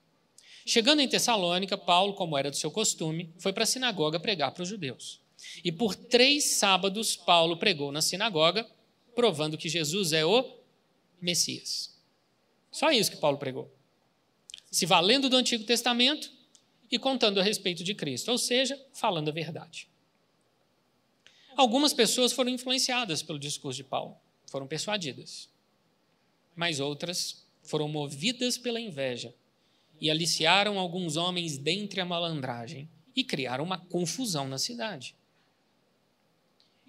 Chegando 0.64 1.00
em 1.00 1.08
Tessalônica, 1.08 1.76
Paulo, 1.76 2.14
como 2.14 2.38
era 2.38 2.50
do 2.50 2.56
seu 2.56 2.70
costume, 2.70 3.32
foi 3.38 3.52
para 3.52 3.64
a 3.64 3.66
sinagoga 3.66 4.20
pregar 4.20 4.52
para 4.52 4.62
os 4.62 4.68
judeus. 4.68 5.20
E 5.64 5.72
por 5.72 5.94
três 5.94 6.44
sábados, 6.52 7.16
Paulo 7.16 7.56
pregou 7.56 7.90
na 7.90 8.00
sinagoga, 8.00 8.68
provando 9.14 9.58
que 9.58 9.68
Jesus 9.68 10.12
é 10.12 10.24
o 10.24 10.58
Messias. 11.20 11.98
Só 12.70 12.90
isso 12.90 13.10
que 13.10 13.16
Paulo 13.16 13.38
pregou. 13.38 13.72
Se 14.70 14.86
valendo 14.86 15.28
do 15.28 15.36
Antigo 15.36 15.64
Testamento 15.64 16.30
e 16.92 16.98
contando 16.98 17.40
a 17.40 17.42
respeito 17.42 17.82
de 17.82 17.94
Cristo, 17.94 18.30
ou 18.30 18.36
seja, 18.36 18.78
falando 18.92 19.30
a 19.30 19.32
verdade. 19.32 19.88
Algumas 21.56 21.94
pessoas 21.94 22.34
foram 22.34 22.50
influenciadas 22.50 23.22
pelo 23.22 23.38
discurso 23.38 23.78
de 23.78 23.84
Paulo, 23.84 24.16
foram 24.46 24.66
persuadidas. 24.66 25.48
Mas 26.54 26.80
outras 26.80 27.46
foram 27.62 27.88
movidas 27.88 28.58
pela 28.58 28.78
inveja 28.78 29.34
e 29.98 30.10
aliciaram 30.10 30.78
alguns 30.78 31.16
homens 31.16 31.56
dentre 31.56 32.00
a 32.00 32.04
malandragem 32.04 32.90
e 33.16 33.24
criaram 33.24 33.64
uma 33.64 33.78
confusão 33.78 34.46
na 34.46 34.58
cidade. 34.58 35.16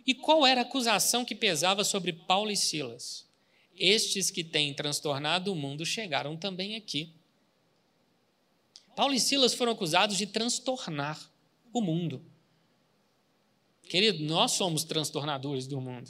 E 0.05 0.13
qual 0.13 0.45
era 0.45 0.61
a 0.61 0.63
acusação 0.63 1.23
que 1.23 1.33
pesava 1.33 1.85
sobre 1.85 2.11
Paulo 2.11 2.51
e 2.51 2.57
Silas? 2.57 3.25
Estes 3.77 4.29
que 4.29 4.43
têm 4.43 4.73
transtornado 4.73 5.51
o 5.51 5.55
mundo 5.55 5.85
chegaram 5.85 6.35
também 6.35 6.75
aqui. 6.75 7.13
Paulo 8.95 9.13
e 9.13 9.19
Silas 9.19 9.53
foram 9.53 9.71
acusados 9.71 10.17
de 10.17 10.27
transtornar 10.27 11.19
o 11.71 11.81
mundo. 11.81 12.23
Querido, 13.89 14.23
nós 14.23 14.51
somos 14.51 14.83
transtornadores 14.83 15.67
do 15.67 15.81
mundo. 15.81 16.09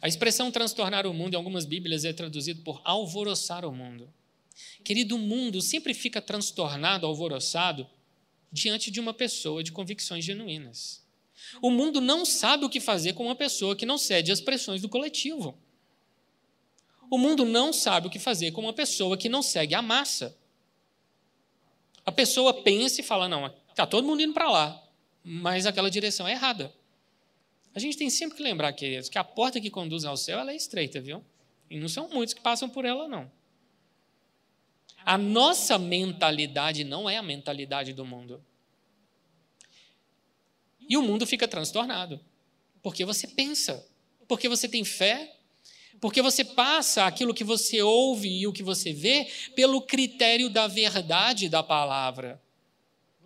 A 0.00 0.08
expressão 0.08 0.50
transtornar 0.50 1.06
o 1.06 1.14
mundo 1.14 1.34
em 1.34 1.36
algumas 1.36 1.64
Bíblias 1.64 2.04
é 2.04 2.12
traduzido 2.12 2.62
por 2.62 2.80
alvoroçar 2.84 3.64
o 3.64 3.72
mundo. 3.72 4.12
Querido, 4.84 5.14
o 5.14 5.18
mundo 5.18 5.62
sempre 5.62 5.94
fica 5.94 6.20
transtornado, 6.20 7.06
alvoroçado, 7.06 7.88
diante 8.50 8.90
de 8.90 9.00
uma 9.00 9.14
pessoa 9.14 9.62
de 9.62 9.72
convicções 9.72 10.24
genuínas. 10.24 11.02
O 11.60 11.70
mundo 11.70 12.00
não 12.00 12.24
sabe 12.24 12.64
o 12.64 12.68
que 12.68 12.80
fazer 12.80 13.14
com 13.14 13.24
uma 13.24 13.34
pessoa 13.34 13.76
que 13.76 13.86
não 13.86 13.96
cede 13.96 14.32
às 14.32 14.40
pressões 14.40 14.82
do 14.82 14.88
coletivo. 14.88 15.56
O 17.12 17.18
mundo 17.18 17.44
não 17.44 17.74
sabe 17.74 18.06
o 18.06 18.10
que 18.10 18.18
fazer 18.18 18.52
com 18.52 18.62
uma 18.62 18.72
pessoa 18.72 19.18
que 19.18 19.28
não 19.28 19.42
segue 19.42 19.74
a 19.74 19.82
massa. 19.82 20.34
A 22.06 22.10
pessoa 22.10 22.62
pensa 22.62 23.02
e 23.02 23.04
fala: 23.04 23.28
não, 23.28 23.54
está 23.68 23.86
todo 23.86 24.06
mundo 24.06 24.22
indo 24.22 24.32
para 24.32 24.50
lá, 24.50 24.82
mas 25.22 25.66
aquela 25.66 25.90
direção 25.90 26.26
é 26.26 26.32
errada. 26.32 26.72
A 27.74 27.78
gente 27.78 27.98
tem 27.98 28.08
sempre 28.08 28.38
que 28.38 28.42
lembrar, 28.42 28.72
queridos, 28.72 29.10
que 29.10 29.18
a 29.18 29.24
porta 29.24 29.60
que 29.60 29.68
conduz 29.68 30.06
ao 30.06 30.16
céu 30.16 30.38
é 30.40 30.56
estreita, 30.56 31.02
viu? 31.02 31.22
E 31.68 31.78
não 31.78 31.86
são 31.86 32.08
muitos 32.08 32.32
que 32.32 32.40
passam 32.40 32.66
por 32.66 32.86
ela, 32.86 33.06
não. 33.06 33.30
A 35.04 35.18
nossa 35.18 35.78
mentalidade 35.78 36.82
não 36.82 37.10
é 37.10 37.18
a 37.18 37.22
mentalidade 37.22 37.92
do 37.92 38.06
mundo. 38.06 38.42
E 40.88 40.96
o 40.96 41.02
mundo 41.02 41.26
fica 41.26 41.46
transtornado. 41.46 42.18
Porque 42.82 43.04
você 43.04 43.26
pensa, 43.26 43.86
porque 44.26 44.48
você 44.48 44.66
tem 44.66 44.82
fé, 44.82 45.41
porque 46.02 46.20
você 46.20 46.44
passa 46.44 47.06
aquilo 47.06 47.32
que 47.32 47.44
você 47.44 47.80
ouve 47.80 48.28
e 48.28 48.44
o 48.44 48.52
que 48.52 48.64
você 48.64 48.92
vê 48.92 49.28
pelo 49.54 49.80
critério 49.80 50.50
da 50.50 50.66
verdade 50.66 51.48
da 51.48 51.62
palavra. 51.62 52.42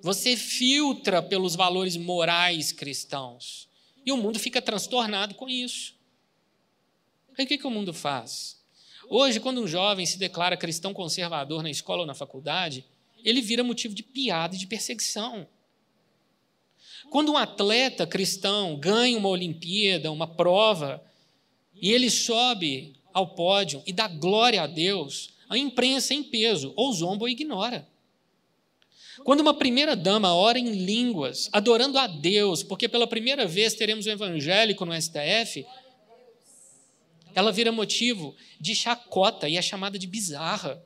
Você 0.02 0.36
filtra 0.36 1.22
pelos 1.22 1.56
valores 1.56 1.96
morais 1.96 2.72
cristãos. 2.72 3.66
E 4.04 4.12
o 4.12 4.16
mundo 4.18 4.38
fica 4.38 4.60
transtornado 4.60 5.34
com 5.34 5.48
isso. 5.48 5.94
Aí 7.38 7.46
o 7.46 7.48
que, 7.48 7.56
que 7.56 7.66
o 7.66 7.70
mundo 7.70 7.94
faz? 7.94 8.62
Hoje, 9.08 9.40
quando 9.40 9.62
um 9.62 9.66
jovem 9.66 10.04
se 10.04 10.18
declara 10.18 10.54
cristão 10.54 10.92
conservador 10.92 11.62
na 11.62 11.70
escola 11.70 12.00
ou 12.00 12.06
na 12.06 12.14
faculdade, 12.14 12.84
ele 13.24 13.40
vira 13.40 13.64
motivo 13.64 13.94
de 13.94 14.02
piada 14.02 14.54
e 14.54 14.58
de 14.58 14.66
perseguição. 14.66 15.48
Quando 17.08 17.32
um 17.32 17.38
atleta 17.38 18.06
cristão 18.06 18.76
ganha 18.76 19.16
uma 19.16 19.30
Olimpíada, 19.30 20.12
uma 20.12 20.26
prova, 20.26 21.02
e 21.80 21.92
ele 21.92 22.10
sobe 22.10 22.94
ao 23.12 23.34
pódio 23.34 23.82
e 23.86 23.92
dá 23.92 24.08
glória 24.08 24.62
a 24.62 24.66
Deus, 24.66 25.30
a 25.48 25.56
imprensa 25.56 26.14
em 26.14 26.22
peso, 26.22 26.72
ou 26.76 26.92
zomba 26.92 27.24
ou 27.24 27.28
ignora. 27.28 27.86
Quando 29.24 29.40
uma 29.40 29.54
primeira 29.54 29.96
dama 29.96 30.34
ora 30.34 30.58
em 30.58 30.70
línguas, 30.70 31.48
adorando 31.52 31.98
a 31.98 32.06
Deus, 32.06 32.62
porque 32.62 32.88
pela 32.88 33.06
primeira 33.06 33.46
vez 33.46 33.74
teremos 33.74 34.06
um 34.06 34.10
evangélico 34.10 34.84
no 34.84 35.00
STF, 35.00 35.66
ela 37.34 37.52
vira 37.52 37.72
motivo 37.72 38.34
de 38.60 38.74
chacota 38.74 39.48
e 39.48 39.56
é 39.56 39.62
chamada 39.62 39.98
de 39.98 40.06
bizarra. 40.06 40.82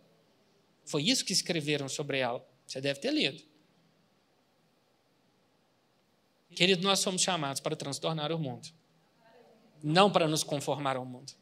Foi 0.85 1.03
isso 1.03 1.25
que 1.25 1.33
escreveram 1.33 1.89
sobre 1.89 2.19
ela. 2.19 2.45
Você 2.67 2.81
deve 2.81 3.01
ter 3.01 3.13
lido. 3.13 3.43
Querido, 6.55 6.83
nós 6.83 6.99
somos 6.99 7.23
chamados 7.23 7.61
para 7.61 7.77
transtornar 7.77 8.33
o 8.33 8.39
mundo, 8.39 8.69
não 9.83 10.11
para 10.11 10.29
nos 10.29 10.43
conformar 10.43 10.97
ao 10.97 11.05
mundo. 11.05 11.33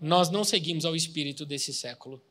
Nós 0.00 0.30
não 0.30 0.44
seguimos 0.44 0.84
ao 0.84 0.96
espírito 0.96 1.46
desse 1.46 1.72
século. 1.72 2.22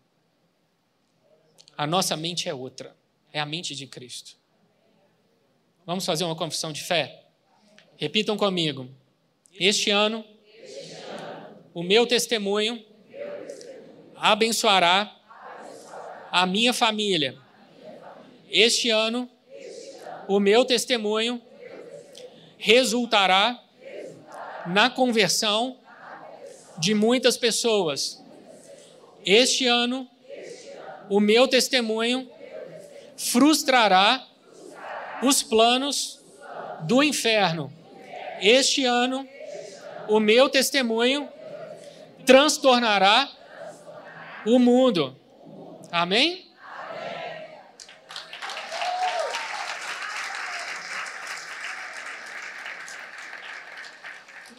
A 1.78 1.88
nossa 1.88 2.16
mente 2.18 2.50
é 2.50 2.54
outra, 2.54 2.96
é 3.32 3.40
a 3.40 3.46
mente 3.46 3.76
de 3.76 3.88
Cristo. 3.88 4.36
Vamos 5.86 6.06
fazer 6.06 6.24
uma 6.24 6.36
confissão 6.36 6.72
de 6.72 6.84
fé? 6.84 7.26
Repitam 7.98 8.38
comigo. 8.38 8.90
Este 9.60 9.90
ano, 9.90 10.24
o 11.74 11.82
meu 11.82 12.06
testemunho 12.06 12.86
abençoará 14.16 15.18
a 16.32 16.46
minha 16.46 16.74
família. 16.74 17.38
Este 18.50 18.90
ano, 18.90 19.30
o 20.28 20.40
meu 20.40 20.64
testemunho 20.64 21.42
resultará 22.58 23.64
na 24.66 24.90
conversão 24.90 25.78
de 26.78 26.94
muitas 26.94 27.38
pessoas. 27.38 28.24
Este 29.26 29.68
ano, 29.68 30.10
o 31.10 31.20
meu 31.20 31.48
testemunho 31.48 32.30
frustrará 33.16 34.26
os 35.22 35.44
planos 35.44 36.20
do 36.82 37.04
inferno. 37.04 37.72
Este 38.42 38.86
ano, 38.86 39.28
o 40.08 40.20
meu 40.20 40.50
testemunho 40.50 41.30
transtornará 42.26 43.30
o 44.46 44.58
mundo. 44.58 45.16
Amém? 45.92 46.51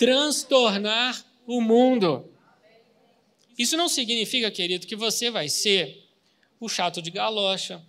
Transtornar 0.02 1.24
o 1.46 1.60
mundo. 1.60 2.28
Isso 3.56 3.76
não 3.76 3.88
significa, 3.88 4.50
querido, 4.50 4.84
que 4.84 4.96
você 4.96 5.30
vai 5.30 5.48
ser 5.48 6.08
o 6.58 6.68
chato 6.68 7.00
de 7.00 7.08
galocha, 7.08 7.80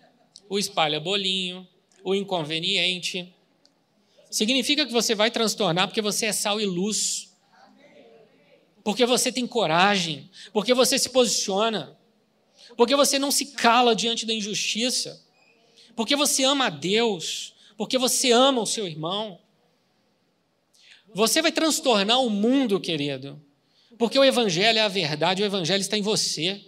o 0.47 0.59
espalha 0.59 0.99
bolinho, 0.99 1.67
o 2.03 2.13
inconveniente. 2.13 3.33
Significa 4.29 4.85
que 4.85 4.91
você 4.91 5.15
vai 5.15 5.31
transtornar 5.31 5.87
porque 5.87 6.03
você 6.03 6.27
é 6.27 6.31
sal 6.31 6.61
e 6.61 6.67
luz. 6.67 7.33
Porque 8.83 9.07
você 9.07 9.31
tem 9.31 9.47
coragem, 9.47 10.29
porque 10.51 10.75
você 10.75 10.99
se 10.99 11.09
posiciona, 11.09 11.97
porque 12.77 12.95
você 12.95 13.17
não 13.17 13.31
se 13.31 13.53
cala 13.53 13.95
diante 13.95 14.23
da 14.23 14.33
injustiça, 14.35 15.19
porque 15.95 16.15
você 16.15 16.43
ama 16.43 16.67
a 16.67 16.69
Deus, 16.69 17.55
porque 17.75 17.97
você 17.97 18.31
ama 18.31 18.61
o 18.61 18.67
seu 18.67 18.85
irmão. 18.85 19.39
Você 21.13 21.41
vai 21.41 21.51
transtornar 21.51 22.21
o 22.21 22.29
mundo, 22.29 22.79
querido, 22.79 23.41
porque 23.97 24.17
o 24.17 24.23
Evangelho 24.23 24.79
é 24.79 24.81
a 24.81 24.87
verdade, 24.87 25.43
o 25.43 25.45
Evangelho 25.45 25.81
está 25.81 25.97
em 25.97 26.01
você. 26.01 26.61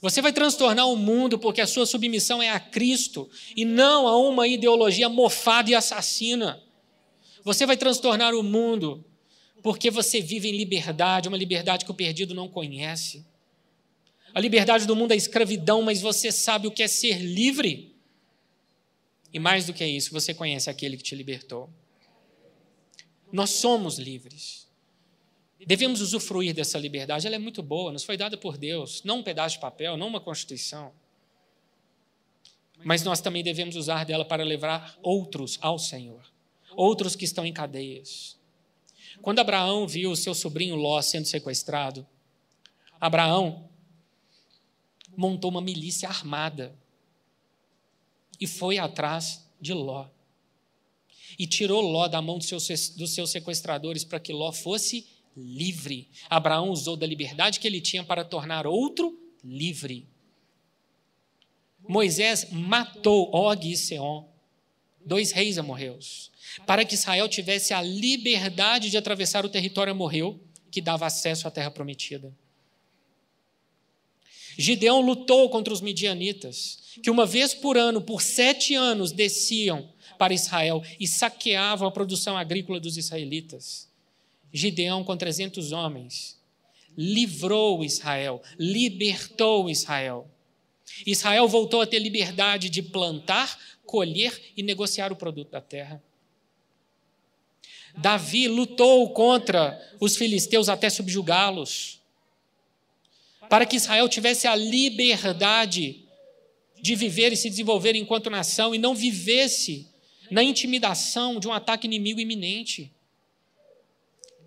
Você 0.00 0.20
vai 0.20 0.32
transtornar 0.32 0.88
o 0.88 0.96
mundo 0.96 1.38
porque 1.38 1.60
a 1.60 1.66
sua 1.66 1.86
submissão 1.86 2.42
é 2.42 2.50
a 2.50 2.60
Cristo 2.60 3.30
e 3.56 3.64
não 3.64 4.06
a 4.06 4.16
uma 4.18 4.46
ideologia 4.46 5.08
mofada 5.08 5.70
e 5.70 5.74
assassina. 5.74 6.62
Você 7.42 7.64
vai 7.64 7.76
transtornar 7.76 8.34
o 8.34 8.42
mundo 8.42 9.04
porque 9.62 9.90
você 9.90 10.20
vive 10.20 10.48
em 10.48 10.56
liberdade, 10.56 11.28
uma 11.28 11.38
liberdade 11.38 11.84
que 11.84 11.90
o 11.90 11.94
perdido 11.94 12.34
não 12.34 12.48
conhece. 12.48 13.24
A 14.34 14.40
liberdade 14.40 14.86
do 14.86 14.96
mundo 14.96 15.12
é 15.12 15.16
escravidão, 15.16 15.80
mas 15.80 16.02
você 16.02 16.30
sabe 16.32 16.66
o 16.66 16.70
que 16.70 16.82
é 16.82 16.88
ser 16.88 17.18
livre. 17.18 17.94
E 19.32 19.38
mais 19.38 19.64
do 19.64 19.72
que 19.72 19.86
isso, 19.86 20.12
você 20.12 20.34
conhece 20.34 20.68
aquele 20.68 20.96
que 20.96 21.02
te 21.02 21.14
libertou. 21.14 21.70
Nós 23.34 23.50
somos 23.50 23.98
livres. 23.98 24.68
Devemos 25.66 26.00
usufruir 26.00 26.54
dessa 26.54 26.78
liberdade, 26.78 27.26
ela 27.26 27.34
é 27.34 27.38
muito 27.38 27.64
boa, 27.64 27.90
nos 27.90 28.04
foi 28.04 28.16
dada 28.16 28.36
por 28.36 28.56
Deus, 28.56 29.02
não 29.02 29.18
um 29.18 29.22
pedaço 29.24 29.56
de 29.56 29.60
papel, 29.60 29.96
não 29.96 30.06
uma 30.06 30.20
constituição. 30.20 30.92
Mas 32.84 33.02
nós 33.02 33.20
também 33.20 33.42
devemos 33.42 33.74
usar 33.74 34.04
dela 34.04 34.24
para 34.24 34.44
levar 34.44 34.96
outros 35.02 35.58
ao 35.60 35.80
Senhor, 35.80 36.24
outros 36.76 37.16
que 37.16 37.24
estão 37.24 37.44
em 37.44 37.52
cadeias. 37.52 38.38
Quando 39.20 39.40
Abraão 39.40 39.84
viu 39.84 40.12
o 40.12 40.16
seu 40.16 40.32
sobrinho 40.32 40.76
Ló 40.76 41.02
sendo 41.02 41.26
sequestrado, 41.26 42.06
Abraão 43.00 43.68
montou 45.16 45.50
uma 45.50 45.60
milícia 45.60 46.08
armada 46.08 46.72
e 48.40 48.46
foi 48.46 48.78
atrás 48.78 49.50
de 49.60 49.74
Ló. 49.74 50.13
E 51.38 51.46
tirou 51.46 51.80
Ló 51.80 52.06
da 52.08 52.22
mão 52.22 52.38
dos 52.38 52.46
seus, 52.46 52.90
dos 52.90 53.14
seus 53.14 53.30
sequestradores 53.30 54.04
para 54.04 54.20
que 54.20 54.32
Ló 54.32 54.52
fosse 54.52 55.06
livre. 55.36 56.08
Abraão 56.30 56.70
usou 56.70 56.96
da 56.96 57.06
liberdade 57.06 57.58
que 57.58 57.66
ele 57.66 57.80
tinha 57.80 58.04
para 58.04 58.24
tornar 58.24 58.66
outro 58.66 59.18
livre. 59.42 60.06
Moisés 61.86 62.48
matou 62.50 63.30
Og 63.34 63.70
e 63.70 63.76
Seon, 63.76 64.24
dois 65.04 65.32
reis 65.32 65.58
amorreus, 65.58 66.30
para 66.66 66.84
que 66.84 66.94
Israel 66.94 67.28
tivesse 67.28 67.74
a 67.74 67.82
liberdade 67.82 68.90
de 68.90 68.96
atravessar 68.96 69.44
o 69.44 69.50
território 69.50 69.90
amorreu 69.90 70.40
que 70.70 70.80
dava 70.80 71.06
acesso 71.06 71.46
à 71.46 71.50
terra 71.50 71.70
prometida. 71.70 72.34
Gideão 74.56 75.00
lutou 75.00 75.50
contra 75.50 75.74
os 75.74 75.80
midianitas, 75.80 76.78
que 77.02 77.10
uma 77.10 77.26
vez 77.26 77.52
por 77.52 77.76
ano, 77.76 78.00
por 78.00 78.22
sete 78.22 78.74
anos, 78.74 79.12
desciam 79.12 79.92
para 80.18 80.34
Israel 80.34 80.82
e 80.98 81.06
saqueavam 81.06 81.86
a 81.88 81.92
produção 81.92 82.36
agrícola 82.36 82.80
dos 82.80 82.96
israelitas. 82.96 83.88
Gideão, 84.52 85.02
com 85.02 85.16
300 85.16 85.72
homens, 85.72 86.38
livrou 86.96 87.84
Israel, 87.84 88.42
libertou 88.58 89.68
Israel. 89.68 90.28
Israel 91.06 91.48
voltou 91.48 91.80
a 91.80 91.86
ter 91.86 91.98
liberdade 91.98 92.70
de 92.70 92.82
plantar, 92.82 93.58
colher 93.84 94.40
e 94.56 94.62
negociar 94.62 95.12
o 95.12 95.16
produto 95.16 95.50
da 95.50 95.60
terra. 95.60 96.02
Davi 97.96 98.48
lutou 98.48 99.10
contra 99.10 99.80
os 100.00 100.16
filisteus 100.16 100.68
até 100.68 100.90
subjugá-los, 100.90 102.00
para 103.48 103.66
que 103.66 103.76
Israel 103.76 104.08
tivesse 104.08 104.46
a 104.46 104.56
liberdade 104.56 106.04
de 106.80 106.94
viver 106.94 107.32
e 107.32 107.36
se 107.36 107.48
desenvolver 107.48 107.94
enquanto 107.94 108.30
nação 108.30 108.74
e 108.74 108.78
não 108.78 108.94
vivesse 108.94 109.88
na 110.30 110.42
intimidação 110.42 111.38
de 111.38 111.48
um 111.48 111.52
ataque 111.52 111.86
inimigo 111.86 112.20
iminente. 112.20 112.90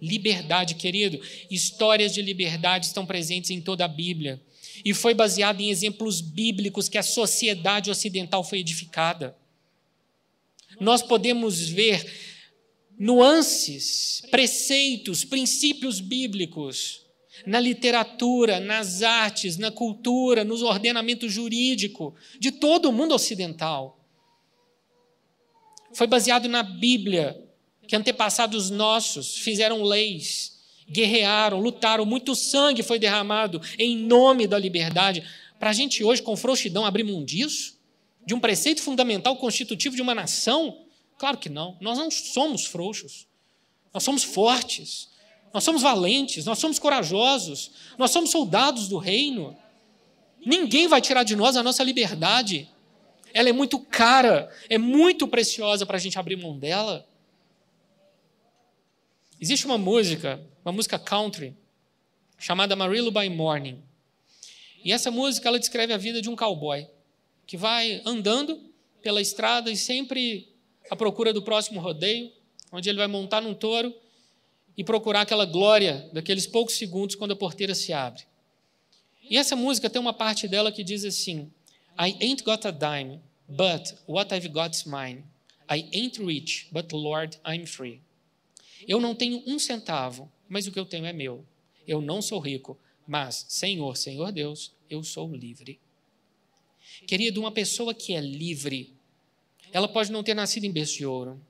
Liberdade, 0.01 0.75
querido. 0.75 1.19
Histórias 1.49 2.13
de 2.13 2.21
liberdade 2.21 2.85
estão 2.85 3.05
presentes 3.05 3.49
em 3.49 3.61
toda 3.61 3.85
a 3.85 3.87
Bíblia. 3.87 4.41
E 4.85 4.93
foi 4.93 5.13
baseado 5.13 5.61
em 5.61 5.69
exemplos 5.69 6.21
bíblicos 6.21 6.87
que 6.87 6.97
a 6.97 7.03
sociedade 7.03 7.89
ocidental 7.89 8.43
foi 8.43 8.59
edificada. 8.59 9.35
Nós 10.79 11.01
podemos 11.01 11.67
ver 11.67 12.05
nuances, 12.97 14.23
preceitos, 14.29 15.23
princípios 15.23 15.99
bíblicos 15.99 17.05
na 17.45 17.59
literatura, 17.59 18.59
nas 18.59 19.01
artes, 19.01 19.57
na 19.57 19.71
cultura, 19.71 20.43
nos 20.43 20.61
ordenamentos 20.61 21.31
jurídico 21.31 22.15
de 22.39 22.51
todo 22.51 22.89
o 22.89 22.91
mundo 22.91 23.13
ocidental. 23.13 23.96
Foi 25.97 26.05
baseado 26.05 26.47
na 26.47 26.61
Bíblia, 26.61 27.43
que 27.87 27.95
antepassados 27.95 28.69
nossos 28.69 29.35
fizeram 29.39 29.81
leis, 29.81 30.59
guerrearam, 30.87 31.59
lutaram, 31.59 32.05
muito 32.05 32.35
sangue 32.35 32.83
foi 32.83 32.99
derramado 32.99 33.59
em 33.79 33.97
nome 33.97 34.45
da 34.45 34.59
liberdade. 34.59 35.23
Para 35.57 35.71
a 35.71 35.73
gente 35.73 36.03
hoje, 36.03 36.21
com 36.21 36.37
frouxidão, 36.37 36.85
abrir 36.85 37.03
mão 37.03 37.25
disso? 37.25 37.79
De 38.23 38.35
um 38.35 38.39
preceito 38.39 38.79
fundamental 38.79 39.37
constitutivo 39.37 39.95
de 39.95 40.01
uma 40.03 40.13
nação? 40.13 40.85
Claro 41.17 41.39
que 41.39 41.49
não. 41.49 41.75
Nós 41.81 41.97
não 41.97 42.11
somos 42.11 42.63
frouxos. 42.63 43.25
Nós 43.91 44.03
somos 44.03 44.23
fortes. 44.23 45.09
Nós 45.51 45.63
somos 45.63 45.81
valentes. 45.81 46.45
Nós 46.45 46.59
somos 46.59 46.77
corajosos. 46.77 47.71
Nós 47.97 48.11
somos 48.11 48.29
soldados 48.29 48.87
do 48.87 48.99
reino. 48.99 49.57
Ninguém 50.45 50.87
vai 50.87 51.01
tirar 51.01 51.23
de 51.23 51.35
nós 51.35 51.57
a 51.57 51.63
nossa 51.63 51.83
liberdade. 51.83 52.69
Ela 53.33 53.49
é 53.49 53.53
muito 53.53 53.79
cara, 53.79 54.49
é 54.69 54.77
muito 54.77 55.27
preciosa 55.27 55.85
para 55.85 55.97
a 55.97 55.99
gente 55.99 56.17
abrir 56.17 56.35
mão 56.35 56.57
dela. 56.57 57.07
Existe 59.39 59.65
uma 59.65 59.77
música, 59.77 60.39
uma 60.65 60.71
música 60.71 60.97
country, 60.97 61.55
chamada 62.37 62.73
Amarillo 62.73 63.11
by 63.11 63.29
Morning. 63.29 63.83
E 64.83 64.91
essa 64.91 65.11
música 65.11 65.47
ela 65.47 65.59
descreve 65.59 65.93
a 65.93 65.97
vida 65.97 66.21
de 66.21 66.29
um 66.29 66.35
cowboy 66.35 66.87
que 67.45 67.57
vai 67.57 68.01
andando 68.05 68.61
pela 69.01 69.21
estrada 69.21 69.71
e 69.71 69.77
sempre 69.77 70.49
à 70.89 70.95
procura 70.95 71.31
do 71.31 71.41
próximo 71.41 71.79
rodeio, 71.79 72.31
onde 72.71 72.89
ele 72.89 72.97
vai 72.97 73.07
montar 73.07 73.41
num 73.41 73.53
touro 73.53 73.93
e 74.77 74.83
procurar 74.83 75.21
aquela 75.21 75.45
glória 75.45 76.09
daqueles 76.13 76.45
poucos 76.45 76.75
segundos 76.75 77.15
quando 77.15 77.31
a 77.31 77.35
porteira 77.35 77.73
se 77.73 77.93
abre. 77.93 78.23
E 79.29 79.37
essa 79.37 79.55
música 79.55 79.89
tem 79.89 79.99
uma 79.99 80.13
parte 80.13 80.47
dela 80.47 80.71
que 80.71 80.83
diz 80.83 81.03
assim: 81.03 81.51
I 81.97 82.15
ain't 82.21 82.43
got 82.43 82.65
a 82.65 82.71
dime, 82.71 83.21
but 83.49 83.93
what 84.05 84.33
I've 84.33 84.51
got's 84.53 84.85
mine. 84.85 85.23
I 85.69 85.89
ain't 85.91 86.19
rich, 86.19 86.69
but 86.71 86.93
Lord, 86.93 87.37
I'm 87.45 87.65
free. 87.65 88.01
Eu 88.87 89.01
não 89.01 89.15
tenho 89.15 89.43
um 89.47 89.57
centavo, 89.57 90.31
mas 90.47 90.67
o 90.67 90.71
que 90.71 90.79
eu 90.79 90.85
tenho 90.85 91.05
é 91.05 91.13
meu. 91.13 91.45
Eu 91.87 91.99
não 91.99 92.21
sou 92.21 92.39
rico, 92.39 92.77
mas, 93.07 93.45
Senhor, 93.49 93.97
Senhor 93.97 94.31
Deus, 94.31 94.73
eu 94.89 95.03
sou 95.03 95.33
livre. 95.33 95.79
Querido, 97.05 97.39
uma 97.39 97.51
pessoa 97.51 97.93
que 97.93 98.13
é 98.13 98.21
livre, 98.21 98.93
ela 99.71 99.87
pode 99.87 100.11
não 100.11 100.23
ter 100.23 100.33
nascido 100.33 100.65
em 100.65 100.71
berço 100.71 100.97
de 100.97 101.05
ouro, 101.05 101.41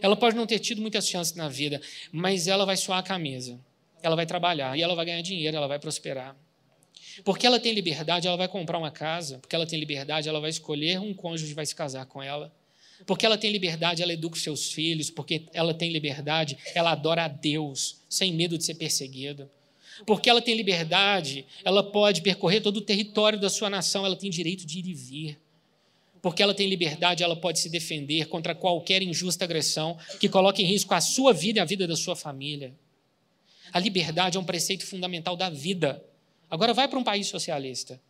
ela 0.00 0.16
pode 0.16 0.36
não 0.36 0.46
ter 0.46 0.58
tido 0.58 0.80
muitas 0.80 1.08
chances 1.08 1.34
na 1.34 1.48
vida, 1.48 1.80
mas 2.12 2.46
ela 2.46 2.64
vai 2.64 2.76
suar 2.76 2.98
a 2.98 3.02
camisa, 3.02 3.58
ela 4.02 4.14
vai 4.16 4.26
trabalhar 4.26 4.76
e 4.78 4.82
ela 4.82 4.94
vai 4.94 5.04
ganhar 5.04 5.22
dinheiro, 5.22 5.56
ela 5.56 5.66
vai 5.66 5.78
prosperar. 5.78 6.36
Porque 7.24 7.46
ela 7.46 7.58
tem 7.58 7.72
liberdade, 7.72 8.26
ela 8.26 8.36
vai 8.36 8.48
comprar 8.48 8.78
uma 8.78 8.90
casa, 8.90 9.38
porque 9.38 9.54
ela 9.54 9.66
tem 9.66 9.78
liberdade, 9.78 10.28
ela 10.28 10.40
vai 10.40 10.50
escolher 10.50 11.00
um 11.00 11.14
cônjuge 11.14 11.54
vai 11.54 11.66
se 11.66 11.74
casar 11.74 12.06
com 12.06 12.22
ela. 12.22 12.52
Porque 13.06 13.24
ela 13.24 13.38
tem 13.38 13.50
liberdade, 13.50 14.02
ela 14.02 14.12
educa 14.12 14.36
os 14.36 14.42
seus 14.42 14.72
filhos, 14.72 15.10
porque 15.10 15.46
ela 15.52 15.72
tem 15.72 15.90
liberdade, 15.90 16.58
ela 16.74 16.92
adora 16.92 17.24
a 17.24 17.28
Deus, 17.28 17.98
sem 18.08 18.32
medo 18.32 18.58
de 18.58 18.64
ser 18.64 18.74
perseguida. 18.74 19.50
Porque 20.06 20.28
ela 20.28 20.40
tem 20.40 20.54
liberdade, 20.54 21.46
ela 21.64 21.82
pode 21.82 22.22
percorrer 22.22 22.60
todo 22.60 22.78
o 22.78 22.82
território 22.82 23.38
da 23.38 23.50
sua 23.50 23.70
nação, 23.70 24.04
ela 24.04 24.16
tem 24.16 24.30
direito 24.30 24.66
de 24.66 24.78
ir 24.78 24.86
e 24.86 24.94
vir. 24.94 25.38
Porque 26.22 26.42
ela 26.42 26.54
tem 26.54 26.68
liberdade, 26.68 27.22
ela 27.22 27.36
pode 27.36 27.58
se 27.58 27.70
defender 27.70 28.26
contra 28.26 28.54
qualquer 28.54 29.02
injusta 29.02 29.44
agressão 29.44 29.98
que 30.18 30.28
coloque 30.28 30.62
em 30.62 30.66
risco 30.66 30.92
a 30.92 31.00
sua 31.00 31.32
vida 31.32 31.58
e 31.58 31.62
a 31.62 31.64
vida 31.64 31.86
da 31.86 31.96
sua 31.96 32.14
família. 32.14 32.74
A 33.72 33.78
liberdade 33.78 34.36
é 34.36 34.40
um 34.40 34.44
preceito 34.44 34.84
fundamental 34.86 35.36
da 35.36 35.48
vida. 35.48 36.04
Agora 36.50 36.74
vai 36.74 36.88
para 36.88 36.98
um 36.98 37.04
país 37.04 37.28
socialista. 37.28 38.00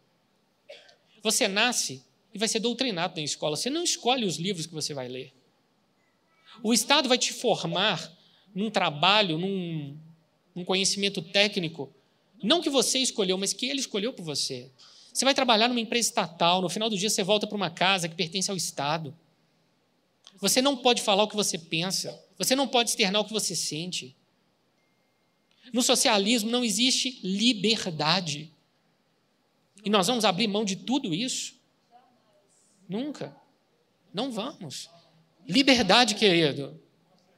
Você 1.23 1.47
nasce 1.47 2.03
e 2.33 2.39
vai 2.39 2.49
ser 2.49 2.61
doutrinado 2.61 3.17
na 3.17 3.23
escola. 3.23 3.57
Você 3.57 3.69
não 3.69 3.85
escolhe 3.85 4.25
os 4.25 4.37
livros 4.37 4.67
que 4.67 4.73
você 4.73 4.95
vai 4.95 5.09
ler. 5.09 5.33
O 6.63 6.73
Estado 6.73 7.09
vai 7.09 7.19
te 7.19 7.33
formar 7.33 8.11
num 8.55 8.71
trabalho, 8.71 9.39
num, 9.39 9.97
num 10.55 10.65
conhecimento 10.65 11.23
técnico, 11.23 11.93
não 12.43 12.61
que 12.61 12.71
você 12.71 12.99
escolheu, 12.99 13.37
mas 13.37 13.53
que 13.53 13.67
ele 13.67 13.81
escolheu 13.81 14.13
por 14.13 14.25
você. 14.25 14.71
Você 15.13 15.25
vai 15.25 15.35
trabalhar 15.35 15.69
numa 15.69 15.81
empresa 15.81 16.09
estatal, 16.09 16.63
no 16.63 16.69
final 16.69 16.89
do 16.89 16.97
dia 16.97 17.11
você 17.11 17.23
volta 17.23 17.47
para 17.47 17.57
uma 17.57 17.71
casa 17.71 18.09
que 18.09 18.15
pertence 18.15 18.51
ao 18.51 18.57
Estado. 18.57 19.15
Você 20.39 20.63
não 20.63 20.77
pode 20.77 21.03
falar 21.03 21.25
o 21.25 21.29
que 21.29 21.37
você 21.37 21.59
pensa, 21.59 22.19
você 22.39 22.57
não 22.57 22.67
pode 22.67 22.91
externar 22.91 23.21
o 23.21 23.25
que 23.25 23.33
você 23.33 23.55
sente. 23.55 24.17
No 25.73 25.83
socialismo 25.83 26.51
não 26.51 26.65
existe 26.65 27.21
liberdade. 27.23 28.53
E 29.85 29.91
nós 29.91 30.07
vamos 30.07 30.25
abrir 30.25 30.49
mão 30.49 30.65
de 30.65 30.77
tudo 30.77 31.15
isso? 31.15 31.55
Nunca. 32.89 33.37
Não 34.13 34.33
vamos. 34.33 34.91
Liberdade, 35.49 36.15
querido. 36.15 36.81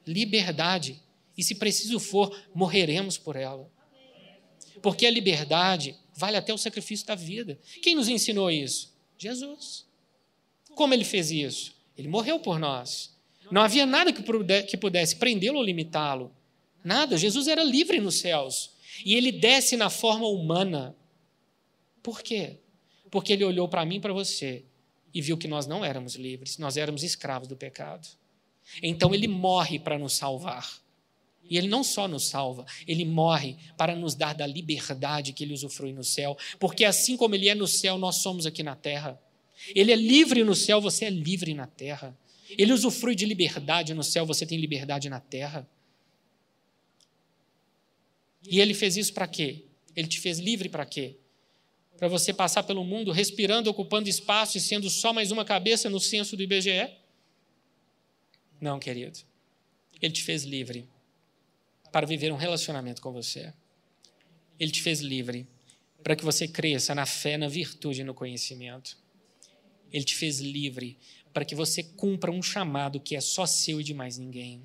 Liberdade. 0.07 1.01
E 1.37 1.43
se 1.43 1.55
preciso 1.55 2.01
for, 2.01 2.37
morreremos 2.55 3.18
por 3.18 3.37
ela. 3.37 3.70
Porque 4.80 5.07
a 5.07 5.11
liberdade 5.11 5.95
vale 6.14 6.37
até 6.37 6.53
o 6.53 6.59
sacrifício 6.59 7.07
da 7.07 7.14
vida. 7.14 7.59
Quem 7.83 7.95
nos 7.95 8.09
ensinou 8.09 8.51
isso? 8.51 8.93
Jesus. 9.18 9.87
Como 10.74 10.95
ele 10.95 11.05
fez 11.05 11.30
isso? 11.30 11.74
Ele 11.97 12.09
morreu 12.09 12.41
por 12.41 12.59
nós. 12.59 13.14
Não 13.51 13.61
havia 13.61 13.85
nada 13.85 14.12
que 14.12 14.76
pudesse 14.76 15.16
prendê-lo 15.16 15.59
ou 15.59 15.64
limitá-lo. 15.64 16.35
Nada. 16.85 17.16
Jesus 17.16 17.49
era 17.49 17.62
livre 17.62 18.01
nos 18.01 18.20
céus. 18.20 18.72
E 19.05 19.14
ele 19.14 19.33
desce 19.33 19.76
na 19.76 19.91
forma 19.91 20.26
humana. 20.26 20.97
Por 22.03 22.22
quê? 22.22 22.59
Porque 23.11 23.33
ele 23.33 23.45
olhou 23.45 23.68
para 23.68 23.85
mim 23.85 23.97
e 23.97 24.01
para 24.01 24.12
você 24.12 24.64
e 25.14 25.20
viu 25.20 25.37
que 25.37 25.47
nós 25.47 25.66
não 25.66 25.85
éramos 25.85 26.14
livres, 26.14 26.59
nós 26.59 26.76
éramos 26.76 27.03
escravos 27.03 27.47
do 27.47 27.57
pecado. 27.57 28.09
Então 28.83 29.14
ele 29.14 29.28
morre 29.28 29.78
para 29.78 29.99
nos 29.99 30.14
salvar. 30.14 30.80
E 31.51 31.59
ele 31.59 31.68
não 31.68 31.83
só 31.83 32.07
nos 32.07 32.28
salva, 32.28 32.64
ele 32.87 33.05
morre 33.05 33.57
para 33.76 33.95
nos 33.97 34.14
dar 34.14 34.33
da 34.35 34.47
liberdade 34.47 35.33
que 35.33 35.45
ele 35.45 35.53
usufrui 35.53 35.93
no 35.93 36.05
céu, 36.05 36.39
porque 36.59 36.85
assim 36.85 37.16
como 37.16 37.35
ele 37.35 37.49
é 37.49 37.55
no 37.55 37.66
céu, 37.66 37.99
nós 37.99 38.16
somos 38.16 38.47
aqui 38.47 38.62
na 38.62 38.76
terra. 38.76 39.20
Ele 39.74 39.93
é 39.93 39.97
livre 39.97 40.45
no 40.45 40.55
céu, 40.55 40.80
você 40.80 41.07
é 41.07 41.11
livre 41.11 41.53
na 41.53 41.66
terra. 41.66 42.16
Ele 42.57 42.72
usufrui 42.72 43.14
de 43.14 43.26
liberdade 43.26 43.93
no 43.93 44.05
céu, 44.05 44.24
você 44.24 44.47
tem 44.47 44.59
liberdade 44.59 45.11
na 45.11 45.20
terra. 45.20 45.68
E 48.45 48.61
ele 48.61 48.74
fez 48.74 48.97
isso 48.97 49.12
para 49.12 49.26
quê? 49.26 49.64
Ele 49.95 50.09
te 50.09 50.18
fez 50.20 50.38
livre 50.38 50.68
para 50.68 50.84
quê? 50.84 51.16
Para 51.97 52.09
você 52.09 52.32
passar 52.32 52.62
pelo 52.62 52.84
mundo 52.84 53.12
respirando, 53.12 53.70
ocupando 53.70 54.09
espaço 54.09 54.59
e 54.59 54.61
sendo 54.61 54.90
só 54.90 55.12
mais 55.12 55.30
uma 55.30 55.45
cabeça 55.45 55.88
no 55.88 56.01
censo 56.01 56.36
do 56.36 56.43
IBGE? 56.43 56.90
Não, 58.61 58.78
querido. 58.78 59.20
Ele 60.01 60.12
te 60.12 60.22
fez 60.22 60.43
livre 60.45 60.88
para 61.93 62.07
viver 62.07 62.32
um 62.32 62.36
relacionamento 62.36 63.01
com 63.01 63.12
você. 63.12 63.53
Ele 64.59 64.70
te 64.70 64.82
fez 64.82 65.01
livre 65.01 65.47
para 66.03 66.16
que 66.16 66.24
você 66.24 66.49
cresça 66.49 66.95
na 66.95 67.07
fé, 67.07 67.36
na 67.36 67.49
virtude 67.49 68.01
e 68.01 68.05
no 68.05 68.14
conhecimento. 68.14 68.99
Ele 69.93 70.05
te 70.05 70.16
fez 70.16 70.40
livre 70.40 70.99
para 71.32 71.45
que 71.45 71.55
você 71.55 71.82
cumpra 71.82 72.30
um 72.30 72.43
chamado 72.43 72.99
que 72.99 73.14
é 73.14 73.20
só 73.20 73.47
seu 73.47 73.80
e 73.80 73.84
de 73.84 73.95
mais 73.95 74.18
ninguém. 74.18 74.62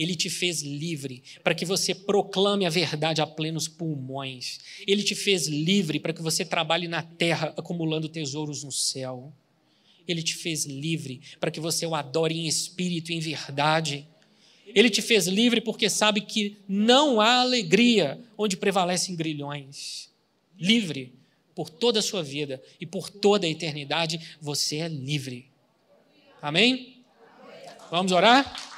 Ele 0.00 0.14
te 0.14 0.30
fez 0.30 0.62
livre 0.62 1.22
para 1.44 1.54
que 1.54 1.66
você 1.66 1.94
proclame 1.94 2.64
a 2.64 2.70
verdade 2.70 3.20
a 3.20 3.26
plenos 3.26 3.68
pulmões. 3.68 4.58
Ele 4.86 5.02
te 5.02 5.14
fez 5.14 5.46
livre 5.46 6.00
para 6.00 6.14
que 6.14 6.22
você 6.22 6.42
trabalhe 6.42 6.88
na 6.88 7.02
terra 7.02 7.52
acumulando 7.54 8.08
tesouros 8.08 8.64
no 8.64 8.72
céu. 8.72 9.30
Ele 10.08 10.22
te 10.22 10.34
fez 10.34 10.64
livre 10.64 11.20
para 11.38 11.50
que 11.50 11.60
você 11.60 11.84
o 11.84 11.94
adore 11.94 12.34
em 12.34 12.46
espírito 12.46 13.12
e 13.12 13.16
em 13.16 13.20
verdade. 13.20 14.08
Ele 14.66 14.88
te 14.88 15.02
fez 15.02 15.26
livre 15.26 15.60
porque 15.60 15.90
sabe 15.90 16.22
que 16.22 16.56
não 16.66 17.20
há 17.20 17.42
alegria 17.42 18.18
onde 18.38 18.56
prevalecem 18.56 19.14
grilhões. 19.14 20.08
Livre 20.58 21.12
por 21.54 21.68
toda 21.68 21.98
a 21.98 22.02
sua 22.02 22.22
vida 22.22 22.62
e 22.80 22.86
por 22.86 23.10
toda 23.10 23.46
a 23.46 23.50
eternidade, 23.50 24.18
você 24.40 24.76
é 24.76 24.88
livre. 24.88 25.50
Amém? 26.40 27.04
Vamos 27.90 28.12
orar? 28.12 28.69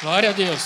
Glória 0.00 0.30
a 0.30 0.32
Deus. 0.32 0.62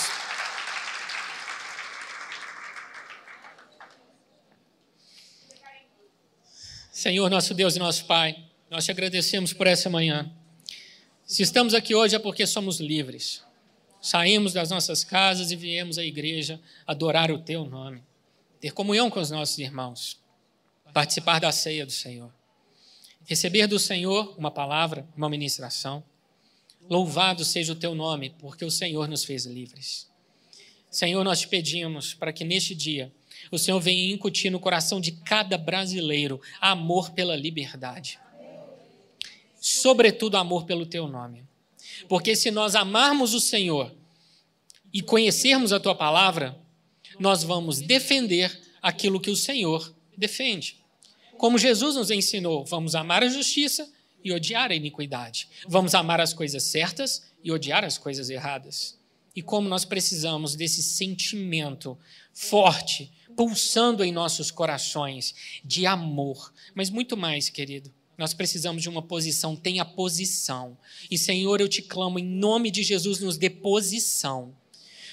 Senhor, 6.92 7.30
nosso 7.30 7.54
Deus 7.54 7.74
e 7.74 7.78
nosso 7.78 8.04
Pai, 8.04 8.36
nós 8.68 8.84
te 8.84 8.90
agradecemos 8.90 9.54
por 9.54 9.66
essa 9.66 9.88
manhã. 9.88 10.30
Se 11.24 11.42
estamos 11.42 11.72
aqui 11.72 11.94
hoje 11.94 12.14
é 12.14 12.18
porque 12.18 12.46
somos 12.46 12.78
livres. 12.78 13.42
Saímos 14.02 14.52
das 14.52 14.68
nossas 14.68 15.02
casas 15.02 15.50
e 15.50 15.56
viemos 15.56 15.96
à 15.96 16.04
igreja 16.04 16.60
adorar 16.86 17.30
o 17.30 17.38
teu 17.38 17.64
nome, 17.64 18.02
ter 18.60 18.72
comunhão 18.72 19.08
com 19.08 19.18
os 19.18 19.30
nossos 19.30 19.56
irmãos, 19.58 20.20
participar 20.92 21.38
da 21.38 21.50
ceia 21.50 21.86
do 21.86 21.92
Senhor, 21.92 22.30
receber 23.24 23.66
do 23.66 23.78
Senhor 23.78 24.34
uma 24.36 24.50
palavra, 24.50 25.08
uma 25.16 25.30
ministração 25.30 26.04
Louvado 26.88 27.44
seja 27.44 27.72
o 27.72 27.76
teu 27.76 27.94
nome, 27.94 28.30
porque 28.38 28.64
o 28.64 28.70
Senhor 28.70 29.08
nos 29.08 29.24
fez 29.24 29.46
livres. 29.46 30.10
Senhor, 30.90 31.24
nós 31.24 31.40
te 31.40 31.48
pedimos 31.48 32.12
para 32.12 32.32
que 32.32 32.44
neste 32.44 32.74
dia 32.74 33.12
o 33.50 33.58
Senhor 33.58 33.80
venha 33.80 34.12
incutir 34.12 34.50
no 34.50 34.60
coração 34.60 35.00
de 35.00 35.12
cada 35.12 35.56
brasileiro 35.56 36.40
amor 36.60 37.10
pela 37.12 37.34
liberdade. 37.34 38.18
Sobretudo 39.60 40.36
amor 40.36 40.64
pelo 40.64 40.84
teu 40.84 41.08
nome. 41.08 41.44
Porque 42.08 42.36
se 42.36 42.50
nós 42.50 42.74
amarmos 42.74 43.32
o 43.32 43.40
Senhor 43.40 43.94
e 44.92 45.00
conhecermos 45.00 45.72
a 45.72 45.80
tua 45.80 45.94
palavra, 45.94 46.58
nós 47.18 47.42
vamos 47.42 47.80
defender 47.80 48.60
aquilo 48.82 49.20
que 49.20 49.30
o 49.30 49.36
Senhor 49.36 49.94
defende. 50.16 50.76
Como 51.38 51.58
Jesus 51.58 51.96
nos 51.96 52.10
ensinou, 52.10 52.64
vamos 52.64 52.94
amar 52.94 53.22
a 53.22 53.28
justiça 53.28 53.90
e 54.24 54.32
odiar 54.32 54.70
a 54.70 54.74
iniquidade. 54.74 55.48
Vamos 55.68 55.94
amar 55.94 56.20
as 56.20 56.32
coisas 56.32 56.62
certas 56.62 57.22
e 57.42 57.50
odiar 57.50 57.84
as 57.84 57.98
coisas 57.98 58.30
erradas. 58.30 58.98
E 59.34 59.42
como 59.42 59.68
nós 59.68 59.84
precisamos 59.84 60.54
desse 60.54 60.82
sentimento 60.82 61.98
forte, 62.34 63.10
pulsando 63.36 64.04
em 64.04 64.12
nossos 64.12 64.50
corações, 64.50 65.34
de 65.64 65.86
amor. 65.86 66.52
Mas 66.74 66.90
muito 66.90 67.16
mais, 67.16 67.48
querido. 67.48 67.92
Nós 68.18 68.34
precisamos 68.34 68.82
de 68.82 68.88
uma 68.88 69.02
posição, 69.02 69.56
tenha 69.56 69.84
posição. 69.84 70.76
E, 71.10 71.16
Senhor, 71.16 71.60
eu 71.60 71.68
te 71.68 71.80
clamo, 71.80 72.18
em 72.18 72.24
nome 72.24 72.70
de 72.70 72.82
Jesus, 72.82 73.20
nos 73.20 73.38
dê 73.38 73.48
posição 73.48 74.54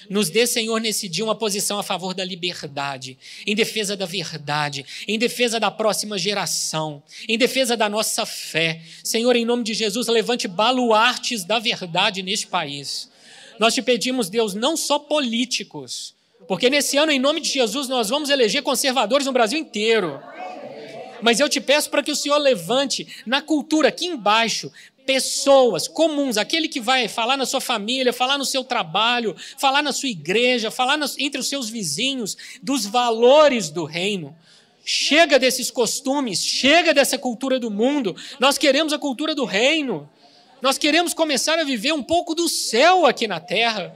nos 0.08 0.30
dê, 0.30 0.46
Senhor, 0.46 0.80
nesse 0.80 1.08
dia 1.08 1.24
uma 1.24 1.34
posição 1.34 1.78
a 1.78 1.82
favor 1.82 2.14
da 2.14 2.24
liberdade, 2.24 3.18
em 3.46 3.54
defesa 3.54 3.96
da 3.96 4.06
verdade, 4.06 4.84
em 5.06 5.18
defesa 5.18 5.60
da 5.60 5.70
próxima 5.70 6.18
geração, 6.18 7.02
em 7.28 7.36
defesa 7.36 7.76
da 7.76 7.88
nossa 7.88 8.24
fé. 8.24 8.80
Senhor, 9.04 9.36
em 9.36 9.44
nome 9.44 9.64
de 9.64 9.74
Jesus, 9.74 10.08
levante 10.08 10.48
baluartes 10.48 11.44
da 11.44 11.58
verdade 11.58 12.22
neste 12.22 12.46
país. 12.46 13.10
Nós 13.58 13.74
te 13.74 13.82
pedimos, 13.82 14.30
Deus, 14.30 14.54
não 14.54 14.76
só 14.76 14.98
políticos, 14.98 16.14
Porque 16.48 16.70
nesse 16.70 16.96
ano, 16.96 17.12
em 17.12 17.18
nome 17.18 17.40
de 17.40 17.48
Jesus, 17.48 17.86
nós 17.86 18.08
vamos 18.08 18.28
eleger 18.28 18.62
conservadores 18.62 19.26
no 19.26 19.32
Brasil 19.32 19.58
inteiro. 19.58 20.20
Mas 21.22 21.38
eu 21.38 21.48
te 21.48 21.60
peço 21.60 21.90
para 21.90 22.02
que 22.02 22.10
o 22.10 22.16
Senhor 22.16 22.38
levante 22.38 23.06
na 23.26 23.40
cultura 23.42 23.88
aqui 23.88 24.06
embaixo 24.06 24.72
pessoas 25.10 25.88
comuns, 25.88 26.36
aquele 26.36 26.68
que 26.68 26.80
vai 26.80 27.08
falar 27.08 27.36
na 27.36 27.44
sua 27.44 27.60
família, 27.60 28.12
falar 28.12 28.38
no 28.38 28.44
seu 28.44 28.62
trabalho, 28.62 29.34
falar 29.58 29.82
na 29.82 29.92
sua 29.92 30.08
igreja, 30.08 30.70
falar 30.70 30.96
nas, 30.96 31.18
entre 31.18 31.40
os 31.40 31.48
seus 31.48 31.68
vizinhos 31.68 32.36
dos 32.62 32.86
valores 32.86 33.70
do 33.70 33.84
reino. 33.84 34.36
Chega 34.84 35.36
desses 35.36 35.68
costumes, 35.68 36.44
chega 36.44 36.94
dessa 36.94 37.18
cultura 37.18 37.58
do 37.58 37.72
mundo. 37.72 38.14
Nós 38.38 38.56
queremos 38.56 38.92
a 38.92 39.00
cultura 39.00 39.34
do 39.34 39.44
reino. 39.44 40.08
Nós 40.62 40.78
queremos 40.78 41.12
começar 41.12 41.58
a 41.58 41.64
viver 41.64 41.92
um 41.92 42.04
pouco 42.04 42.32
do 42.32 42.48
céu 42.48 43.04
aqui 43.04 43.26
na 43.26 43.40
terra. 43.40 43.92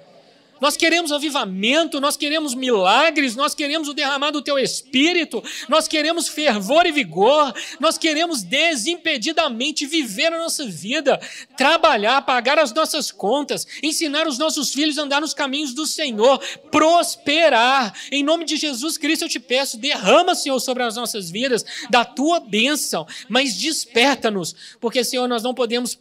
Nós 0.60 0.76
queremos 0.76 1.10
avivamento, 1.10 2.00
nós 2.00 2.16
queremos 2.16 2.54
milagres, 2.54 3.34
nós 3.34 3.54
queremos 3.54 3.88
o 3.88 3.94
derramar 3.94 4.30
do 4.30 4.40
teu 4.40 4.58
espírito, 4.58 5.42
nós 5.68 5.88
queremos 5.88 6.28
fervor 6.28 6.86
e 6.86 6.92
vigor, 6.92 7.52
nós 7.80 7.98
queremos 7.98 8.42
desimpedidamente 8.42 9.84
viver 9.86 10.32
a 10.32 10.38
nossa 10.38 10.64
vida, 10.64 11.20
trabalhar, 11.56 12.22
pagar 12.22 12.58
as 12.58 12.72
nossas 12.72 13.10
contas, 13.10 13.66
ensinar 13.82 14.26
os 14.26 14.38
nossos 14.38 14.72
filhos 14.72 14.98
a 14.98 15.02
andar 15.02 15.20
nos 15.20 15.34
caminhos 15.34 15.74
do 15.74 15.86
Senhor, 15.86 16.38
prosperar. 16.70 17.92
Em 18.10 18.22
nome 18.22 18.44
de 18.44 18.56
Jesus 18.56 18.96
Cristo 18.96 19.24
eu 19.24 19.28
te 19.28 19.40
peço, 19.40 19.76
derrama, 19.76 20.34
Senhor, 20.34 20.58
sobre 20.60 20.82
as 20.82 20.96
nossas 20.96 21.30
vidas 21.30 21.64
da 21.90 22.04
tua 22.04 22.38
bênção, 22.40 23.06
mas 23.28 23.54
desperta-nos, 23.56 24.54
porque, 24.80 25.02
Senhor, 25.02 25.26
nós 25.26 25.42
não 25.42 25.52
podemos 25.54 25.98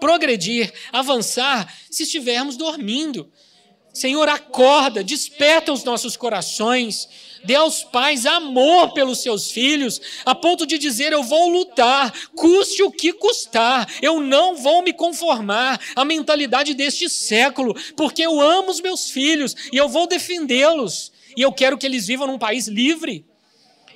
progredir, 0.00 0.72
avançar 0.92 1.72
se 1.88 2.02
estivermos 2.02 2.56
dormindo. 2.56 3.30
Senhor, 3.92 4.26
acorda, 4.26 5.04
desperta 5.04 5.70
os 5.70 5.84
nossos 5.84 6.16
corações, 6.16 7.06
dê 7.44 7.54
aos 7.54 7.84
pais 7.84 8.24
amor 8.24 8.94
pelos 8.94 9.20
seus 9.22 9.50
filhos, 9.50 10.00
a 10.24 10.34
ponto 10.34 10.66
de 10.66 10.78
dizer: 10.78 11.12
Eu 11.12 11.22
vou 11.22 11.50
lutar, 11.50 12.10
custe 12.34 12.82
o 12.82 12.90
que 12.90 13.12
custar, 13.12 13.86
eu 14.00 14.18
não 14.18 14.56
vou 14.56 14.82
me 14.82 14.94
conformar 14.94 15.78
à 15.94 16.06
mentalidade 16.06 16.72
deste 16.72 17.06
século, 17.10 17.76
porque 17.94 18.22
eu 18.22 18.40
amo 18.40 18.70
os 18.70 18.80
meus 18.80 19.10
filhos 19.10 19.54
e 19.70 19.76
eu 19.76 19.90
vou 19.90 20.06
defendê-los, 20.06 21.12
e 21.36 21.42
eu 21.42 21.52
quero 21.52 21.76
que 21.76 21.84
eles 21.84 22.06
vivam 22.06 22.26
num 22.26 22.38
país 22.38 22.66
livre. 22.68 23.26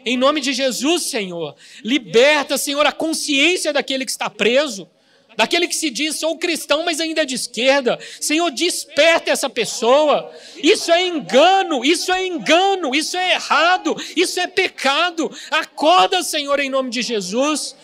Em 0.05 0.16
nome 0.16 0.42
de 0.42 0.53
Jesus, 0.53 1.05
Senhor, 1.05 1.57
liberta, 1.82 2.59
Senhor, 2.59 2.86
a 2.86 2.92
consciência 2.92 3.72
daquele 3.72 4.05
que 4.05 4.11
está 4.11 4.28
preso 4.28 4.88
daquele 5.37 5.68
que 5.68 5.76
se 5.76 5.91
diz 5.91 6.16
sou 6.16 6.37
cristão, 6.39 6.84
mas 6.84 7.01
ainda 7.01 7.22
é 7.22 7.24
de 7.24 7.34
esquerda. 7.34 7.99
Senhor, 8.20 8.51
desperta 8.51 9.30
essa 9.30 9.51
pessoa. 9.51 10.32
Isso 10.62 10.91
é 10.91 11.07
engano, 11.07 11.84
isso 11.84 12.12
é 12.12 12.26
engano, 12.26 12.95
isso 12.95 13.16
é 13.16 13.34
errado, 13.34 13.97
isso 14.16 14.41
é 14.41 14.47
pecado. 14.47 15.30
Acorda, 15.51 16.22
Senhor, 16.22 16.59
em 16.61 16.70
nome 16.70 16.91
de 16.91 17.03
Jesus. 17.03 17.74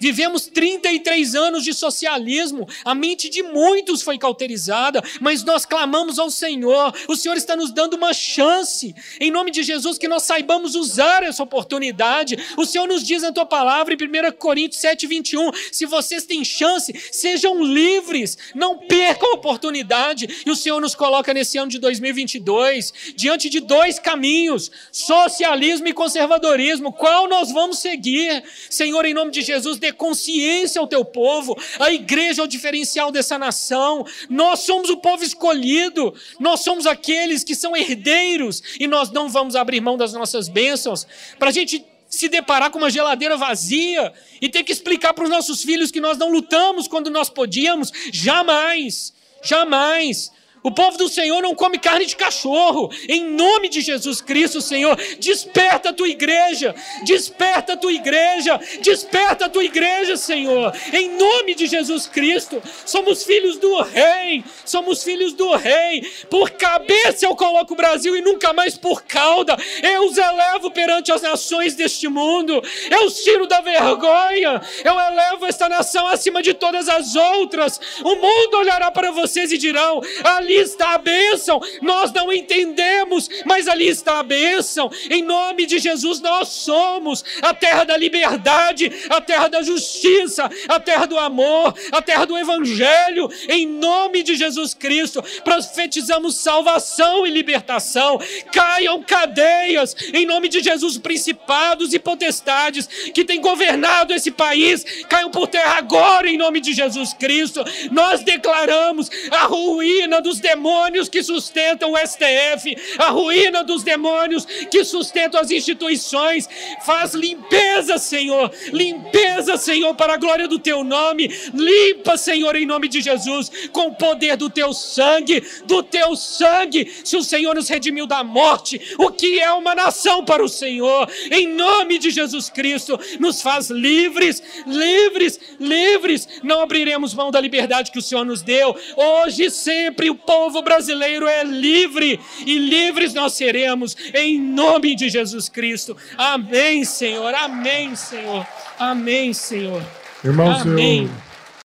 Vivemos 0.00 0.46
33 0.46 1.34
anos 1.34 1.62
de 1.62 1.74
socialismo, 1.74 2.66
a 2.84 2.94
mente 2.94 3.28
de 3.28 3.42
muitos 3.42 4.00
foi 4.00 4.18
cauterizada, 4.18 5.02
mas 5.20 5.44
nós 5.44 5.66
clamamos 5.66 6.18
ao 6.18 6.30
Senhor, 6.30 6.94
o 7.06 7.14
Senhor 7.14 7.36
está 7.36 7.54
nos 7.54 7.70
dando 7.70 7.94
uma 7.94 8.14
chance, 8.14 8.94
em 9.20 9.30
nome 9.30 9.50
de 9.50 9.62
Jesus, 9.62 9.98
que 9.98 10.08
nós 10.08 10.22
saibamos 10.22 10.74
usar 10.74 11.22
essa 11.22 11.42
oportunidade. 11.42 12.38
O 12.56 12.64
Senhor 12.64 12.86
nos 12.88 13.06
diz 13.06 13.22
na 13.22 13.30
tua 13.30 13.44
palavra, 13.44 13.92
em 13.92 13.96
1 13.96 14.32
Coríntios 14.38 14.80
7, 14.80 15.06
21, 15.06 15.50
se 15.70 15.84
vocês 15.84 16.24
têm 16.24 16.42
chance, 16.44 16.92
sejam 17.12 17.62
livres, 17.62 18.38
não 18.54 18.78
percam 18.78 19.32
a 19.32 19.34
oportunidade. 19.34 20.42
E 20.46 20.50
o 20.50 20.56
Senhor 20.56 20.80
nos 20.80 20.94
coloca 20.94 21.34
nesse 21.34 21.58
ano 21.58 21.70
de 21.70 21.78
2022, 21.78 22.92
diante 23.14 23.50
de 23.50 23.60
dois 23.60 23.98
caminhos: 23.98 24.70
socialismo 24.90 25.88
e 25.88 25.92
conservadorismo. 25.92 26.92
Qual 26.92 27.28
nós 27.28 27.52
vamos 27.52 27.78
seguir? 27.78 28.42
Senhor, 28.70 29.04
em 29.04 29.14
nome 29.14 29.30
de 29.30 29.42
Jesus, 29.42 29.78
dê 29.90 29.92
consciência 29.92 30.80
ao 30.80 30.86
teu 30.86 31.04
povo. 31.04 31.58
A 31.78 31.92
igreja 31.92 32.42
é 32.42 32.44
o 32.44 32.48
diferencial 32.48 33.10
dessa 33.10 33.38
nação. 33.38 34.06
Nós 34.28 34.60
somos 34.60 34.88
o 34.88 34.96
povo 34.96 35.24
escolhido. 35.24 36.14
Nós 36.38 36.60
somos 36.60 36.86
aqueles 36.86 37.44
que 37.44 37.54
são 37.54 37.76
herdeiros 37.76 38.62
e 38.78 38.86
nós 38.86 39.10
não 39.10 39.28
vamos 39.28 39.56
abrir 39.56 39.80
mão 39.80 39.96
das 39.96 40.12
nossas 40.12 40.48
bênçãos 40.48 41.06
para 41.38 41.48
a 41.48 41.52
gente 41.52 41.84
se 42.08 42.28
deparar 42.28 42.70
com 42.70 42.78
uma 42.78 42.90
geladeira 42.90 43.36
vazia 43.36 44.12
e 44.40 44.48
ter 44.48 44.64
que 44.64 44.72
explicar 44.72 45.14
para 45.14 45.24
os 45.24 45.30
nossos 45.30 45.62
filhos 45.62 45.92
que 45.92 46.00
nós 46.00 46.18
não 46.18 46.30
lutamos 46.30 46.88
quando 46.88 47.10
nós 47.10 47.28
podíamos. 47.30 47.92
Jamais, 48.12 49.12
jamais. 49.42 50.32
O 50.62 50.70
povo 50.70 50.98
do 50.98 51.08
Senhor 51.08 51.40
não 51.40 51.54
come 51.54 51.78
carne 51.78 52.04
de 52.04 52.14
cachorro. 52.14 52.90
Em 53.08 53.24
nome 53.30 53.68
de 53.68 53.80
Jesus 53.80 54.20
Cristo, 54.20 54.60
Senhor, 54.60 54.96
desperta 55.18 55.88
a 55.88 55.92
tua 55.92 56.08
igreja, 56.08 56.74
desperta 57.02 57.72
a 57.72 57.76
tua 57.76 57.92
igreja, 57.92 58.60
desperta 58.82 59.46
a 59.46 59.48
tua 59.48 59.64
igreja, 59.64 60.16
Senhor. 60.16 60.72
Em 60.92 61.16
nome 61.16 61.54
de 61.54 61.66
Jesus 61.66 62.06
Cristo, 62.06 62.62
somos 62.84 63.24
filhos 63.24 63.56
do 63.56 63.80
Rei, 63.82 64.44
somos 64.64 65.02
filhos 65.02 65.32
do 65.32 65.56
Rei. 65.56 66.02
Por 66.28 66.50
cabeça 66.50 67.24
eu 67.24 67.34
coloco 67.34 67.72
o 67.72 67.76
Brasil 67.76 68.14
e 68.14 68.20
nunca 68.20 68.52
mais 68.52 68.76
por 68.76 69.02
cauda. 69.04 69.56
Eu 69.82 70.04
os 70.06 70.18
elevo 70.18 70.70
perante 70.70 71.10
as 71.10 71.22
nações 71.22 71.74
deste 71.74 72.06
mundo. 72.06 72.62
Eu 72.90 73.06
os 73.06 73.22
tiro 73.22 73.46
da 73.46 73.60
vergonha. 73.62 74.60
Eu 74.84 74.98
elevo 74.98 75.46
esta 75.46 75.68
nação 75.68 76.06
acima 76.06 76.42
de 76.42 76.52
todas 76.52 76.88
as 76.88 77.14
outras. 77.16 77.80
O 78.04 78.14
mundo 78.16 78.58
olhará 78.58 78.90
para 78.90 79.10
vocês 79.10 79.52
e 79.52 79.58
dirão: 79.58 80.00
ali 80.22 80.49
ali 80.50 80.56
está 80.56 80.94
a 80.94 80.98
bênção. 80.98 81.60
Nós 81.80 82.12
não 82.12 82.32
entendemos, 82.32 83.30
mas 83.44 83.68
ali 83.68 83.86
está 83.86 84.18
a 84.18 84.22
bênção. 84.22 84.90
Em 85.08 85.22
nome 85.22 85.64
de 85.64 85.78
Jesus, 85.78 86.20
nós 86.20 86.48
somos 86.48 87.24
a 87.40 87.54
terra 87.54 87.84
da 87.84 87.96
liberdade, 87.96 88.90
a 89.08 89.20
terra 89.20 89.48
da 89.48 89.62
justiça, 89.62 90.50
a 90.68 90.80
terra 90.80 91.06
do 91.06 91.18
amor, 91.18 91.74
a 91.92 92.02
terra 92.02 92.24
do 92.24 92.36
evangelho. 92.36 93.30
Em 93.48 93.66
nome 93.66 94.22
de 94.22 94.34
Jesus 94.34 94.74
Cristo, 94.74 95.22
profetizamos 95.44 96.36
salvação 96.36 97.26
e 97.26 97.30
libertação. 97.30 98.18
Caiam 98.52 99.02
cadeias, 99.02 99.94
em 100.12 100.26
nome 100.26 100.48
de 100.48 100.60
Jesus, 100.60 100.98
principados 100.98 101.94
e 101.94 101.98
potestades 101.98 102.88
que 103.14 103.24
têm 103.24 103.40
governado 103.40 104.12
esse 104.12 104.30
país, 104.30 104.84
caiam 105.08 105.30
por 105.30 105.46
terra 105.46 105.78
agora, 105.78 106.28
em 106.28 106.36
nome 106.36 106.60
de 106.60 106.72
Jesus 106.72 107.12
Cristo. 107.12 107.62
Nós 107.92 108.22
declaramos 108.24 109.10
a 109.30 109.44
ruína 109.44 110.20
dos 110.20 110.39
demônios 110.40 111.08
que 111.08 111.22
sustentam 111.22 111.92
o 111.92 111.96
STF, 111.96 112.76
a 112.98 113.10
ruína 113.10 113.62
dos 113.62 113.82
demônios 113.82 114.44
que 114.44 114.84
sustentam 114.84 115.40
as 115.40 115.50
instituições. 115.50 116.48
Faz 116.84 117.14
limpeza, 117.14 117.98
Senhor, 117.98 118.50
limpeza, 118.72 119.56
Senhor, 119.56 119.94
para 119.94 120.14
a 120.14 120.16
glória 120.16 120.48
do 120.48 120.58
teu 120.58 120.82
nome. 120.82 121.28
Limpa, 121.54 122.16
Senhor, 122.16 122.56
em 122.56 122.66
nome 122.66 122.88
de 122.88 123.00
Jesus, 123.00 123.50
com 123.72 123.88
o 123.88 123.94
poder 123.94 124.36
do 124.36 124.50
teu 124.50 124.72
sangue, 124.72 125.42
do 125.64 125.82
teu 125.82 126.16
sangue. 126.16 126.90
Se 127.04 127.16
o 127.16 127.22
Senhor 127.22 127.54
nos 127.54 127.68
redimiu 127.68 128.06
da 128.06 128.24
morte, 128.24 128.80
o 128.98 129.10
que 129.10 129.38
é 129.38 129.52
uma 129.52 129.74
nação 129.74 130.24
para 130.24 130.42
o 130.42 130.48
Senhor? 130.48 131.08
Em 131.30 131.46
nome 131.46 131.98
de 131.98 132.10
Jesus 132.10 132.48
Cristo, 132.48 132.98
nos 133.18 133.42
faz 133.42 133.70
livres, 133.70 134.42
livres, 134.66 135.38
livres. 135.58 136.28
Não 136.42 136.62
abriremos 136.62 137.14
mão 137.14 137.30
da 137.30 137.40
liberdade 137.40 137.90
que 137.90 137.98
o 137.98 138.02
Senhor 138.02 138.24
nos 138.24 138.42
deu. 138.42 138.76
Hoje 138.96 139.50
sempre 139.50 140.10
o 140.10 140.14
povo 140.30 140.62
brasileiro 140.62 141.26
é 141.26 141.42
livre 141.42 142.20
e 142.46 142.56
livres 142.56 143.12
nós 143.12 143.32
seremos, 143.32 143.96
em 144.14 144.40
nome 144.40 144.94
de 144.94 145.08
Jesus 145.08 145.48
Cristo. 145.48 145.96
Amém, 146.16 146.84
Senhor. 146.84 147.34
Amém, 147.34 147.96
Senhor. 147.96 148.46
Amém, 148.78 149.32
Senhor. 149.32 149.82
Irmão, 150.22 150.52
Amém. 150.52 151.08
Senhor 151.08 151.29